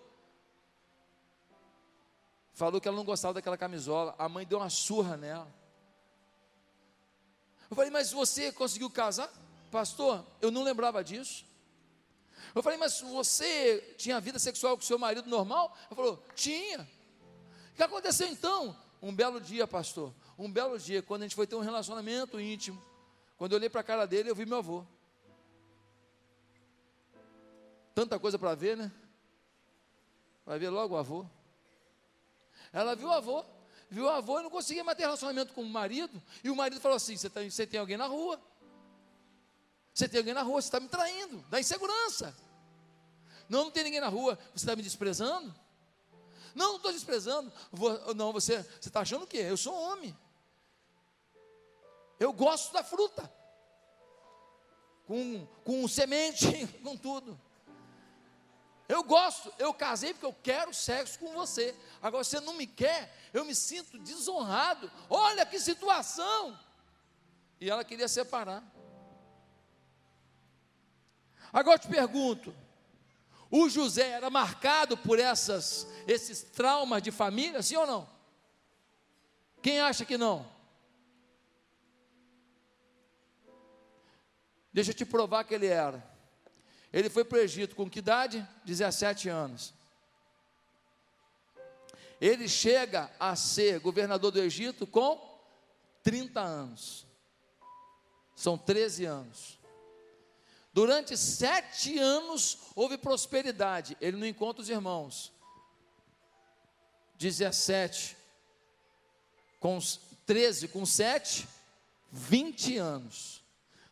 falou 2.56 2.80
que 2.80 2.88
ela 2.88 2.96
não 2.96 3.04
gostava 3.04 3.34
daquela 3.34 3.58
camisola. 3.58 4.16
A 4.18 4.30
mãe 4.30 4.46
deu 4.46 4.60
uma 4.60 4.70
surra 4.70 5.18
nela. 5.18 5.54
Eu 7.70 7.76
falei, 7.76 7.92
mas 7.92 8.12
você 8.12 8.52
conseguiu 8.52 8.90
casar? 8.90 9.30
Pastor, 9.70 10.26
eu 10.42 10.50
não 10.50 10.64
lembrava 10.64 11.04
disso. 11.04 11.46
Eu 12.54 12.64
falei, 12.64 12.78
mas 12.78 13.02
você 13.02 13.96
tinha 13.98 14.22
vida 14.22 14.40
sexual 14.40 14.78
com 14.78 14.84
seu 14.84 14.98
marido 14.98 15.30
normal? 15.30 15.76
Ele 15.88 15.96
falou, 15.96 16.24
tinha. 16.34 16.88
O 17.74 17.76
que 17.76 17.84
aconteceu 17.84 18.28
então? 18.28 18.76
Um 19.02 19.14
belo 19.14 19.42
dia, 19.42 19.68
pastor. 19.68 20.14
Um 20.38 20.50
belo 20.50 20.80
dia, 20.80 21.02
quando 21.02 21.24
a 21.24 21.26
gente 21.26 21.36
foi 21.36 21.46
ter 21.46 21.56
um 21.56 21.60
relacionamento 21.60 22.40
íntimo. 22.40 22.82
Quando 23.38 23.52
eu 23.52 23.58
olhei 23.58 23.70
para 23.70 23.82
a 23.82 23.84
cara 23.84 24.06
dele, 24.06 24.30
eu 24.30 24.36
vi 24.36 24.46
meu 24.46 24.58
avô. 24.58 24.86
Tanta 27.94 28.20
coisa 28.20 28.38
para 28.38 28.56
ver, 28.56 28.78
né? 28.78 28.92
Vai 30.46 30.60
ver 30.60 30.70
logo 30.70 30.96
o 30.96 30.98
avô. 30.98 31.26
Ela 32.72 32.96
viu 32.96 33.08
o 33.08 33.12
avô, 33.12 33.46
viu 33.90 34.06
o 34.06 34.10
avô 34.10 34.40
e 34.40 34.44
não 34.44 34.50
conseguia 34.50 34.84
mais 34.84 34.98
ter 34.98 35.04
relacionamento 35.04 35.54
com 35.54 35.62
o 35.62 35.70
marido. 35.70 36.22
E 36.44 36.50
o 36.50 36.56
marido 36.56 36.82
falou 36.82 36.98
assim: 36.98 37.16
Você 37.16 37.30
tem, 37.30 37.50
você 37.50 37.66
tem 37.66 37.80
alguém 37.80 37.98
na 37.98 38.06
rua? 38.06 38.40
Você 39.94 40.10
tem 40.10 40.18
alguém 40.20 40.34
na 40.34 40.42
rua, 40.42 40.62
você 40.62 40.68
está 40.68 40.80
me 40.80 40.90
traindo, 40.90 41.44
dá 41.50 41.58
insegurança. 41.58 42.36
Não, 43.48 43.66
não 43.66 43.72
tem 43.72 43.86
ninguém 43.86 44.02
na 44.02 44.10
rua, 44.10 44.38
você 44.54 44.66
está 44.66 44.76
me 44.76 44.82
desprezando? 44.84 45.56
Não, 46.54 46.70
não 46.70 46.76
estou 46.78 46.92
desprezando. 46.92 47.52
Vou, 47.72 48.14
não, 48.14 48.34
você 48.34 48.66
está 48.82 49.02
achando 49.02 49.24
o 49.24 49.28
quê? 49.28 49.38
Eu 49.38 49.58
sou 49.58 49.74
homem. 49.74 50.16
Eu 52.20 52.32
gosto 52.34 52.74
da 52.74 52.84
fruta. 52.84 53.32
Com, 55.06 55.46
com 55.64 55.88
semente, 55.88 56.68
com 56.84 56.96
tudo. 56.98 57.40
Eu 58.88 59.04
gosto, 59.04 59.52
eu 59.58 59.74
casei 59.74 60.14
porque 60.14 60.26
eu 60.26 60.36
quero 60.44 60.74
sexo 60.74 61.18
com 61.18 61.34
você. 61.34 61.76
Agora 62.02 62.24
você 62.24 62.40
não 62.40 62.54
me 62.54 62.68
quer, 62.68 63.12
eu 63.34 63.44
me 63.44 63.56
sinto 63.56 63.98
desonrado. 63.98 64.92
Olha 65.10 65.46
que 65.46 65.60
situação! 65.60 66.58
E 67.60 67.70
ela 67.70 67.84
queria 67.84 68.08
separar. 68.08 68.64
Agora 71.52 71.76
eu 71.76 71.80
te 71.80 71.88
pergunto: 71.88 72.54
o 73.50 73.68
José 73.70 74.10
era 74.10 74.30
marcado 74.30 74.96
por 74.96 75.18
essas, 75.18 75.88
esses 76.08 76.44
traumas 76.44 77.02
de 77.02 77.12
família, 77.12 77.64
sim 77.64 77.76
ou 77.78 77.88
não? 77.88 78.10
Quem 79.64 79.80
acha 79.80 80.06
que 80.06 80.18
não? 80.18 80.46
Deixa 84.76 84.92
eu 84.92 84.94
te 84.94 85.06
provar 85.06 85.46
que 85.46 85.54
ele 85.54 85.68
era. 85.68 86.06
Ele 86.92 87.10
foi 87.10 87.24
para 87.24 87.38
o 87.38 87.42
Egito 87.42 87.78
com 87.78 87.90
que 87.90 88.00
idade? 88.00 88.46
17 88.66 89.30
anos. 89.30 89.74
Ele 92.20 92.46
chega 92.50 93.10
a 93.18 93.38
ser 93.38 93.80
governador 93.80 94.32
do 94.32 94.42
Egito 94.42 94.86
com 94.86 95.18
30 96.04 96.42
anos. 96.42 97.06
São 98.36 98.58
13 98.58 99.06
anos. 99.06 99.58
Durante 100.74 101.16
sete 101.16 101.98
anos 101.98 102.58
houve 102.76 102.98
prosperidade. 102.98 103.96
Ele 104.02 104.18
não 104.18 104.28
encontra 104.28 104.62
os 104.62 104.68
irmãos. 104.68 105.32
17 107.18 108.18
com 109.58 109.80
13 110.26 110.68
com 110.68 110.86
7, 110.86 111.48
20 112.12 112.78
anos. 112.78 113.45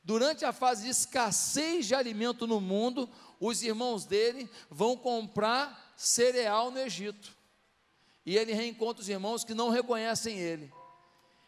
Durante 0.03 0.43
a 0.43 0.51
fase 0.51 0.83
de 0.83 0.89
escassez 0.89 1.85
de 1.85 1.95
alimento 1.95 2.45
no 2.45 2.59
mundo, 2.59 3.09
os 3.39 3.63
irmãos 3.63 4.05
dele 4.05 4.49
vão 4.69 4.97
comprar 4.97 5.93
cereal 5.95 6.71
no 6.71 6.79
Egito. 6.79 7.35
E 8.25 8.37
ele 8.37 8.53
reencontra 8.53 9.01
os 9.01 9.09
irmãos 9.09 9.43
que 9.43 9.53
não 9.53 9.69
reconhecem 9.69 10.37
ele. 10.37 10.71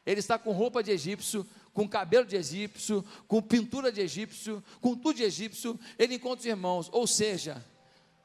Ele 0.06 0.20
está 0.20 0.38
com 0.38 0.52
roupa 0.52 0.84
de 0.84 0.92
egípcio, 0.92 1.46
com 1.74 1.88
cabelo 1.88 2.26
de 2.26 2.36
egípcio, 2.36 3.04
com 3.28 3.42
pintura 3.42 3.92
de 3.92 4.02
egípcio, 4.02 4.64
com 4.80 4.96
tudo 4.96 5.16
de 5.16 5.24
egípcio. 5.24 5.80
Ele 5.98 6.16
encontra 6.16 6.40
os 6.40 6.46
irmãos. 6.46 6.90
Ou 6.92 7.08
seja, 7.08 7.66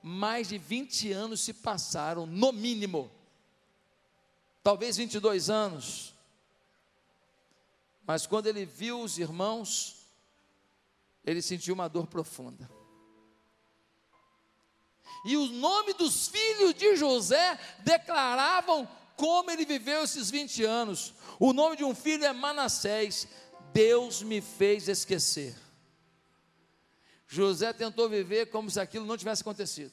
mais 0.03 0.49
de 0.49 0.59
20 0.59 1.11
anos 1.13 1.41
se 1.41 1.55
passaram, 1.55 2.27
no 2.27 2.53
mínimo. 2.53 3.11
Talvez 4.63 4.97
22 4.97 5.49
anos. 5.49 6.15
Mas 8.07 8.27
quando 8.27 8.47
ele 8.47 8.65
viu 8.65 9.01
os 9.01 9.19
irmãos, 9.19 10.00
ele 11.25 11.43
sentiu 11.43 11.75
uma 11.75 11.89
dor 11.89 12.07
profunda. 12.07 12.71
E 15.25 15.37
o 15.37 15.47
nome 15.47 15.93
dos 15.95 16.29
filhos 16.29 16.75
de 16.75 16.97
José 16.97 17.59
declaravam 17.81 18.89
como 19.17 19.51
ele 19.51 19.67
viveu 19.67 20.03
esses 20.03 20.31
20 20.31 20.65
anos. 20.65 21.13
O 21.39 21.53
nome 21.53 21.77
de 21.77 21.85
um 21.85 21.95
filho 21.95 22.25
é 22.25 22.33
Manassés. 22.33 23.29
Deus 23.73 24.23
me 24.23 24.41
fez 24.41 24.89
esquecer. 24.89 25.55
José 27.29 27.73
tentou 27.73 28.09
viver 28.09 28.47
como 28.47 28.71
se 28.71 28.81
aquilo 28.81 29.05
não 29.05 29.17
tivesse 29.17 29.43
acontecido. 29.43 29.93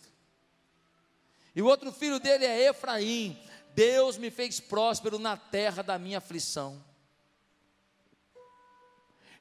E 1.54 1.62
o 1.62 1.66
outro 1.66 1.92
filho 1.92 2.20
dele 2.20 2.46
é 2.46 2.70
Efraim. 2.70 3.38
Deus 3.76 4.18
me 4.18 4.32
fez 4.32 4.60
próspero 4.60 5.20
na 5.20 5.36
terra 5.36 5.84
da 5.84 6.00
minha 6.00 6.20
aflição. 6.20 6.84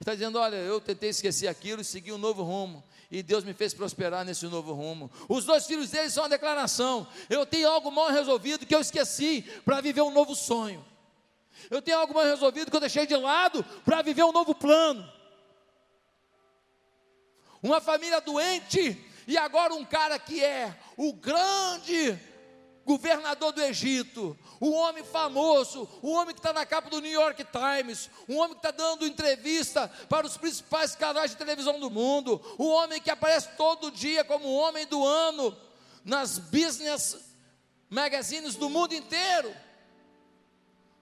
Está 0.01 0.13
dizendo: 0.15 0.39
Olha, 0.39 0.57
eu 0.57 0.81
tentei 0.81 1.11
esquecer 1.11 1.49
aquilo 1.49 1.83
segui 1.85 2.13
um 2.13 2.19
novo 2.19 2.43
rumo. 2.43 2.83
E 3.11 3.23
Deus 3.23 3.45
me 3.45 3.55
fez 3.55 3.73
prosperar 3.73 4.25
nesse 4.25 4.47
novo 4.47 4.73
rumo. 4.73 5.11
Os 5.29 5.45
dois 5.45 5.65
filhos 5.65 5.91
dele 5.91 6.11
são 6.11 6.25
uma 6.25 6.29
declaração: 6.29 7.07
Eu 7.31 7.47
tenho 7.47 7.69
algo 7.69 7.91
mal 7.91 8.11
resolvido 8.11 8.67
que 8.67 8.75
eu 8.75 8.81
esqueci 8.81 9.43
para 9.65 9.81
viver 9.81 10.03
um 10.03 10.11
novo 10.11 10.35
sonho. 10.35 10.85
Eu 11.71 11.81
tenho 11.81 11.99
algo 11.99 12.13
mal 12.13 12.25
resolvido 12.25 12.71
que 12.71 12.77
eu 12.77 12.81
deixei 12.81 13.07
de 13.07 13.17
lado 13.17 13.65
para 13.85 14.03
viver 14.03 14.25
um 14.25 14.33
novo 14.33 14.55
plano. 14.55 15.11
Uma 17.63 17.81
família 17.81 18.21
doente 18.21 19.05
e 19.27 19.37
agora 19.37 19.75
um 19.75 19.85
cara 19.85 20.19
que 20.19 20.45
é 20.45 20.77
o 20.97 21.13
grande 21.13 22.19
governador 22.87 23.51
do 23.51 23.61
Egito, 23.61 24.39
o 24.61 24.71
homem 24.71 25.03
famoso, 25.03 25.89
o 26.01 26.13
homem 26.13 26.33
que 26.33 26.39
está 26.39 26.53
na 26.53 26.65
capa 26.65 26.89
do 26.89 27.01
New 27.01 27.11
York 27.11 27.45
Times, 27.45 28.09
um 28.29 28.39
homem 28.39 28.53
que 28.53 28.65
está 28.65 28.71
dando 28.71 29.05
entrevista 29.05 29.89
para 30.09 30.25
os 30.25 30.37
principais 30.37 30.95
canais 30.95 31.33
de 31.33 31.37
televisão 31.37 31.81
do 31.81 31.91
mundo, 31.91 32.41
o 32.57 32.69
homem 32.69 33.03
que 33.03 33.11
aparece 33.11 33.49
todo 33.57 33.91
dia 33.91 34.25
como 34.25 34.55
homem 34.55 34.87
do 34.87 35.05
ano 35.05 35.55
nas 36.05 36.39
business 36.39 37.35
magazines 37.91 38.55
do 38.55 38.71
mundo 38.71 38.95
inteiro, 38.95 39.53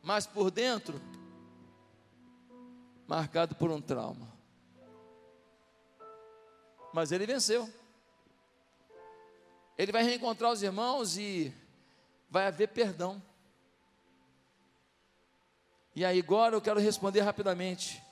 mas 0.03 0.26
por 0.26 0.51
dentro, 0.51 0.99
marcado 3.07 3.55
por 3.55 3.70
um 3.70 3.80
trauma. 3.80 4.32
Mas 6.95 7.12
ele 7.12 7.26
venceu. 7.26 7.68
Ele 9.76 9.93
vai 9.93 10.03
reencontrar 10.03 10.53
os 10.53 10.62
irmãos 10.62 11.18
e 11.18 11.53
vai 12.35 12.49
haver 12.49 12.66
perdão. 12.66 13.22
E 15.95 16.05
aí, 16.05 16.18
agora 16.18 16.57
eu 16.57 16.61
quero 16.61 16.80
responder 16.80 17.20
rapidamente. 17.20 18.03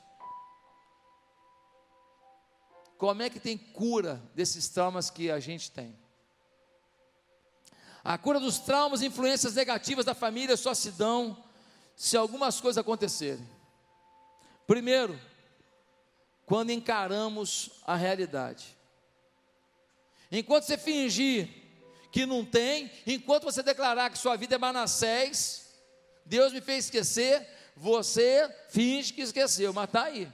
Como 2.96 3.20
é 3.20 3.28
que 3.28 3.40
tem 3.40 3.58
cura 3.58 4.22
desses 4.32 4.68
traumas 4.68 5.10
que 5.10 5.28
a 5.28 5.40
gente 5.40 5.72
tem? 5.72 5.98
A 8.04 8.16
cura 8.16 8.38
dos 8.38 8.60
traumas 8.60 9.02
e 9.02 9.06
influências 9.06 9.56
negativas 9.56 10.04
da 10.04 10.14
família 10.14 10.56
só 10.56 10.72
se 10.72 10.92
dão 10.92 11.42
se 11.96 12.16
algumas 12.16 12.60
coisas 12.60 12.78
acontecerem. 12.78 13.44
Primeiro, 14.68 15.18
quando 16.46 16.70
encaramos 16.70 17.82
a 17.84 17.96
realidade. 17.96 18.78
Enquanto 20.30 20.62
você 20.62 20.78
fingir 20.78 21.61
que 22.12 22.26
não 22.26 22.44
tem, 22.44 22.92
enquanto 23.06 23.44
você 23.44 23.62
declarar 23.62 24.10
que 24.10 24.18
sua 24.18 24.36
vida 24.36 24.54
é 24.54 24.58
Manassés, 24.58 25.66
Deus 26.26 26.52
me 26.52 26.60
fez 26.60 26.84
esquecer, 26.84 27.48
você 27.74 28.54
finge 28.68 29.14
que 29.14 29.22
esqueceu, 29.22 29.72
mas 29.72 29.86
está 29.86 30.04
aí. 30.04 30.30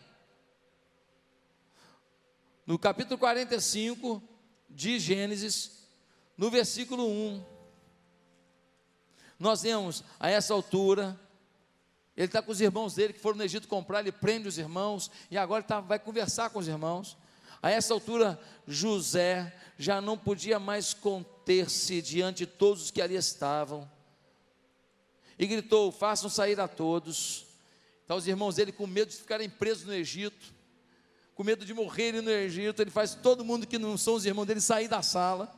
No 2.66 2.76
capítulo 2.80 3.16
45 3.16 4.20
de 4.68 4.98
Gênesis, 4.98 5.86
no 6.36 6.50
versículo 6.50 7.06
1, 7.06 7.44
nós 9.38 9.62
vemos 9.62 10.02
a 10.18 10.28
essa 10.28 10.52
altura, 10.52 11.18
ele 12.16 12.26
está 12.26 12.42
com 12.42 12.50
os 12.50 12.60
irmãos 12.60 12.96
dele 12.96 13.12
que 13.12 13.20
foram 13.20 13.38
no 13.38 13.44
Egito 13.44 13.68
comprar, 13.68 14.00
ele 14.00 14.10
prende 14.10 14.48
os 14.48 14.58
irmãos 14.58 15.12
e 15.30 15.38
agora 15.38 15.62
tá, 15.62 15.80
vai 15.80 16.00
conversar 16.00 16.50
com 16.50 16.58
os 16.58 16.66
irmãos. 16.66 17.16
A 17.62 17.70
essa 17.70 17.94
altura, 17.94 18.38
José 18.66 19.56
já 19.78 20.00
não 20.00 20.18
podia 20.18 20.58
mais 20.58 20.92
conter-se 21.48 22.02
diante 22.02 22.38
de 22.38 22.46
todos 22.46 22.84
os 22.84 22.90
que 22.90 23.00
ali 23.00 23.14
estavam. 23.14 23.90
E 25.38 25.46
gritou: 25.46 25.90
Façam 25.90 26.28
sair 26.28 26.60
a 26.60 26.68
todos. 26.68 27.46
Então, 28.04 28.18
os 28.18 28.26
irmãos 28.26 28.56
dele, 28.56 28.70
com 28.70 28.86
medo 28.86 29.10
de 29.10 29.16
ficarem 29.16 29.48
presos 29.48 29.84
no 29.84 29.94
Egito, 29.94 30.52
com 31.34 31.42
medo 31.42 31.64
de 31.64 31.72
morrerem 31.72 32.20
no 32.20 32.30
Egito, 32.30 32.82
ele 32.82 32.90
faz 32.90 33.14
todo 33.14 33.44
mundo 33.44 33.66
que 33.66 33.78
não 33.78 33.96
são 33.96 34.14
os 34.14 34.26
irmãos 34.26 34.46
dele 34.46 34.60
sair 34.60 34.88
da 34.88 35.02
sala. 35.02 35.54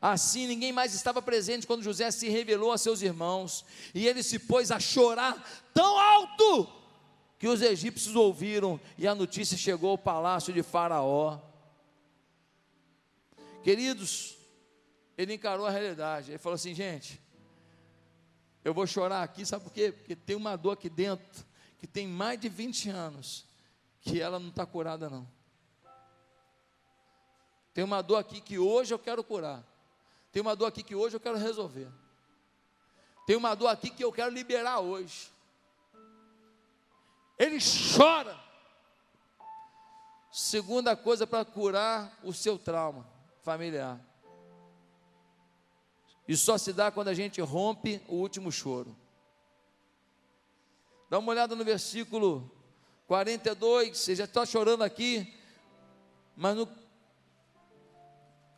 Assim, 0.00 0.46
ninguém 0.46 0.72
mais 0.72 0.94
estava 0.94 1.20
presente 1.20 1.66
quando 1.66 1.82
José 1.82 2.10
se 2.12 2.28
revelou 2.28 2.70
a 2.70 2.78
seus 2.78 3.02
irmãos, 3.02 3.64
e 3.92 4.06
ele 4.06 4.22
se 4.22 4.38
pôs 4.38 4.70
a 4.70 4.78
chorar 4.78 5.66
tão 5.74 5.98
alto 5.98 6.68
que 7.38 7.48
os 7.48 7.62
egípcios 7.62 8.14
ouviram 8.14 8.80
e 8.96 9.06
a 9.06 9.14
notícia 9.14 9.56
chegou 9.56 9.90
ao 9.90 9.98
palácio 9.98 10.52
de 10.52 10.62
Faraó. 10.62 11.40
Queridos, 13.64 14.37
ele 15.18 15.34
encarou 15.34 15.66
a 15.66 15.70
realidade. 15.70 16.30
Ele 16.30 16.38
falou 16.38 16.54
assim: 16.54 16.74
gente, 16.74 17.20
eu 18.64 18.72
vou 18.72 18.86
chorar 18.86 19.22
aqui, 19.22 19.44
sabe 19.44 19.64
por 19.64 19.72
quê? 19.72 19.92
Porque 19.92 20.16
tem 20.16 20.36
uma 20.36 20.56
dor 20.56 20.72
aqui 20.72 20.88
dentro 20.88 21.44
que 21.78 21.86
tem 21.86 22.08
mais 22.08 22.40
de 22.40 22.48
20 22.48 22.88
anos 22.88 23.44
que 24.00 24.20
ela 24.20 24.38
não 24.38 24.48
está 24.48 24.64
curada, 24.64 25.10
não. 25.10 25.28
Tem 27.74 27.84
uma 27.84 28.00
dor 28.00 28.16
aqui 28.16 28.40
que 28.40 28.58
hoje 28.58 28.94
eu 28.94 28.98
quero 28.98 29.22
curar. 29.22 29.62
Tem 30.32 30.40
uma 30.40 30.56
dor 30.56 30.66
aqui 30.66 30.82
que 30.82 30.94
hoje 30.94 31.16
eu 31.16 31.20
quero 31.20 31.36
resolver. 31.36 31.88
Tem 33.26 33.36
uma 33.36 33.54
dor 33.54 33.68
aqui 33.68 33.90
que 33.90 34.02
eu 34.02 34.10
quero 34.10 34.30
liberar 34.32 34.80
hoje 34.80 35.30
ele 37.38 37.58
chora. 37.96 38.36
Segunda 40.32 40.96
coisa 40.96 41.26
para 41.26 41.44
curar 41.44 42.18
o 42.22 42.32
seu 42.32 42.58
trauma 42.58 43.06
familiar. 43.42 43.98
E 46.28 46.36
só 46.36 46.58
se 46.58 46.74
dá 46.74 46.90
quando 46.90 47.08
a 47.08 47.14
gente 47.14 47.40
rompe 47.40 48.02
o 48.06 48.16
último 48.16 48.52
choro. 48.52 48.94
Dá 51.08 51.18
uma 51.18 51.32
olhada 51.32 51.56
no 51.56 51.64
versículo 51.64 52.52
42, 53.06 53.96
você 53.96 54.14
já 54.14 54.24
está 54.24 54.44
chorando 54.44 54.84
aqui, 54.84 55.34
mas 56.36 56.54
no 56.54 56.68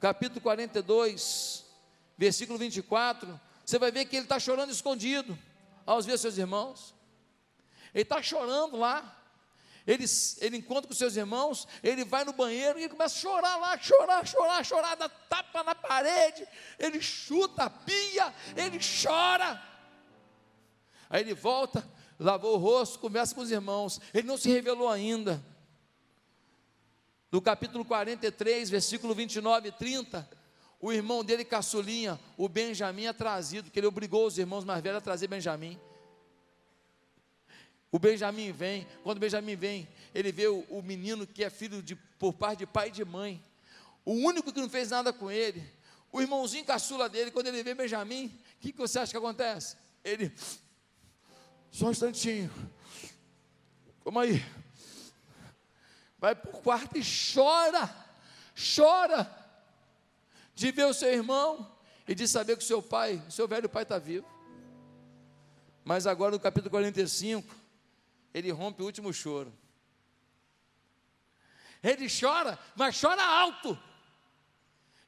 capítulo 0.00 0.40
42, 0.40 1.64
versículo 2.18 2.58
24, 2.58 3.40
você 3.64 3.78
vai 3.78 3.92
ver 3.92 4.06
que 4.06 4.16
ele 4.16 4.24
está 4.24 4.40
chorando 4.40 4.70
escondido, 4.70 5.38
aos 5.86 6.04
ver 6.04 6.18
seus 6.18 6.36
irmãos. 6.36 6.92
Ele 7.94 8.02
está 8.02 8.20
chorando 8.20 8.76
lá. 8.76 9.19
Ele, 9.90 10.04
ele 10.38 10.56
encontra 10.58 10.86
com 10.86 10.94
seus 10.94 11.16
irmãos, 11.16 11.66
ele 11.82 12.04
vai 12.04 12.24
no 12.24 12.32
banheiro 12.32 12.78
e 12.78 12.82
ele 12.82 12.90
começa 12.90 13.16
a 13.16 13.20
chorar 13.20 13.56
lá, 13.56 13.76
chorar, 13.76 14.24
chorar, 14.24 14.64
chorar, 14.64 14.94
dá 14.94 15.08
tapa 15.08 15.64
na 15.64 15.74
parede, 15.74 16.46
ele 16.78 17.02
chuta 17.02 17.64
a 17.64 17.70
pia, 17.70 18.32
ele 18.56 18.78
chora. 18.78 19.60
Aí 21.08 21.22
ele 21.22 21.34
volta, 21.34 21.84
lavou 22.20 22.54
o 22.54 22.56
rosto, 22.56 23.00
conversa 23.00 23.34
com 23.34 23.40
os 23.40 23.50
irmãos, 23.50 24.00
ele 24.14 24.28
não 24.28 24.36
se 24.36 24.48
revelou 24.48 24.88
ainda. 24.88 25.44
No 27.32 27.42
capítulo 27.42 27.84
43, 27.84 28.70
versículo 28.70 29.12
29 29.12 29.70
e 29.70 29.72
30, 29.72 30.30
o 30.80 30.92
irmão 30.92 31.24
dele, 31.24 31.44
caçulinha, 31.44 32.16
o 32.36 32.48
Benjamim, 32.48 33.06
é 33.06 33.12
trazido, 33.12 33.72
que 33.72 33.80
ele 33.80 33.88
obrigou 33.88 34.24
os 34.24 34.38
irmãos 34.38 34.64
mais 34.64 34.80
velhos 34.80 34.98
a 34.98 35.00
trazer 35.00 35.26
Benjamim. 35.26 35.80
O 37.92 37.98
Benjamim 37.98 38.52
vem, 38.52 38.86
quando 39.02 39.16
o 39.16 39.20
Benjamim 39.20 39.56
vem, 39.56 39.88
ele 40.14 40.30
vê 40.30 40.46
o, 40.46 40.60
o, 40.68 40.82
menino 40.82 41.26
que 41.26 41.42
é 41.42 41.50
filho 41.50 41.82
de, 41.82 41.96
por 41.96 42.32
parte 42.32 42.60
de 42.60 42.66
pai 42.66 42.88
e 42.88 42.92
de 42.92 43.04
mãe, 43.04 43.42
o 44.04 44.12
único 44.12 44.52
que 44.52 44.60
não 44.60 44.70
fez 44.70 44.90
nada 44.90 45.12
com 45.12 45.30
ele, 45.30 45.62
o 46.12 46.20
irmãozinho 46.20 46.64
caçula 46.64 47.08
dele, 47.08 47.30
quando 47.30 47.48
ele 47.48 47.62
vê 47.62 47.74
Benjamim, 47.74 48.26
o 48.26 48.60
que, 48.60 48.72
que 48.72 48.78
você 48.78 48.98
acha 48.98 49.10
que 49.10 49.18
acontece? 49.18 49.76
Ele, 50.04 50.32
só 51.70 51.86
um 51.86 51.90
instantinho, 51.90 52.50
como 54.04 54.20
aí, 54.20 54.44
vai 56.18 56.34
para 56.34 56.50
o 56.50 56.62
quarto 56.62 56.96
e 56.96 57.02
chora, 57.02 57.92
chora, 58.76 59.38
de 60.54 60.70
ver 60.70 60.84
o 60.84 60.94
seu 60.94 61.12
irmão 61.12 61.74
e 62.06 62.14
de 62.14 62.28
saber 62.28 62.56
que 62.56 62.62
o 62.62 62.66
seu 62.66 62.82
pai, 62.82 63.22
o 63.26 63.32
seu 63.32 63.48
velho 63.48 63.68
pai 63.68 63.82
está 63.82 63.98
vivo. 63.98 64.28
Mas 65.84 66.06
agora 66.06 66.32
no 66.32 66.40
capítulo 66.40 66.70
45, 66.70 67.59
ele 68.32 68.50
rompe 68.50 68.82
o 68.82 68.86
último 68.86 69.12
choro. 69.12 69.52
Ele 71.82 72.06
chora, 72.08 72.58
mas 72.76 73.00
chora 73.00 73.22
alto. 73.22 73.78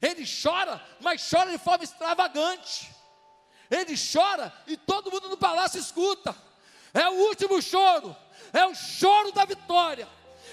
Ele 0.01 0.25
chora, 0.25 0.83
mas 0.99 1.29
chora 1.29 1.51
de 1.51 1.57
forma 1.57 1.83
extravagante. 1.83 2.91
Ele 3.69 3.95
chora 3.95 4.53
e 4.67 4.75
todo 4.75 5.11
mundo 5.11 5.29
no 5.29 5.37
palácio 5.37 5.79
escuta. 5.79 6.35
É 6.93 7.07
o 7.09 7.13
último 7.27 7.61
choro, 7.61 8.15
é 8.51 8.65
o 8.65 8.75
choro 8.75 9.31
da 9.31 9.45
vitória, 9.45 10.07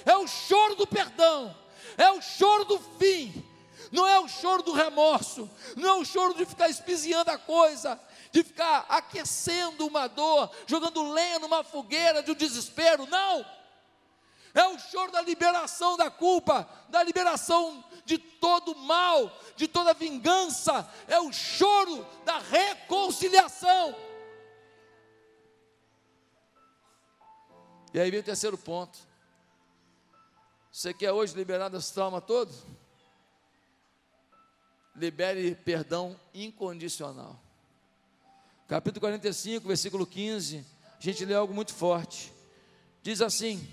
é 0.07 0.17
o 0.17 0.27
choro 0.27 0.75
do 0.75 0.87
perdão, 0.87 1.55
é 1.99 2.11
o 2.11 2.23
choro 2.23 2.65
do 2.65 2.79
fim. 2.99 3.47
Não 3.93 4.07
é 4.07 4.19
o 4.21 4.29
choro 4.29 4.63
do 4.63 4.73
remorso, 4.73 5.51
não 5.77 5.89
é 5.89 5.95
o 5.95 6.05
choro 6.05 6.35
de 6.35 6.47
ficar 6.47 6.69
espiziando 6.69 7.31
a 7.31 7.37
coisa, 7.37 8.01
de 8.33 8.43
ficar 8.43 8.87
aquecendo 8.89 9.87
uma 9.87 10.07
dor, 10.07 10.51
jogando 10.67 11.13
lenha 11.13 11.39
numa 11.39 11.65
fogueira 11.65 12.23
de 12.23 12.31
um 12.31 12.35
desespero. 12.35 13.07
Não! 13.07 13.45
É 14.53 14.67
o 14.67 14.79
choro 14.79 15.13
da 15.13 15.23
liberação 15.23 15.97
da 15.97 16.11
culpa, 16.11 16.69
da 16.89 17.03
liberação 17.03 17.85
de 18.05 18.19
todo 18.19 18.75
mal, 18.75 19.31
de 19.57 19.69
toda 19.69 19.95
vingança. 19.95 20.89
É 21.07 21.21
o 21.21 21.33
choro 21.33 22.05
da 22.25 22.39
reconciliação. 22.39 23.95
E 27.93 28.01
aí 28.01 28.11
vem 28.11 28.21
o 28.21 28.25
terceiro 28.25 28.59
ponto. 28.59 28.99
Você 30.71 30.95
quer 30.95 31.13
hoje 31.13 31.35
liberar 31.35 31.69
dos 31.69 31.91
traumas 31.91 32.25
todos? 32.25 32.65
Libere 34.95 35.55
perdão 35.55 36.19
incondicional. 36.33 37.41
Capítulo 38.71 39.01
45, 39.01 39.67
versículo 39.67 40.07
15. 40.07 40.65
A 40.97 41.03
gente 41.03 41.25
lê 41.25 41.35
algo 41.35 41.53
muito 41.53 41.75
forte. 41.75 42.33
Diz 43.03 43.21
assim: 43.21 43.69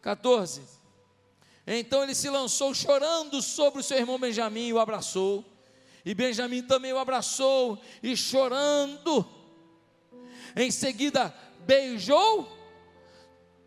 14. 0.00 0.62
Então 1.66 2.04
ele 2.04 2.14
se 2.14 2.30
lançou 2.30 2.72
chorando 2.72 3.42
sobre 3.42 3.80
o 3.80 3.82
seu 3.82 3.98
irmão 3.98 4.20
Benjamim 4.20 4.68
e 4.68 4.72
o 4.72 4.78
abraçou. 4.78 5.44
E 6.04 6.14
Benjamim 6.14 6.62
também 6.62 6.92
o 6.92 6.98
abraçou 6.98 7.76
e 8.00 8.16
chorando. 8.16 9.26
Em 10.54 10.70
seguida, 10.70 11.34
beijou 11.66 12.56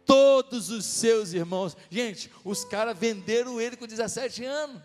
todos 0.06 0.70
os 0.70 0.86
seus 0.86 1.34
irmãos. 1.34 1.76
Gente, 1.90 2.32
os 2.46 2.64
caras 2.64 2.98
venderam 2.98 3.60
ele 3.60 3.76
com 3.76 3.86
17 3.86 4.46
anos. 4.46 4.82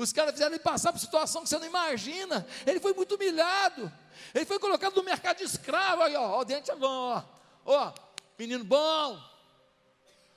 Os 0.00 0.12
caras 0.12 0.32
fizeram 0.32 0.52
ele 0.52 0.62
passar 0.62 0.92
por 0.92 0.98
situação 0.98 1.42
que 1.42 1.48
você 1.48 1.58
não 1.58 1.66
imagina. 1.66 2.46
Ele 2.66 2.80
foi 2.80 2.94
muito 2.94 3.14
humilhado. 3.14 3.92
Ele 4.34 4.44
foi 4.44 4.58
colocado 4.58 4.96
no 4.96 5.02
mercado 5.02 5.38
de 5.38 5.44
escravo. 5.44 6.02
Aí, 6.02 6.16
ó, 6.16 6.40
o 6.40 6.44
dente 6.44 6.70
é 6.70 6.76
bom, 6.76 6.88
ó. 6.88 7.22
ó 7.66 7.92
menino 8.38 8.64
bom. 8.64 9.22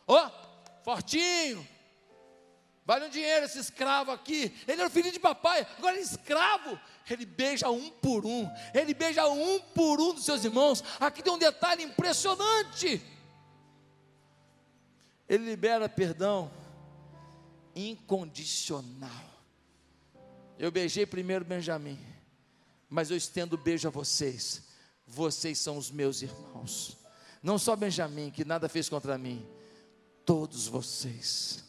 Ó, 0.07 0.29
fortinho. 0.83 1.67
Vale 2.85 3.05
um 3.05 3.09
dinheiro 3.09 3.45
esse 3.45 3.59
escravo 3.59 4.11
aqui. 4.11 4.53
Ele 4.67 4.81
era 4.81 4.89
filho 4.89 5.11
de 5.11 5.19
papai, 5.19 5.65
agora 5.77 5.97
é 5.97 6.01
escravo. 6.01 6.77
Ele 7.09 7.25
beija 7.25 7.69
um 7.69 7.89
por 7.89 8.25
um. 8.25 8.49
Ele 8.73 8.93
beija 8.93 9.25
um 9.27 9.59
por 9.59 10.01
um 10.01 10.13
dos 10.13 10.25
seus 10.25 10.43
irmãos. 10.43 10.83
Aqui 10.99 11.23
tem 11.23 11.31
um 11.31 11.37
detalhe 11.37 11.83
impressionante. 11.83 13.01
Ele 15.29 15.45
libera 15.45 15.87
perdão 15.87 16.51
incondicional. 17.73 19.32
Eu 20.63 20.71
beijei 20.71 21.05
primeiro 21.05 21.43
Benjamim, 21.43 21.99
mas 22.89 23.11
eu 23.11 23.17
estendo 23.17 23.57
beijo 23.57 23.85
a 23.85 23.91
vocês. 23.91 24.63
Vocês 25.05 25.59
são 25.59 25.77
os 25.77 25.91
meus 25.91 26.21
irmãos. 26.21 26.97
Não 27.43 27.59
só 27.59 27.75
Benjamim, 27.75 28.31
que 28.31 28.45
nada 28.45 28.69
fez 28.69 28.87
contra 28.87 29.17
mim, 29.17 29.45
todos 30.25 30.65
vocês. 30.69 31.65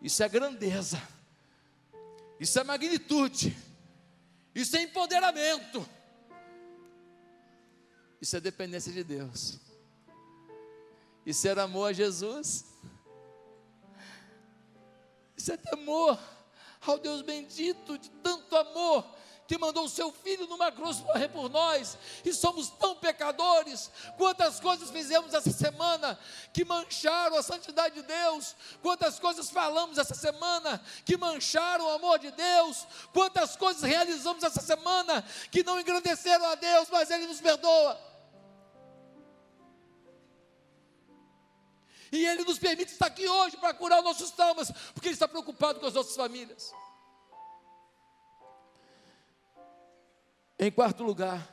Isso 0.00 0.22
é 0.22 0.28
grandeza, 0.28 1.02
isso 2.38 2.56
é 2.56 2.62
magnitude, 2.62 3.58
isso 4.54 4.76
é 4.76 4.82
empoderamento, 4.82 5.84
isso 8.20 8.36
é 8.36 8.40
dependência 8.40 8.92
de 8.92 9.02
Deus, 9.02 9.58
isso 11.26 11.48
é 11.48 11.60
amor 11.60 11.90
a 11.90 11.92
Jesus, 11.92 12.64
isso 15.36 15.50
é 15.50 15.56
temor 15.56 16.35
ao 16.90 16.98
Deus 16.98 17.22
bendito 17.22 17.98
de 17.98 18.10
tanto 18.10 18.56
amor 18.56 19.04
que 19.46 19.58
mandou 19.58 19.84
o 19.84 19.88
seu 19.88 20.10
filho 20.10 20.46
numa 20.46 20.72
cruz 20.72 20.98
morrer 21.00 21.28
por 21.28 21.48
nós, 21.48 21.96
e 22.24 22.32
somos 22.32 22.68
tão 22.68 22.96
pecadores. 22.96 23.90
Quantas 24.16 24.58
coisas 24.60 24.90
fizemos 24.90 25.32
essa 25.32 25.50
semana 25.50 26.18
que 26.52 26.64
mancharam 26.64 27.36
a 27.36 27.42
santidade 27.42 27.94
de 27.94 28.02
Deus, 28.02 28.56
quantas 28.82 29.18
coisas 29.18 29.50
falamos 29.50 29.98
essa 29.98 30.14
semana 30.14 30.82
que 31.04 31.16
mancharam 31.16 31.86
o 31.86 31.90
amor 31.90 32.18
de 32.18 32.30
Deus, 32.32 32.86
quantas 33.12 33.56
coisas 33.56 33.82
realizamos 33.82 34.42
essa 34.42 34.60
semana 34.60 35.24
que 35.50 35.62
não 35.62 35.80
engrandeceram 35.80 36.44
a 36.46 36.54
Deus, 36.54 36.88
mas 36.90 37.10
Ele 37.10 37.26
nos 37.26 37.40
perdoa. 37.40 38.15
E 42.16 42.26
Ele 42.26 42.44
nos 42.44 42.58
permite 42.58 42.92
estar 42.92 43.08
aqui 43.08 43.28
hoje 43.28 43.58
para 43.58 43.74
curar 43.74 43.98
os 43.98 44.04
nossos 44.04 44.30
traumas, 44.30 44.70
porque 44.94 45.08
Ele 45.08 45.14
está 45.14 45.28
preocupado 45.28 45.78
com 45.78 45.86
as 45.86 45.92
nossas 45.92 46.16
famílias. 46.16 46.72
Em 50.58 50.70
quarto 50.70 51.04
lugar, 51.04 51.46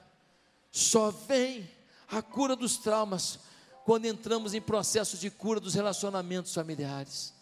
só 0.71 1.11
vem 1.11 1.69
a 2.07 2.21
cura 2.21 2.55
dos 2.55 2.77
traumas 2.77 3.39
quando 3.83 4.05
entramos 4.05 4.53
em 4.53 4.61
processos 4.61 5.19
de 5.19 5.29
cura 5.29 5.59
dos 5.59 5.73
relacionamentos 5.73 6.53
familiares. 6.53 7.33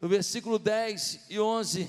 No 0.00 0.08
versículo 0.08 0.58
10 0.58 1.26
e 1.30 1.38
11 1.38 1.88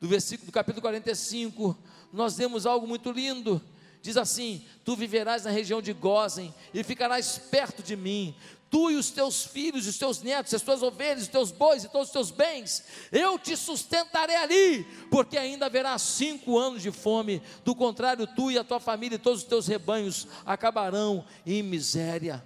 do 0.00 0.06
versículo 0.06 0.46
do 0.46 0.52
capítulo 0.52 0.80
45, 0.80 1.76
nós 2.12 2.36
vemos 2.36 2.66
algo 2.66 2.86
muito 2.86 3.10
lindo. 3.10 3.60
Diz 4.00 4.16
assim: 4.16 4.64
Tu 4.84 4.94
viverás 4.94 5.42
na 5.42 5.50
região 5.50 5.82
de 5.82 5.92
Gozen 5.92 6.54
e 6.72 6.84
ficarás 6.84 7.36
perto 7.36 7.82
de 7.82 7.96
mim 7.96 8.36
tu 8.70 8.90
e 8.90 8.96
os 8.96 9.10
teus 9.10 9.44
filhos, 9.44 9.86
os 9.86 9.98
teus 9.98 10.22
netos, 10.22 10.54
as 10.54 10.62
tuas 10.62 10.82
ovelhas, 10.82 11.24
os 11.24 11.28
teus 11.28 11.50
bois 11.50 11.82
e 11.82 11.88
todos 11.88 12.06
os 12.06 12.12
teus 12.12 12.30
bens, 12.30 12.84
eu 13.10 13.36
te 13.38 13.56
sustentarei 13.56 14.36
ali, 14.36 14.84
porque 15.10 15.36
ainda 15.36 15.66
haverá 15.66 15.98
cinco 15.98 16.56
anos 16.56 16.80
de 16.80 16.92
fome, 16.92 17.42
do 17.64 17.74
contrário, 17.74 18.26
tu 18.28 18.50
e 18.50 18.56
a 18.56 18.64
tua 18.64 18.78
família 18.78 19.16
e 19.16 19.18
todos 19.18 19.42
os 19.42 19.48
teus 19.48 19.66
rebanhos 19.66 20.28
acabarão 20.46 21.24
em 21.44 21.62
miséria. 21.62 22.42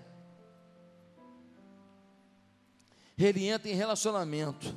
Ele 3.17 3.47
entra 3.47 3.71
em 3.71 3.75
relacionamento, 3.75 4.75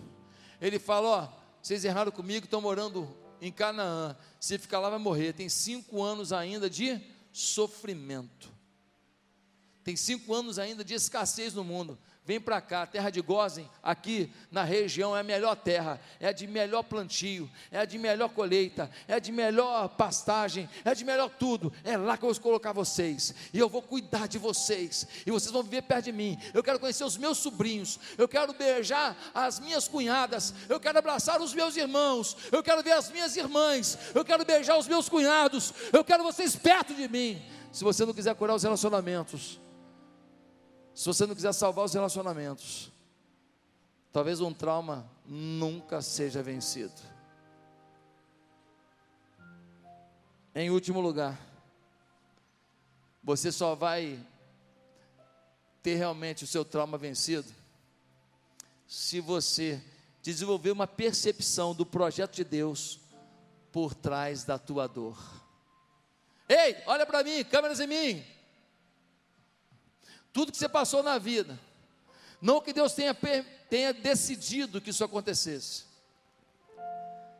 ele 0.61 0.77
fala: 0.77 1.07
Ó, 1.07 1.27
vocês 1.61 1.83
erraram 1.85 2.11
comigo, 2.11 2.45
estão 2.45 2.61
morando 2.61 3.07
em 3.41 3.51
Canaã, 3.51 4.15
se 4.39 4.57
ficar 4.57 4.79
lá 4.79 4.89
vai 4.89 4.99
morrer, 4.99 5.33
tem 5.33 5.47
cinco 5.47 6.03
anos 6.03 6.33
ainda 6.33 6.69
de 6.69 7.01
sofrimento. 7.31 8.56
Tem 9.87 9.95
cinco 9.95 10.33
anos 10.33 10.59
ainda 10.59 10.83
de 10.83 10.93
escassez 10.93 11.53
no 11.53 11.63
mundo. 11.63 11.97
Vem 12.25 12.41
para 12.41 12.59
cá, 12.59 12.85
terra 12.85 13.09
de 13.09 13.21
Gozen, 13.21 13.69
aqui 13.81 14.29
na 14.51 14.61
região 14.65 15.15
é 15.15 15.21
a 15.21 15.23
melhor 15.23 15.55
terra, 15.55 15.97
é 16.19 16.27
a 16.27 16.33
de 16.33 16.45
melhor 16.45 16.83
plantio, 16.83 17.49
é 17.71 17.79
a 17.79 17.85
de 17.85 17.97
melhor 17.97 18.27
colheita, 18.27 18.91
é 19.07 19.13
a 19.13 19.19
de 19.19 19.31
melhor 19.31 19.87
pastagem, 19.87 20.69
é 20.83 20.89
a 20.89 20.93
de 20.93 21.05
melhor 21.05 21.29
tudo. 21.29 21.71
É 21.85 21.95
lá 21.95 22.17
que 22.17 22.25
eu 22.25 22.33
vou 22.33 22.41
colocar 22.41 22.73
vocês, 22.73 23.33
e 23.53 23.59
eu 23.59 23.69
vou 23.69 23.81
cuidar 23.81 24.27
de 24.27 24.37
vocês, 24.37 25.07
e 25.25 25.31
vocês 25.31 25.53
vão 25.53 25.63
viver 25.63 25.83
perto 25.83 26.03
de 26.03 26.11
mim. 26.11 26.37
Eu 26.53 26.61
quero 26.61 26.81
conhecer 26.81 27.05
os 27.05 27.15
meus 27.15 27.37
sobrinhos, 27.37 27.97
eu 28.17 28.27
quero 28.27 28.51
beijar 28.51 29.15
as 29.33 29.57
minhas 29.57 29.87
cunhadas, 29.87 30.53
eu 30.67 30.81
quero 30.81 30.99
abraçar 30.99 31.41
os 31.41 31.53
meus 31.53 31.77
irmãos, 31.77 32.35
eu 32.51 32.61
quero 32.61 32.83
ver 32.83 32.91
as 32.91 33.09
minhas 33.09 33.37
irmãs, 33.37 33.97
eu 34.13 34.25
quero 34.25 34.43
beijar 34.43 34.77
os 34.77 34.85
meus 34.85 35.07
cunhados, 35.07 35.73
eu 35.93 36.03
quero 36.03 36.25
vocês 36.25 36.57
perto 36.57 36.93
de 36.93 37.07
mim. 37.07 37.41
Se 37.71 37.85
você 37.85 38.05
não 38.05 38.13
quiser 38.13 38.35
curar 38.35 38.53
os 38.53 38.63
relacionamentos, 38.63 39.61
se 40.97 41.05
você 41.05 41.27
não 41.27 41.35
quiser 41.35 41.53
salvar 41.53 41.85
os 41.85 41.93
relacionamentos, 41.93 42.91
talvez 44.11 44.41
um 44.41 44.51
trauma 44.51 45.07
nunca 45.27 46.01
seja 46.01 46.41
vencido. 46.41 46.99
Em 50.55 50.71
último 50.71 50.99
lugar, 50.99 51.39
você 53.23 53.51
só 53.51 53.75
vai 53.75 54.19
ter 55.83 55.97
realmente 55.97 56.45
o 56.45 56.47
seu 56.47 56.65
trauma 56.65 56.97
vencido 56.97 57.53
se 58.87 59.19
você 59.19 59.79
desenvolver 60.23 60.71
uma 60.71 60.87
percepção 60.87 61.75
do 61.75 61.85
projeto 61.85 62.33
de 62.33 62.43
Deus 62.43 62.99
por 63.71 63.93
trás 63.93 64.43
da 64.43 64.57
tua 64.57 64.87
dor. 64.87 65.15
Ei, 66.49 66.75
olha 66.87 67.05
para 67.05 67.23
mim, 67.23 67.43
câmeras 67.43 67.79
em 67.79 67.85
mim 67.85 68.36
tudo 70.37 70.51
que 70.51 70.57
você 70.59 70.69
passou 70.69 71.01
na 71.01 71.17
vida. 71.17 71.59
Não 72.39 72.61
que 72.61 72.71
Deus 72.71 72.93
tenha, 72.93 73.17
tenha 73.67 73.91
decidido 73.91 74.79
que 74.79 74.91
isso 74.91 75.03
acontecesse, 75.03 75.85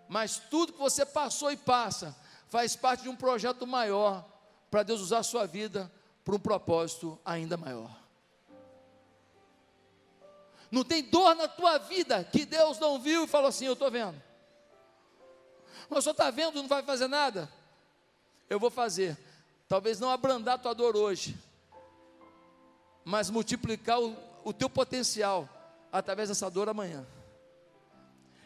mas 0.10 0.40
tudo 0.50 0.74
que 0.74 0.80
você 0.80 1.06
passou 1.06 1.52
e 1.52 1.58
passa 1.58 2.18
faz 2.50 2.76
parte 2.76 3.04
de 3.04 3.10
um 3.10 3.16
projeto 3.16 3.68
maior 3.68 4.26
para 4.72 4.82
Deus 4.82 5.00
usar 5.00 5.20
a 5.20 5.24
sua 5.24 5.46
vida 5.46 5.92
para 6.26 6.34
um 6.34 6.40
propósito 6.40 7.20
ainda 7.24 7.56
maior. 7.56 7.96
Não 10.72 10.84
tem 10.84 11.04
dor 11.04 11.36
na 11.36 11.48
tua 11.48 11.78
vida 11.78 12.24
que 12.24 12.48
Deus 12.48 12.80
não 12.80 13.00
viu 13.00 13.26
e 13.26 13.28
falou 13.28 13.50
assim: 13.50 13.66
Eu 13.66 13.74
estou 13.74 13.92
vendo. 13.92 14.20
Mas 15.88 16.04
só 16.04 16.10
está 16.10 16.32
vendo, 16.32 16.56
não 16.56 16.68
vai 16.68 16.82
fazer 16.82 17.08
nada. 17.08 17.48
Eu 18.50 18.60
vou 18.60 18.72
fazer. 18.72 19.16
Talvez 19.68 20.00
não 20.00 20.10
abrandar 20.10 20.54
a 20.56 20.58
tua 20.58 20.74
dor 20.74 20.98
hoje, 20.98 21.38
mas 23.08 23.30
multiplicar 23.30 24.02
o, 24.02 24.18
o 24.44 24.52
teu 24.52 24.70
potencial 24.70 25.48
através 25.90 26.28
dessa 26.28 26.50
dor 26.52 26.68
amanhã. 26.68 27.08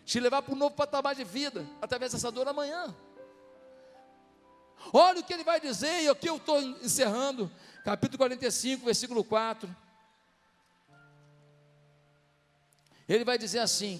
Te 0.05 0.19
levar 0.19 0.43
para 0.43 0.53
um 0.53 0.57
novo 0.57 0.75
patamar 0.75 1.15
de 1.15 1.23
vida 1.23 1.65
através 1.81 2.11
dessa 2.11 2.31
dor 2.31 2.47
amanhã. 2.47 2.95
Olha 4.93 5.19
o 5.19 5.23
que 5.23 5.33
ele 5.33 5.43
vai 5.43 5.59
dizer, 5.59 6.03
e 6.03 6.09
aqui 6.09 6.29
eu 6.29 6.35
estou 6.35 6.61
encerrando, 6.61 7.51
capítulo 7.83 8.19
45, 8.19 8.85
versículo 8.85 9.23
4. 9.23 9.75
Ele 13.09 13.25
vai 13.25 13.39
dizer 13.39 13.59
assim: 13.59 13.99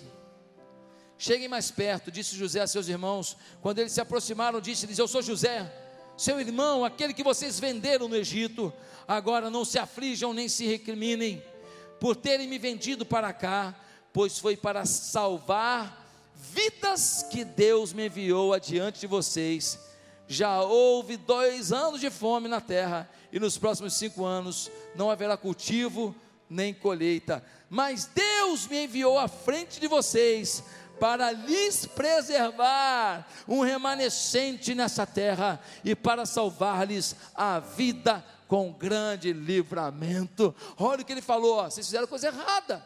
Cheguem 1.18 1.48
mais 1.48 1.72
perto, 1.72 2.12
disse 2.12 2.36
José 2.36 2.62
a 2.62 2.68
seus 2.68 2.88
irmãos. 2.88 3.36
Quando 3.64 3.80
eles 3.80 3.94
se 3.94 4.02
aproximaram, 4.02 4.62
disse-lhes: 4.62 5.00
Eu 5.00 5.08
sou 5.08 5.24
José, 5.24 5.81
seu 6.18 6.40
irmão, 6.40 6.86
aquele 6.86 7.14
que 7.14 7.24
vocês 7.24 7.60
venderam 7.60 8.08
no 8.08 8.16
Egito. 8.16 8.72
Agora 9.08 9.50
não 9.50 9.66
se 9.66 9.80
aflijam 9.80 10.34
nem 10.34 10.48
se 10.48 10.66
recriminem. 10.66 11.44
por 12.00 12.16
terem 12.16 12.48
me 12.48 12.58
vendido 12.58 13.06
para 13.06 13.32
cá, 13.32 13.76
pois 14.12 14.40
foi 14.40 14.58
para 14.58 14.86
salvar 14.86 16.04
vidas 16.36 17.24
que 17.30 17.46
Deus 17.46 17.94
me 17.94 18.08
enviou 18.08 18.54
adiante 18.54 19.02
de 19.02 19.08
vocês. 19.08 19.80
Já 20.28 20.64
houve 20.64 21.16
dois 21.16 21.72
anos 21.72 22.02
de 22.02 22.10
fome 22.10 22.48
na 22.48 22.60
terra, 22.60 23.08
e 23.32 23.40
nos 23.40 23.58
próximos 23.58 23.94
cinco 23.94 24.26
anos 24.26 24.72
não 24.96 25.12
haverá 25.12 25.38
cultivo 25.38 26.16
nem 26.50 26.74
colheita. 26.74 27.44
Mas 27.70 28.06
Deus 28.06 28.68
me 28.68 28.86
enviou 28.86 29.20
à 29.20 29.28
frente 29.28 29.80
de 29.80 29.88
vocês 29.88 30.64
para 31.02 31.32
lhes 31.32 31.88
preservar 31.88 33.28
um 33.48 33.62
remanescente 33.62 34.76
nessa 34.76 35.04
terra 35.04 35.60
e 35.84 35.96
para 35.96 36.28
salvar-lhes 36.28 37.16
a 37.34 37.58
vida 37.58 38.24
com 38.48 38.72
grande 38.72 39.34
livramento. 39.34 40.54
Olha 40.78 41.02
o 41.02 41.06
que 41.06 41.12
ele 41.12 41.24
falou: 41.24 41.58
ó, 41.58 41.64
vocês 41.64 41.88
fizeram 41.88 42.06
coisa 42.06 42.28
errada. 42.28 42.86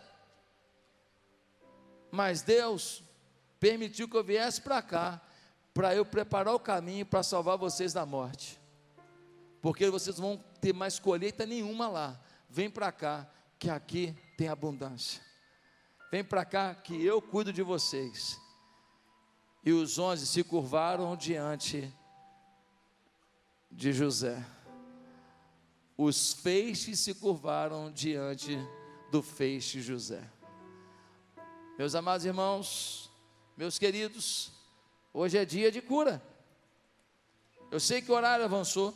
Mas 2.09 2.41
Deus 2.41 3.03
permitiu 3.59 4.07
que 4.07 4.16
eu 4.16 4.24
viesse 4.24 4.61
para 4.61 4.82
cá, 4.82 5.20
para 5.74 5.93
eu 5.93 6.05
preparar 6.05 6.55
o 6.55 6.59
caminho 6.59 7.05
para 7.05 7.22
salvar 7.22 7.57
vocês 7.57 7.91
da 7.91 8.05
morte. 8.05 8.57
Porque 9.61 9.89
vocês 9.89 10.18
vão 10.18 10.41
ter 10.61 10.72
mais 10.72 10.99
colheita 10.99 11.45
nenhuma 11.45 11.89
lá. 11.89 12.18
Vem 12.49 12.70
para 12.70 12.93
cá, 12.93 13.28
que 13.59 13.70
aqui 13.70 14.16
tem 14.38 14.47
abundância. 14.47 15.25
Vem 16.16 16.24
para 16.24 16.45
cá 16.45 16.74
que 16.74 17.03
eu 17.03 17.22
cuido 17.22 17.51
de 17.51 17.61
vocês. 17.61 18.39
E 19.66 19.74
os 19.74 19.99
onze 19.99 20.26
se 20.26 20.45
curvaram 20.45 21.13
diante 21.18 21.93
de 23.70 23.91
José. 23.91 24.41
Os 25.97 26.32
feixes 26.32 27.01
se 27.01 27.13
curvaram 27.16 27.91
diante 27.91 28.57
do 29.11 29.22
feixe 29.22 29.82
José. 29.82 30.24
Meus 31.78 31.93
amados 31.95 32.26
irmãos, 32.26 33.11
meus 33.57 33.78
queridos, 33.78 34.53
hoje 35.13 35.38
é 35.38 35.43
dia 35.43 35.70
de 35.70 35.82
cura. 35.82 36.24
Eu 37.70 37.80
sei 37.82 38.01
que 38.01 38.09
o 38.09 38.16
horário 38.16 38.45
avançou. 38.45 38.95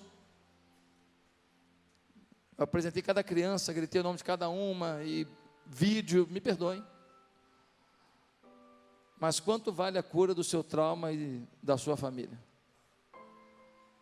Eu 2.57 2.63
apresentei 2.63 3.03
cada 3.03 3.21
criança, 3.21 3.73
gritei 3.73 3.99
o 3.99 4.05
nome 4.05 4.19
de 4.19 4.23
cada 4.23 4.47
uma 4.47 5.03
e 5.03 5.27
vídeo, 5.65 6.25
me 6.31 6.39
perdoem. 6.39 6.81
Mas 9.19 9.39
quanto 9.39 9.71
vale 9.71 9.97
a 9.97 10.03
cura 10.03 10.33
do 10.33 10.43
seu 10.43 10.63
trauma 10.63 11.11
e 11.11 11.45
da 11.61 11.77
sua 11.77 11.97
família? 11.97 12.39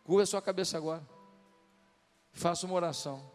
Cura 0.04 0.22
a 0.22 0.26
sua 0.26 0.40
cabeça 0.40 0.76
agora. 0.76 1.06
Faça 2.32 2.64
uma 2.66 2.74
oração. 2.76 3.28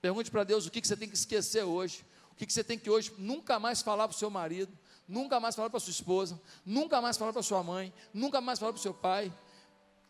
Pergunte 0.00 0.30
para 0.30 0.44
Deus 0.44 0.66
o 0.66 0.70
que, 0.70 0.84
você 0.84 0.96
tem 0.96 1.08
que 1.08 1.14
esquecer 1.14 1.64
hoje. 1.64 2.04
O 2.30 2.34
que, 2.34 2.50
você 2.50 2.64
tem 2.64 2.78
que 2.78 2.88
hoje 2.88 3.12
nunca 3.18 3.58
mais 3.58 3.82
falar 3.82 4.08
para 4.08 4.14
o 4.14 4.18
seu 4.18 4.30
marido, 4.30 4.72
nunca 5.06 5.38
mais 5.38 5.54
falar 5.54 5.68
para 5.68 5.80
sua 5.80 5.90
esposa, 5.90 6.40
nunca 6.64 7.00
mais 7.00 7.16
falar 7.16 7.32
para 7.32 7.42
sua 7.42 7.62
mãe, 7.62 7.92
nunca 8.14 8.40
mais 8.40 8.58
falar 8.58 8.72
para 8.72 8.78
o 8.78 8.82
seu 8.82 8.94
pai. 8.94 9.32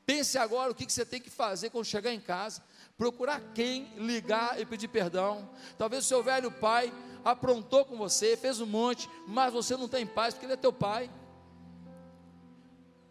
Pense 0.06 0.38
agora 0.38 0.70
o 0.70 0.74
que 0.74 0.90
você 0.90 1.04
tem 1.04 1.20
que 1.20 1.30
fazer 1.30 1.70
quando 1.70 1.84
chegar 1.84 2.12
em 2.12 2.20
casa. 2.20 2.62
Procurar 2.98 3.40
quem 3.54 3.84
ligar 3.96 4.60
e 4.60 4.66
pedir 4.66 4.88
perdão. 4.88 5.48
Talvez 5.78 6.04
o 6.04 6.08
seu 6.08 6.20
velho 6.20 6.50
pai 6.50 6.92
aprontou 7.24 7.84
com 7.84 7.96
você, 7.96 8.36
fez 8.36 8.60
um 8.60 8.66
monte, 8.66 9.08
mas 9.26 9.52
você 9.52 9.76
não 9.76 9.88
tem 9.88 10.04
paz 10.04 10.34
porque 10.34 10.46
ele 10.46 10.54
é 10.54 10.56
teu 10.56 10.72
pai. 10.72 11.08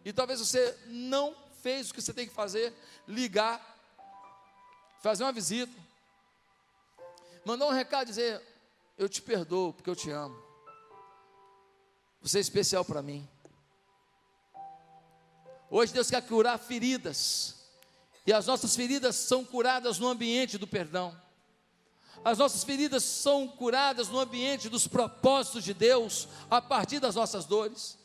E 0.04 0.12
talvez 0.12 0.42
você 0.42 0.78
não 0.88 1.34
fez 1.62 1.90
o 1.90 1.94
que 1.94 2.02
você 2.02 2.14
tem 2.14 2.28
que 2.28 2.34
fazer, 2.34 2.74
ligar, 3.08 3.62
fazer 5.02 5.24
uma 5.24 5.32
visita, 5.32 5.72
mandar 7.46 7.68
um 7.68 7.72
recado 7.72 8.08
dizer: 8.08 8.42
Eu 8.98 9.08
te 9.08 9.22
perdoo 9.22 9.72
porque 9.72 9.90
eu 9.90 9.96
te 9.96 10.12
amo. 10.12 10.38
Você 12.22 12.40
é 12.40 12.42
especial 12.42 12.84
para 12.84 13.02
mim. 13.02 13.26
Hoje 15.70 15.94
Deus 15.94 16.10
quer 16.10 16.22
curar 16.28 16.58
feridas. 16.58 17.57
E 18.28 18.34
as 18.34 18.45
nossas 18.45 18.75
feridas 18.75 19.15
são 19.15 19.45
curadas 19.45 19.97
no 19.99 20.07
ambiente 20.09 20.57
do 20.57 20.67
perdão. 20.67 21.17
As 22.25 22.38
nossas 22.38 22.61
feridas 22.61 23.01
são 23.01 23.47
curadas 23.47 24.09
no 24.09 24.19
ambiente 24.19 24.67
dos 24.67 24.86
propósitos 24.86 25.63
de 25.63 25.73
Deus, 25.73 26.28
a 26.49 26.61
partir 26.61 26.99
das 26.99 27.15
nossas 27.15 27.45
dores. 27.45 27.97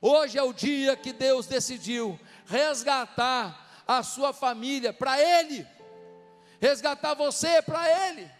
Hoje 0.00 0.38
é 0.38 0.42
o 0.42 0.52
dia 0.52 0.96
que 0.96 1.12
Deus 1.12 1.46
decidiu 1.46 2.16
resgatar 2.46 3.82
a 3.88 4.04
sua 4.04 4.32
família 4.32 4.92
para 4.92 5.20
Ele, 5.20 5.66
resgatar 6.60 7.14
você 7.14 7.60
para 7.60 8.08
Ele. 8.08 8.30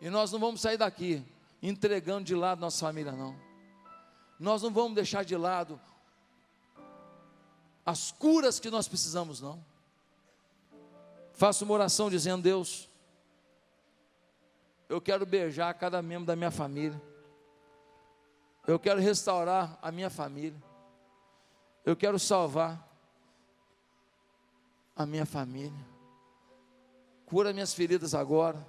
E 0.00 0.08
nós 0.08 0.30
não 0.30 0.38
vamos 0.38 0.60
sair 0.60 0.76
daqui 0.76 1.24
entregando 1.60 2.24
de 2.26 2.34
lado 2.36 2.60
nossa 2.60 2.86
família, 2.86 3.10
não. 3.10 3.34
Nós 4.38 4.62
não 4.62 4.70
vamos 4.70 4.94
deixar 4.94 5.24
de 5.24 5.36
lado 5.36 5.80
as 7.84 8.12
curas 8.12 8.58
que 8.58 8.70
nós 8.70 8.88
precisamos, 8.88 9.40
não. 9.40 9.64
Faça 11.32 11.64
uma 11.64 11.74
oração 11.74 12.08
dizendo: 12.08 12.42
Deus, 12.42 12.88
eu 14.88 15.00
quero 15.00 15.26
beijar 15.26 15.74
cada 15.74 16.00
membro 16.00 16.26
da 16.26 16.36
minha 16.36 16.50
família. 16.50 17.00
Eu 18.66 18.78
quero 18.78 19.00
restaurar 19.00 19.78
a 19.82 19.92
minha 19.92 20.08
família. 20.08 20.62
Eu 21.84 21.94
quero 21.94 22.18
salvar 22.18 22.88
a 24.96 25.04
minha 25.04 25.26
família. 25.26 25.86
Cura 27.26 27.52
minhas 27.52 27.74
feridas 27.74 28.14
agora. 28.14 28.66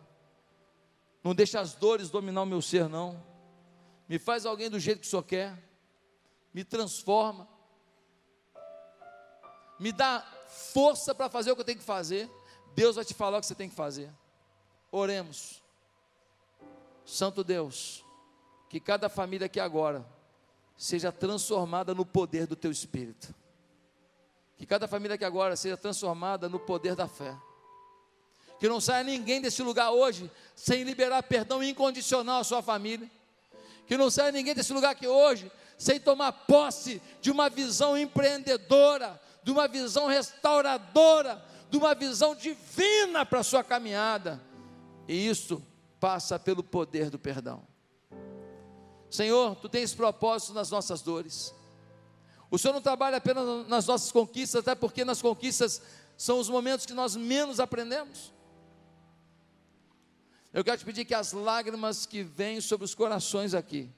Não 1.24 1.34
deixe 1.34 1.58
as 1.58 1.74
dores 1.74 2.10
dominar 2.10 2.42
o 2.42 2.46
meu 2.46 2.62
ser, 2.62 2.90
não. 2.90 3.22
Me 4.08 4.20
faz 4.20 4.46
alguém 4.46 4.70
do 4.70 4.80
jeito 4.80 5.02
que 5.02 5.08
o 5.08 5.10
Senhor 5.10 5.24
quer. 5.24 5.58
Me 6.54 6.64
transforma. 6.64 7.48
Me 9.80 9.92
dá 9.92 10.26
força 10.48 11.14
para 11.14 11.30
fazer 11.30 11.52
o 11.52 11.56
que 11.56 11.62
eu 11.62 11.66
tenho 11.66 11.80
que 11.80 11.86
fazer. 11.86 12.30
Deus 12.76 12.96
vai 12.96 13.06
te 13.06 13.14
falar 13.14 13.38
o 13.38 13.42
que 13.42 13.48
você 13.48 13.56
tem 13.56 13.70
que 13.70 13.76
fazer. 13.76 14.12
Oremos. 14.92 15.62
Santo 17.06 17.44
Deus, 17.44 18.04
que 18.70 18.80
cada 18.80 19.08
família 19.10 19.46
aqui 19.46 19.60
agora 19.60 20.06
seja 20.76 21.12
transformada 21.12 21.94
no 21.94 22.06
poder 22.06 22.48
do 22.48 22.56
teu 22.56 22.72
espírito. 22.72 23.34
Que 24.58 24.66
cada 24.66 24.88
família 24.88 25.16
aqui 25.16 25.26
agora 25.26 25.56
seja 25.56 25.78
transformada 25.78 26.50
no 26.50 26.60
poder 26.60 26.96
da 26.96 27.08
fé. 27.08 27.36
Que 28.60 28.70
não 28.70 28.80
saia 28.80 29.04
ninguém 29.04 29.42
desse 29.42 29.62
lugar 29.62 29.92
hoje 29.92 30.32
sem 30.56 30.84
liberar 30.84 31.22
perdão 31.24 31.62
incondicional 31.62 32.40
à 32.40 32.44
sua 32.44 32.62
família. 32.62 33.10
Que 33.86 33.98
não 33.98 34.10
saia 34.10 34.32
ninguém 34.32 34.56
desse 34.56 34.74
lugar 34.74 34.92
aqui 34.92 35.08
hoje 35.08 35.52
sem 35.78 36.00
tomar 36.00 36.32
posse 36.32 37.02
de 37.22 37.30
uma 37.30 37.50
visão 37.50 37.98
empreendedora, 37.98 39.22
de 39.46 39.52
uma 39.52 39.68
visão 39.68 40.08
restauradora 40.08 41.42
de 41.70 41.78
uma 41.78 41.94
visão 41.94 42.36
divina 42.36 43.26
para 43.26 43.40
a 43.40 43.44
sua 43.44 43.64
caminhada. 43.64 44.42
E 45.08 45.28
isso 45.28 45.62
passa 46.00 46.40
pelo 46.40 46.64
poder 46.64 47.10
do 47.10 47.20
perdão. 47.20 47.66
Senhor, 49.10 49.56
tu 49.58 49.70
tens 49.70 49.94
propósito 49.94 50.54
nas 50.54 50.72
nossas 50.72 51.02
dores. 51.02 51.54
O 52.50 52.58
Senhor 52.58 52.74
não 52.74 52.82
trabalha 52.82 53.18
apenas 53.18 53.68
nas 53.68 53.86
nossas 53.86 54.12
conquistas, 54.12 54.62
até 54.62 54.74
porque 54.74 55.06
nas 55.06 55.22
conquistas 55.22 55.82
são 56.18 56.40
os 56.40 56.50
momentos 56.50 56.86
que 56.86 56.94
nós 56.94 57.16
menos 57.16 57.60
aprendemos. 57.60 58.34
Eu 60.52 60.64
quero 60.64 60.78
te 60.78 60.86
pedir 60.86 61.06
que 61.06 61.14
as 61.14 61.34
lágrimas 61.34 62.06
que 62.06 62.24
vêm 62.24 62.62
sobre 62.62 62.86
os 62.86 62.96
corações 62.96 63.54
aqui, 63.54 63.92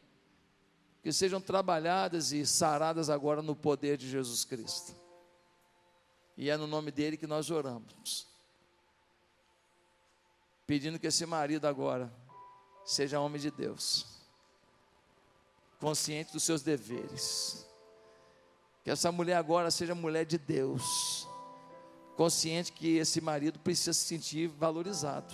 que 1.01 1.13
sejam 1.13 1.39
trabalhadas 1.39 2.31
e 2.31 2.45
saradas 2.45 3.09
agora 3.09 3.41
no 3.41 3.55
poder 3.55 3.95
de 3.97 4.09
Jesus 4.09 4.43
Cristo. 4.43 5.06
E 6.37 6.51
é 6.51 6.55
no 6.55 6.67
nome 6.67 6.91
dele 6.91 7.17
que 7.17 7.25
nós 7.25 7.49
oramos. 7.49 8.27
Pedindo 10.67 10.99
que 10.99 11.07
esse 11.07 11.25
marido 11.25 11.65
agora 11.65 12.13
seja 12.85 13.19
homem 13.19 13.41
de 13.41 13.49
Deus, 13.49 14.05
consciente 15.79 16.31
dos 16.31 16.43
seus 16.43 16.61
deveres. 16.61 17.65
Que 18.83 18.91
essa 18.91 19.11
mulher 19.11 19.35
agora 19.35 19.71
seja 19.71 19.95
mulher 19.95 20.25
de 20.25 20.37
Deus, 20.37 21.27
consciente 22.15 22.71
que 22.71 22.97
esse 22.97 23.19
marido 23.19 23.59
precisa 23.59 23.93
se 23.93 24.05
sentir 24.05 24.47
valorizado. 24.47 25.33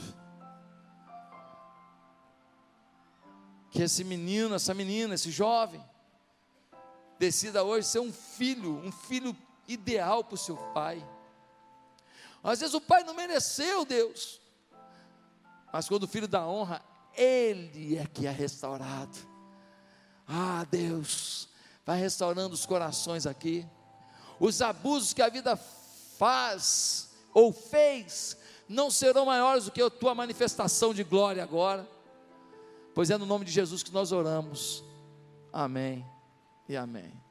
Que 3.72 3.82
esse 3.84 4.04
menino, 4.04 4.56
essa 4.56 4.74
menina, 4.74 5.16
esse 5.16 5.32
jovem, 5.32 5.84
decida 7.20 7.64
hoje 7.64 7.88
ser 7.88 8.00
um 8.00 8.14
filho, 8.14 8.78
um 8.78 8.92
filho 8.92 9.36
ideal 9.68 10.24
para 10.24 10.36
o 10.36 10.38
seu 10.38 10.58
pai. 10.74 11.06
Às 12.44 12.60
vezes 12.60 12.76
o 12.76 12.82
pai 12.82 13.04
não 13.04 13.14
mereceu 13.14 13.86
Deus, 13.86 14.42
mas 15.72 15.88
quando 15.88 16.04
o 16.04 16.08
filho 16.08 16.28
dá 16.28 16.46
honra, 16.46 16.84
ele 17.16 17.98
é 17.98 18.06
que 18.06 18.28
é 18.28 18.32
restaurado. 18.32 19.18
Ah, 20.28 20.66
Deus, 20.70 21.48
vai 21.86 22.00
restaurando 22.00 22.54
os 22.54 22.66
corações 22.66 23.26
aqui. 23.26 23.66
Os 24.40 24.62
abusos 24.62 25.14
que 25.14 25.22
a 25.22 25.30
vida 25.30 25.56
faz 25.56 27.10
ou 27.34 27.52
fez 27.52 28.38
não 28.68 28.90
serão 28.90 29.26
maiores 29.26 29.66
do 29.66 29.72
que 29.72 29.82
a 29.82 29.90
tua 29.90 30.16
manifestação 30.16 30.94
de 30.94 31.04
glória 31.04 31.44
agora, 31.44 31.88
pois 32.94 33.10
é 33.10 33.18
no 33.18 33.26
nome 33.26 33.46
de 33.46 33.52
Jesus 33.52 33.84
que 33.84 33.92
nós 33.92 34.12
oramos. 34.12 34.84
Amém 35.52 36.06
e 36.68 36.76
amém. 36.76 37.23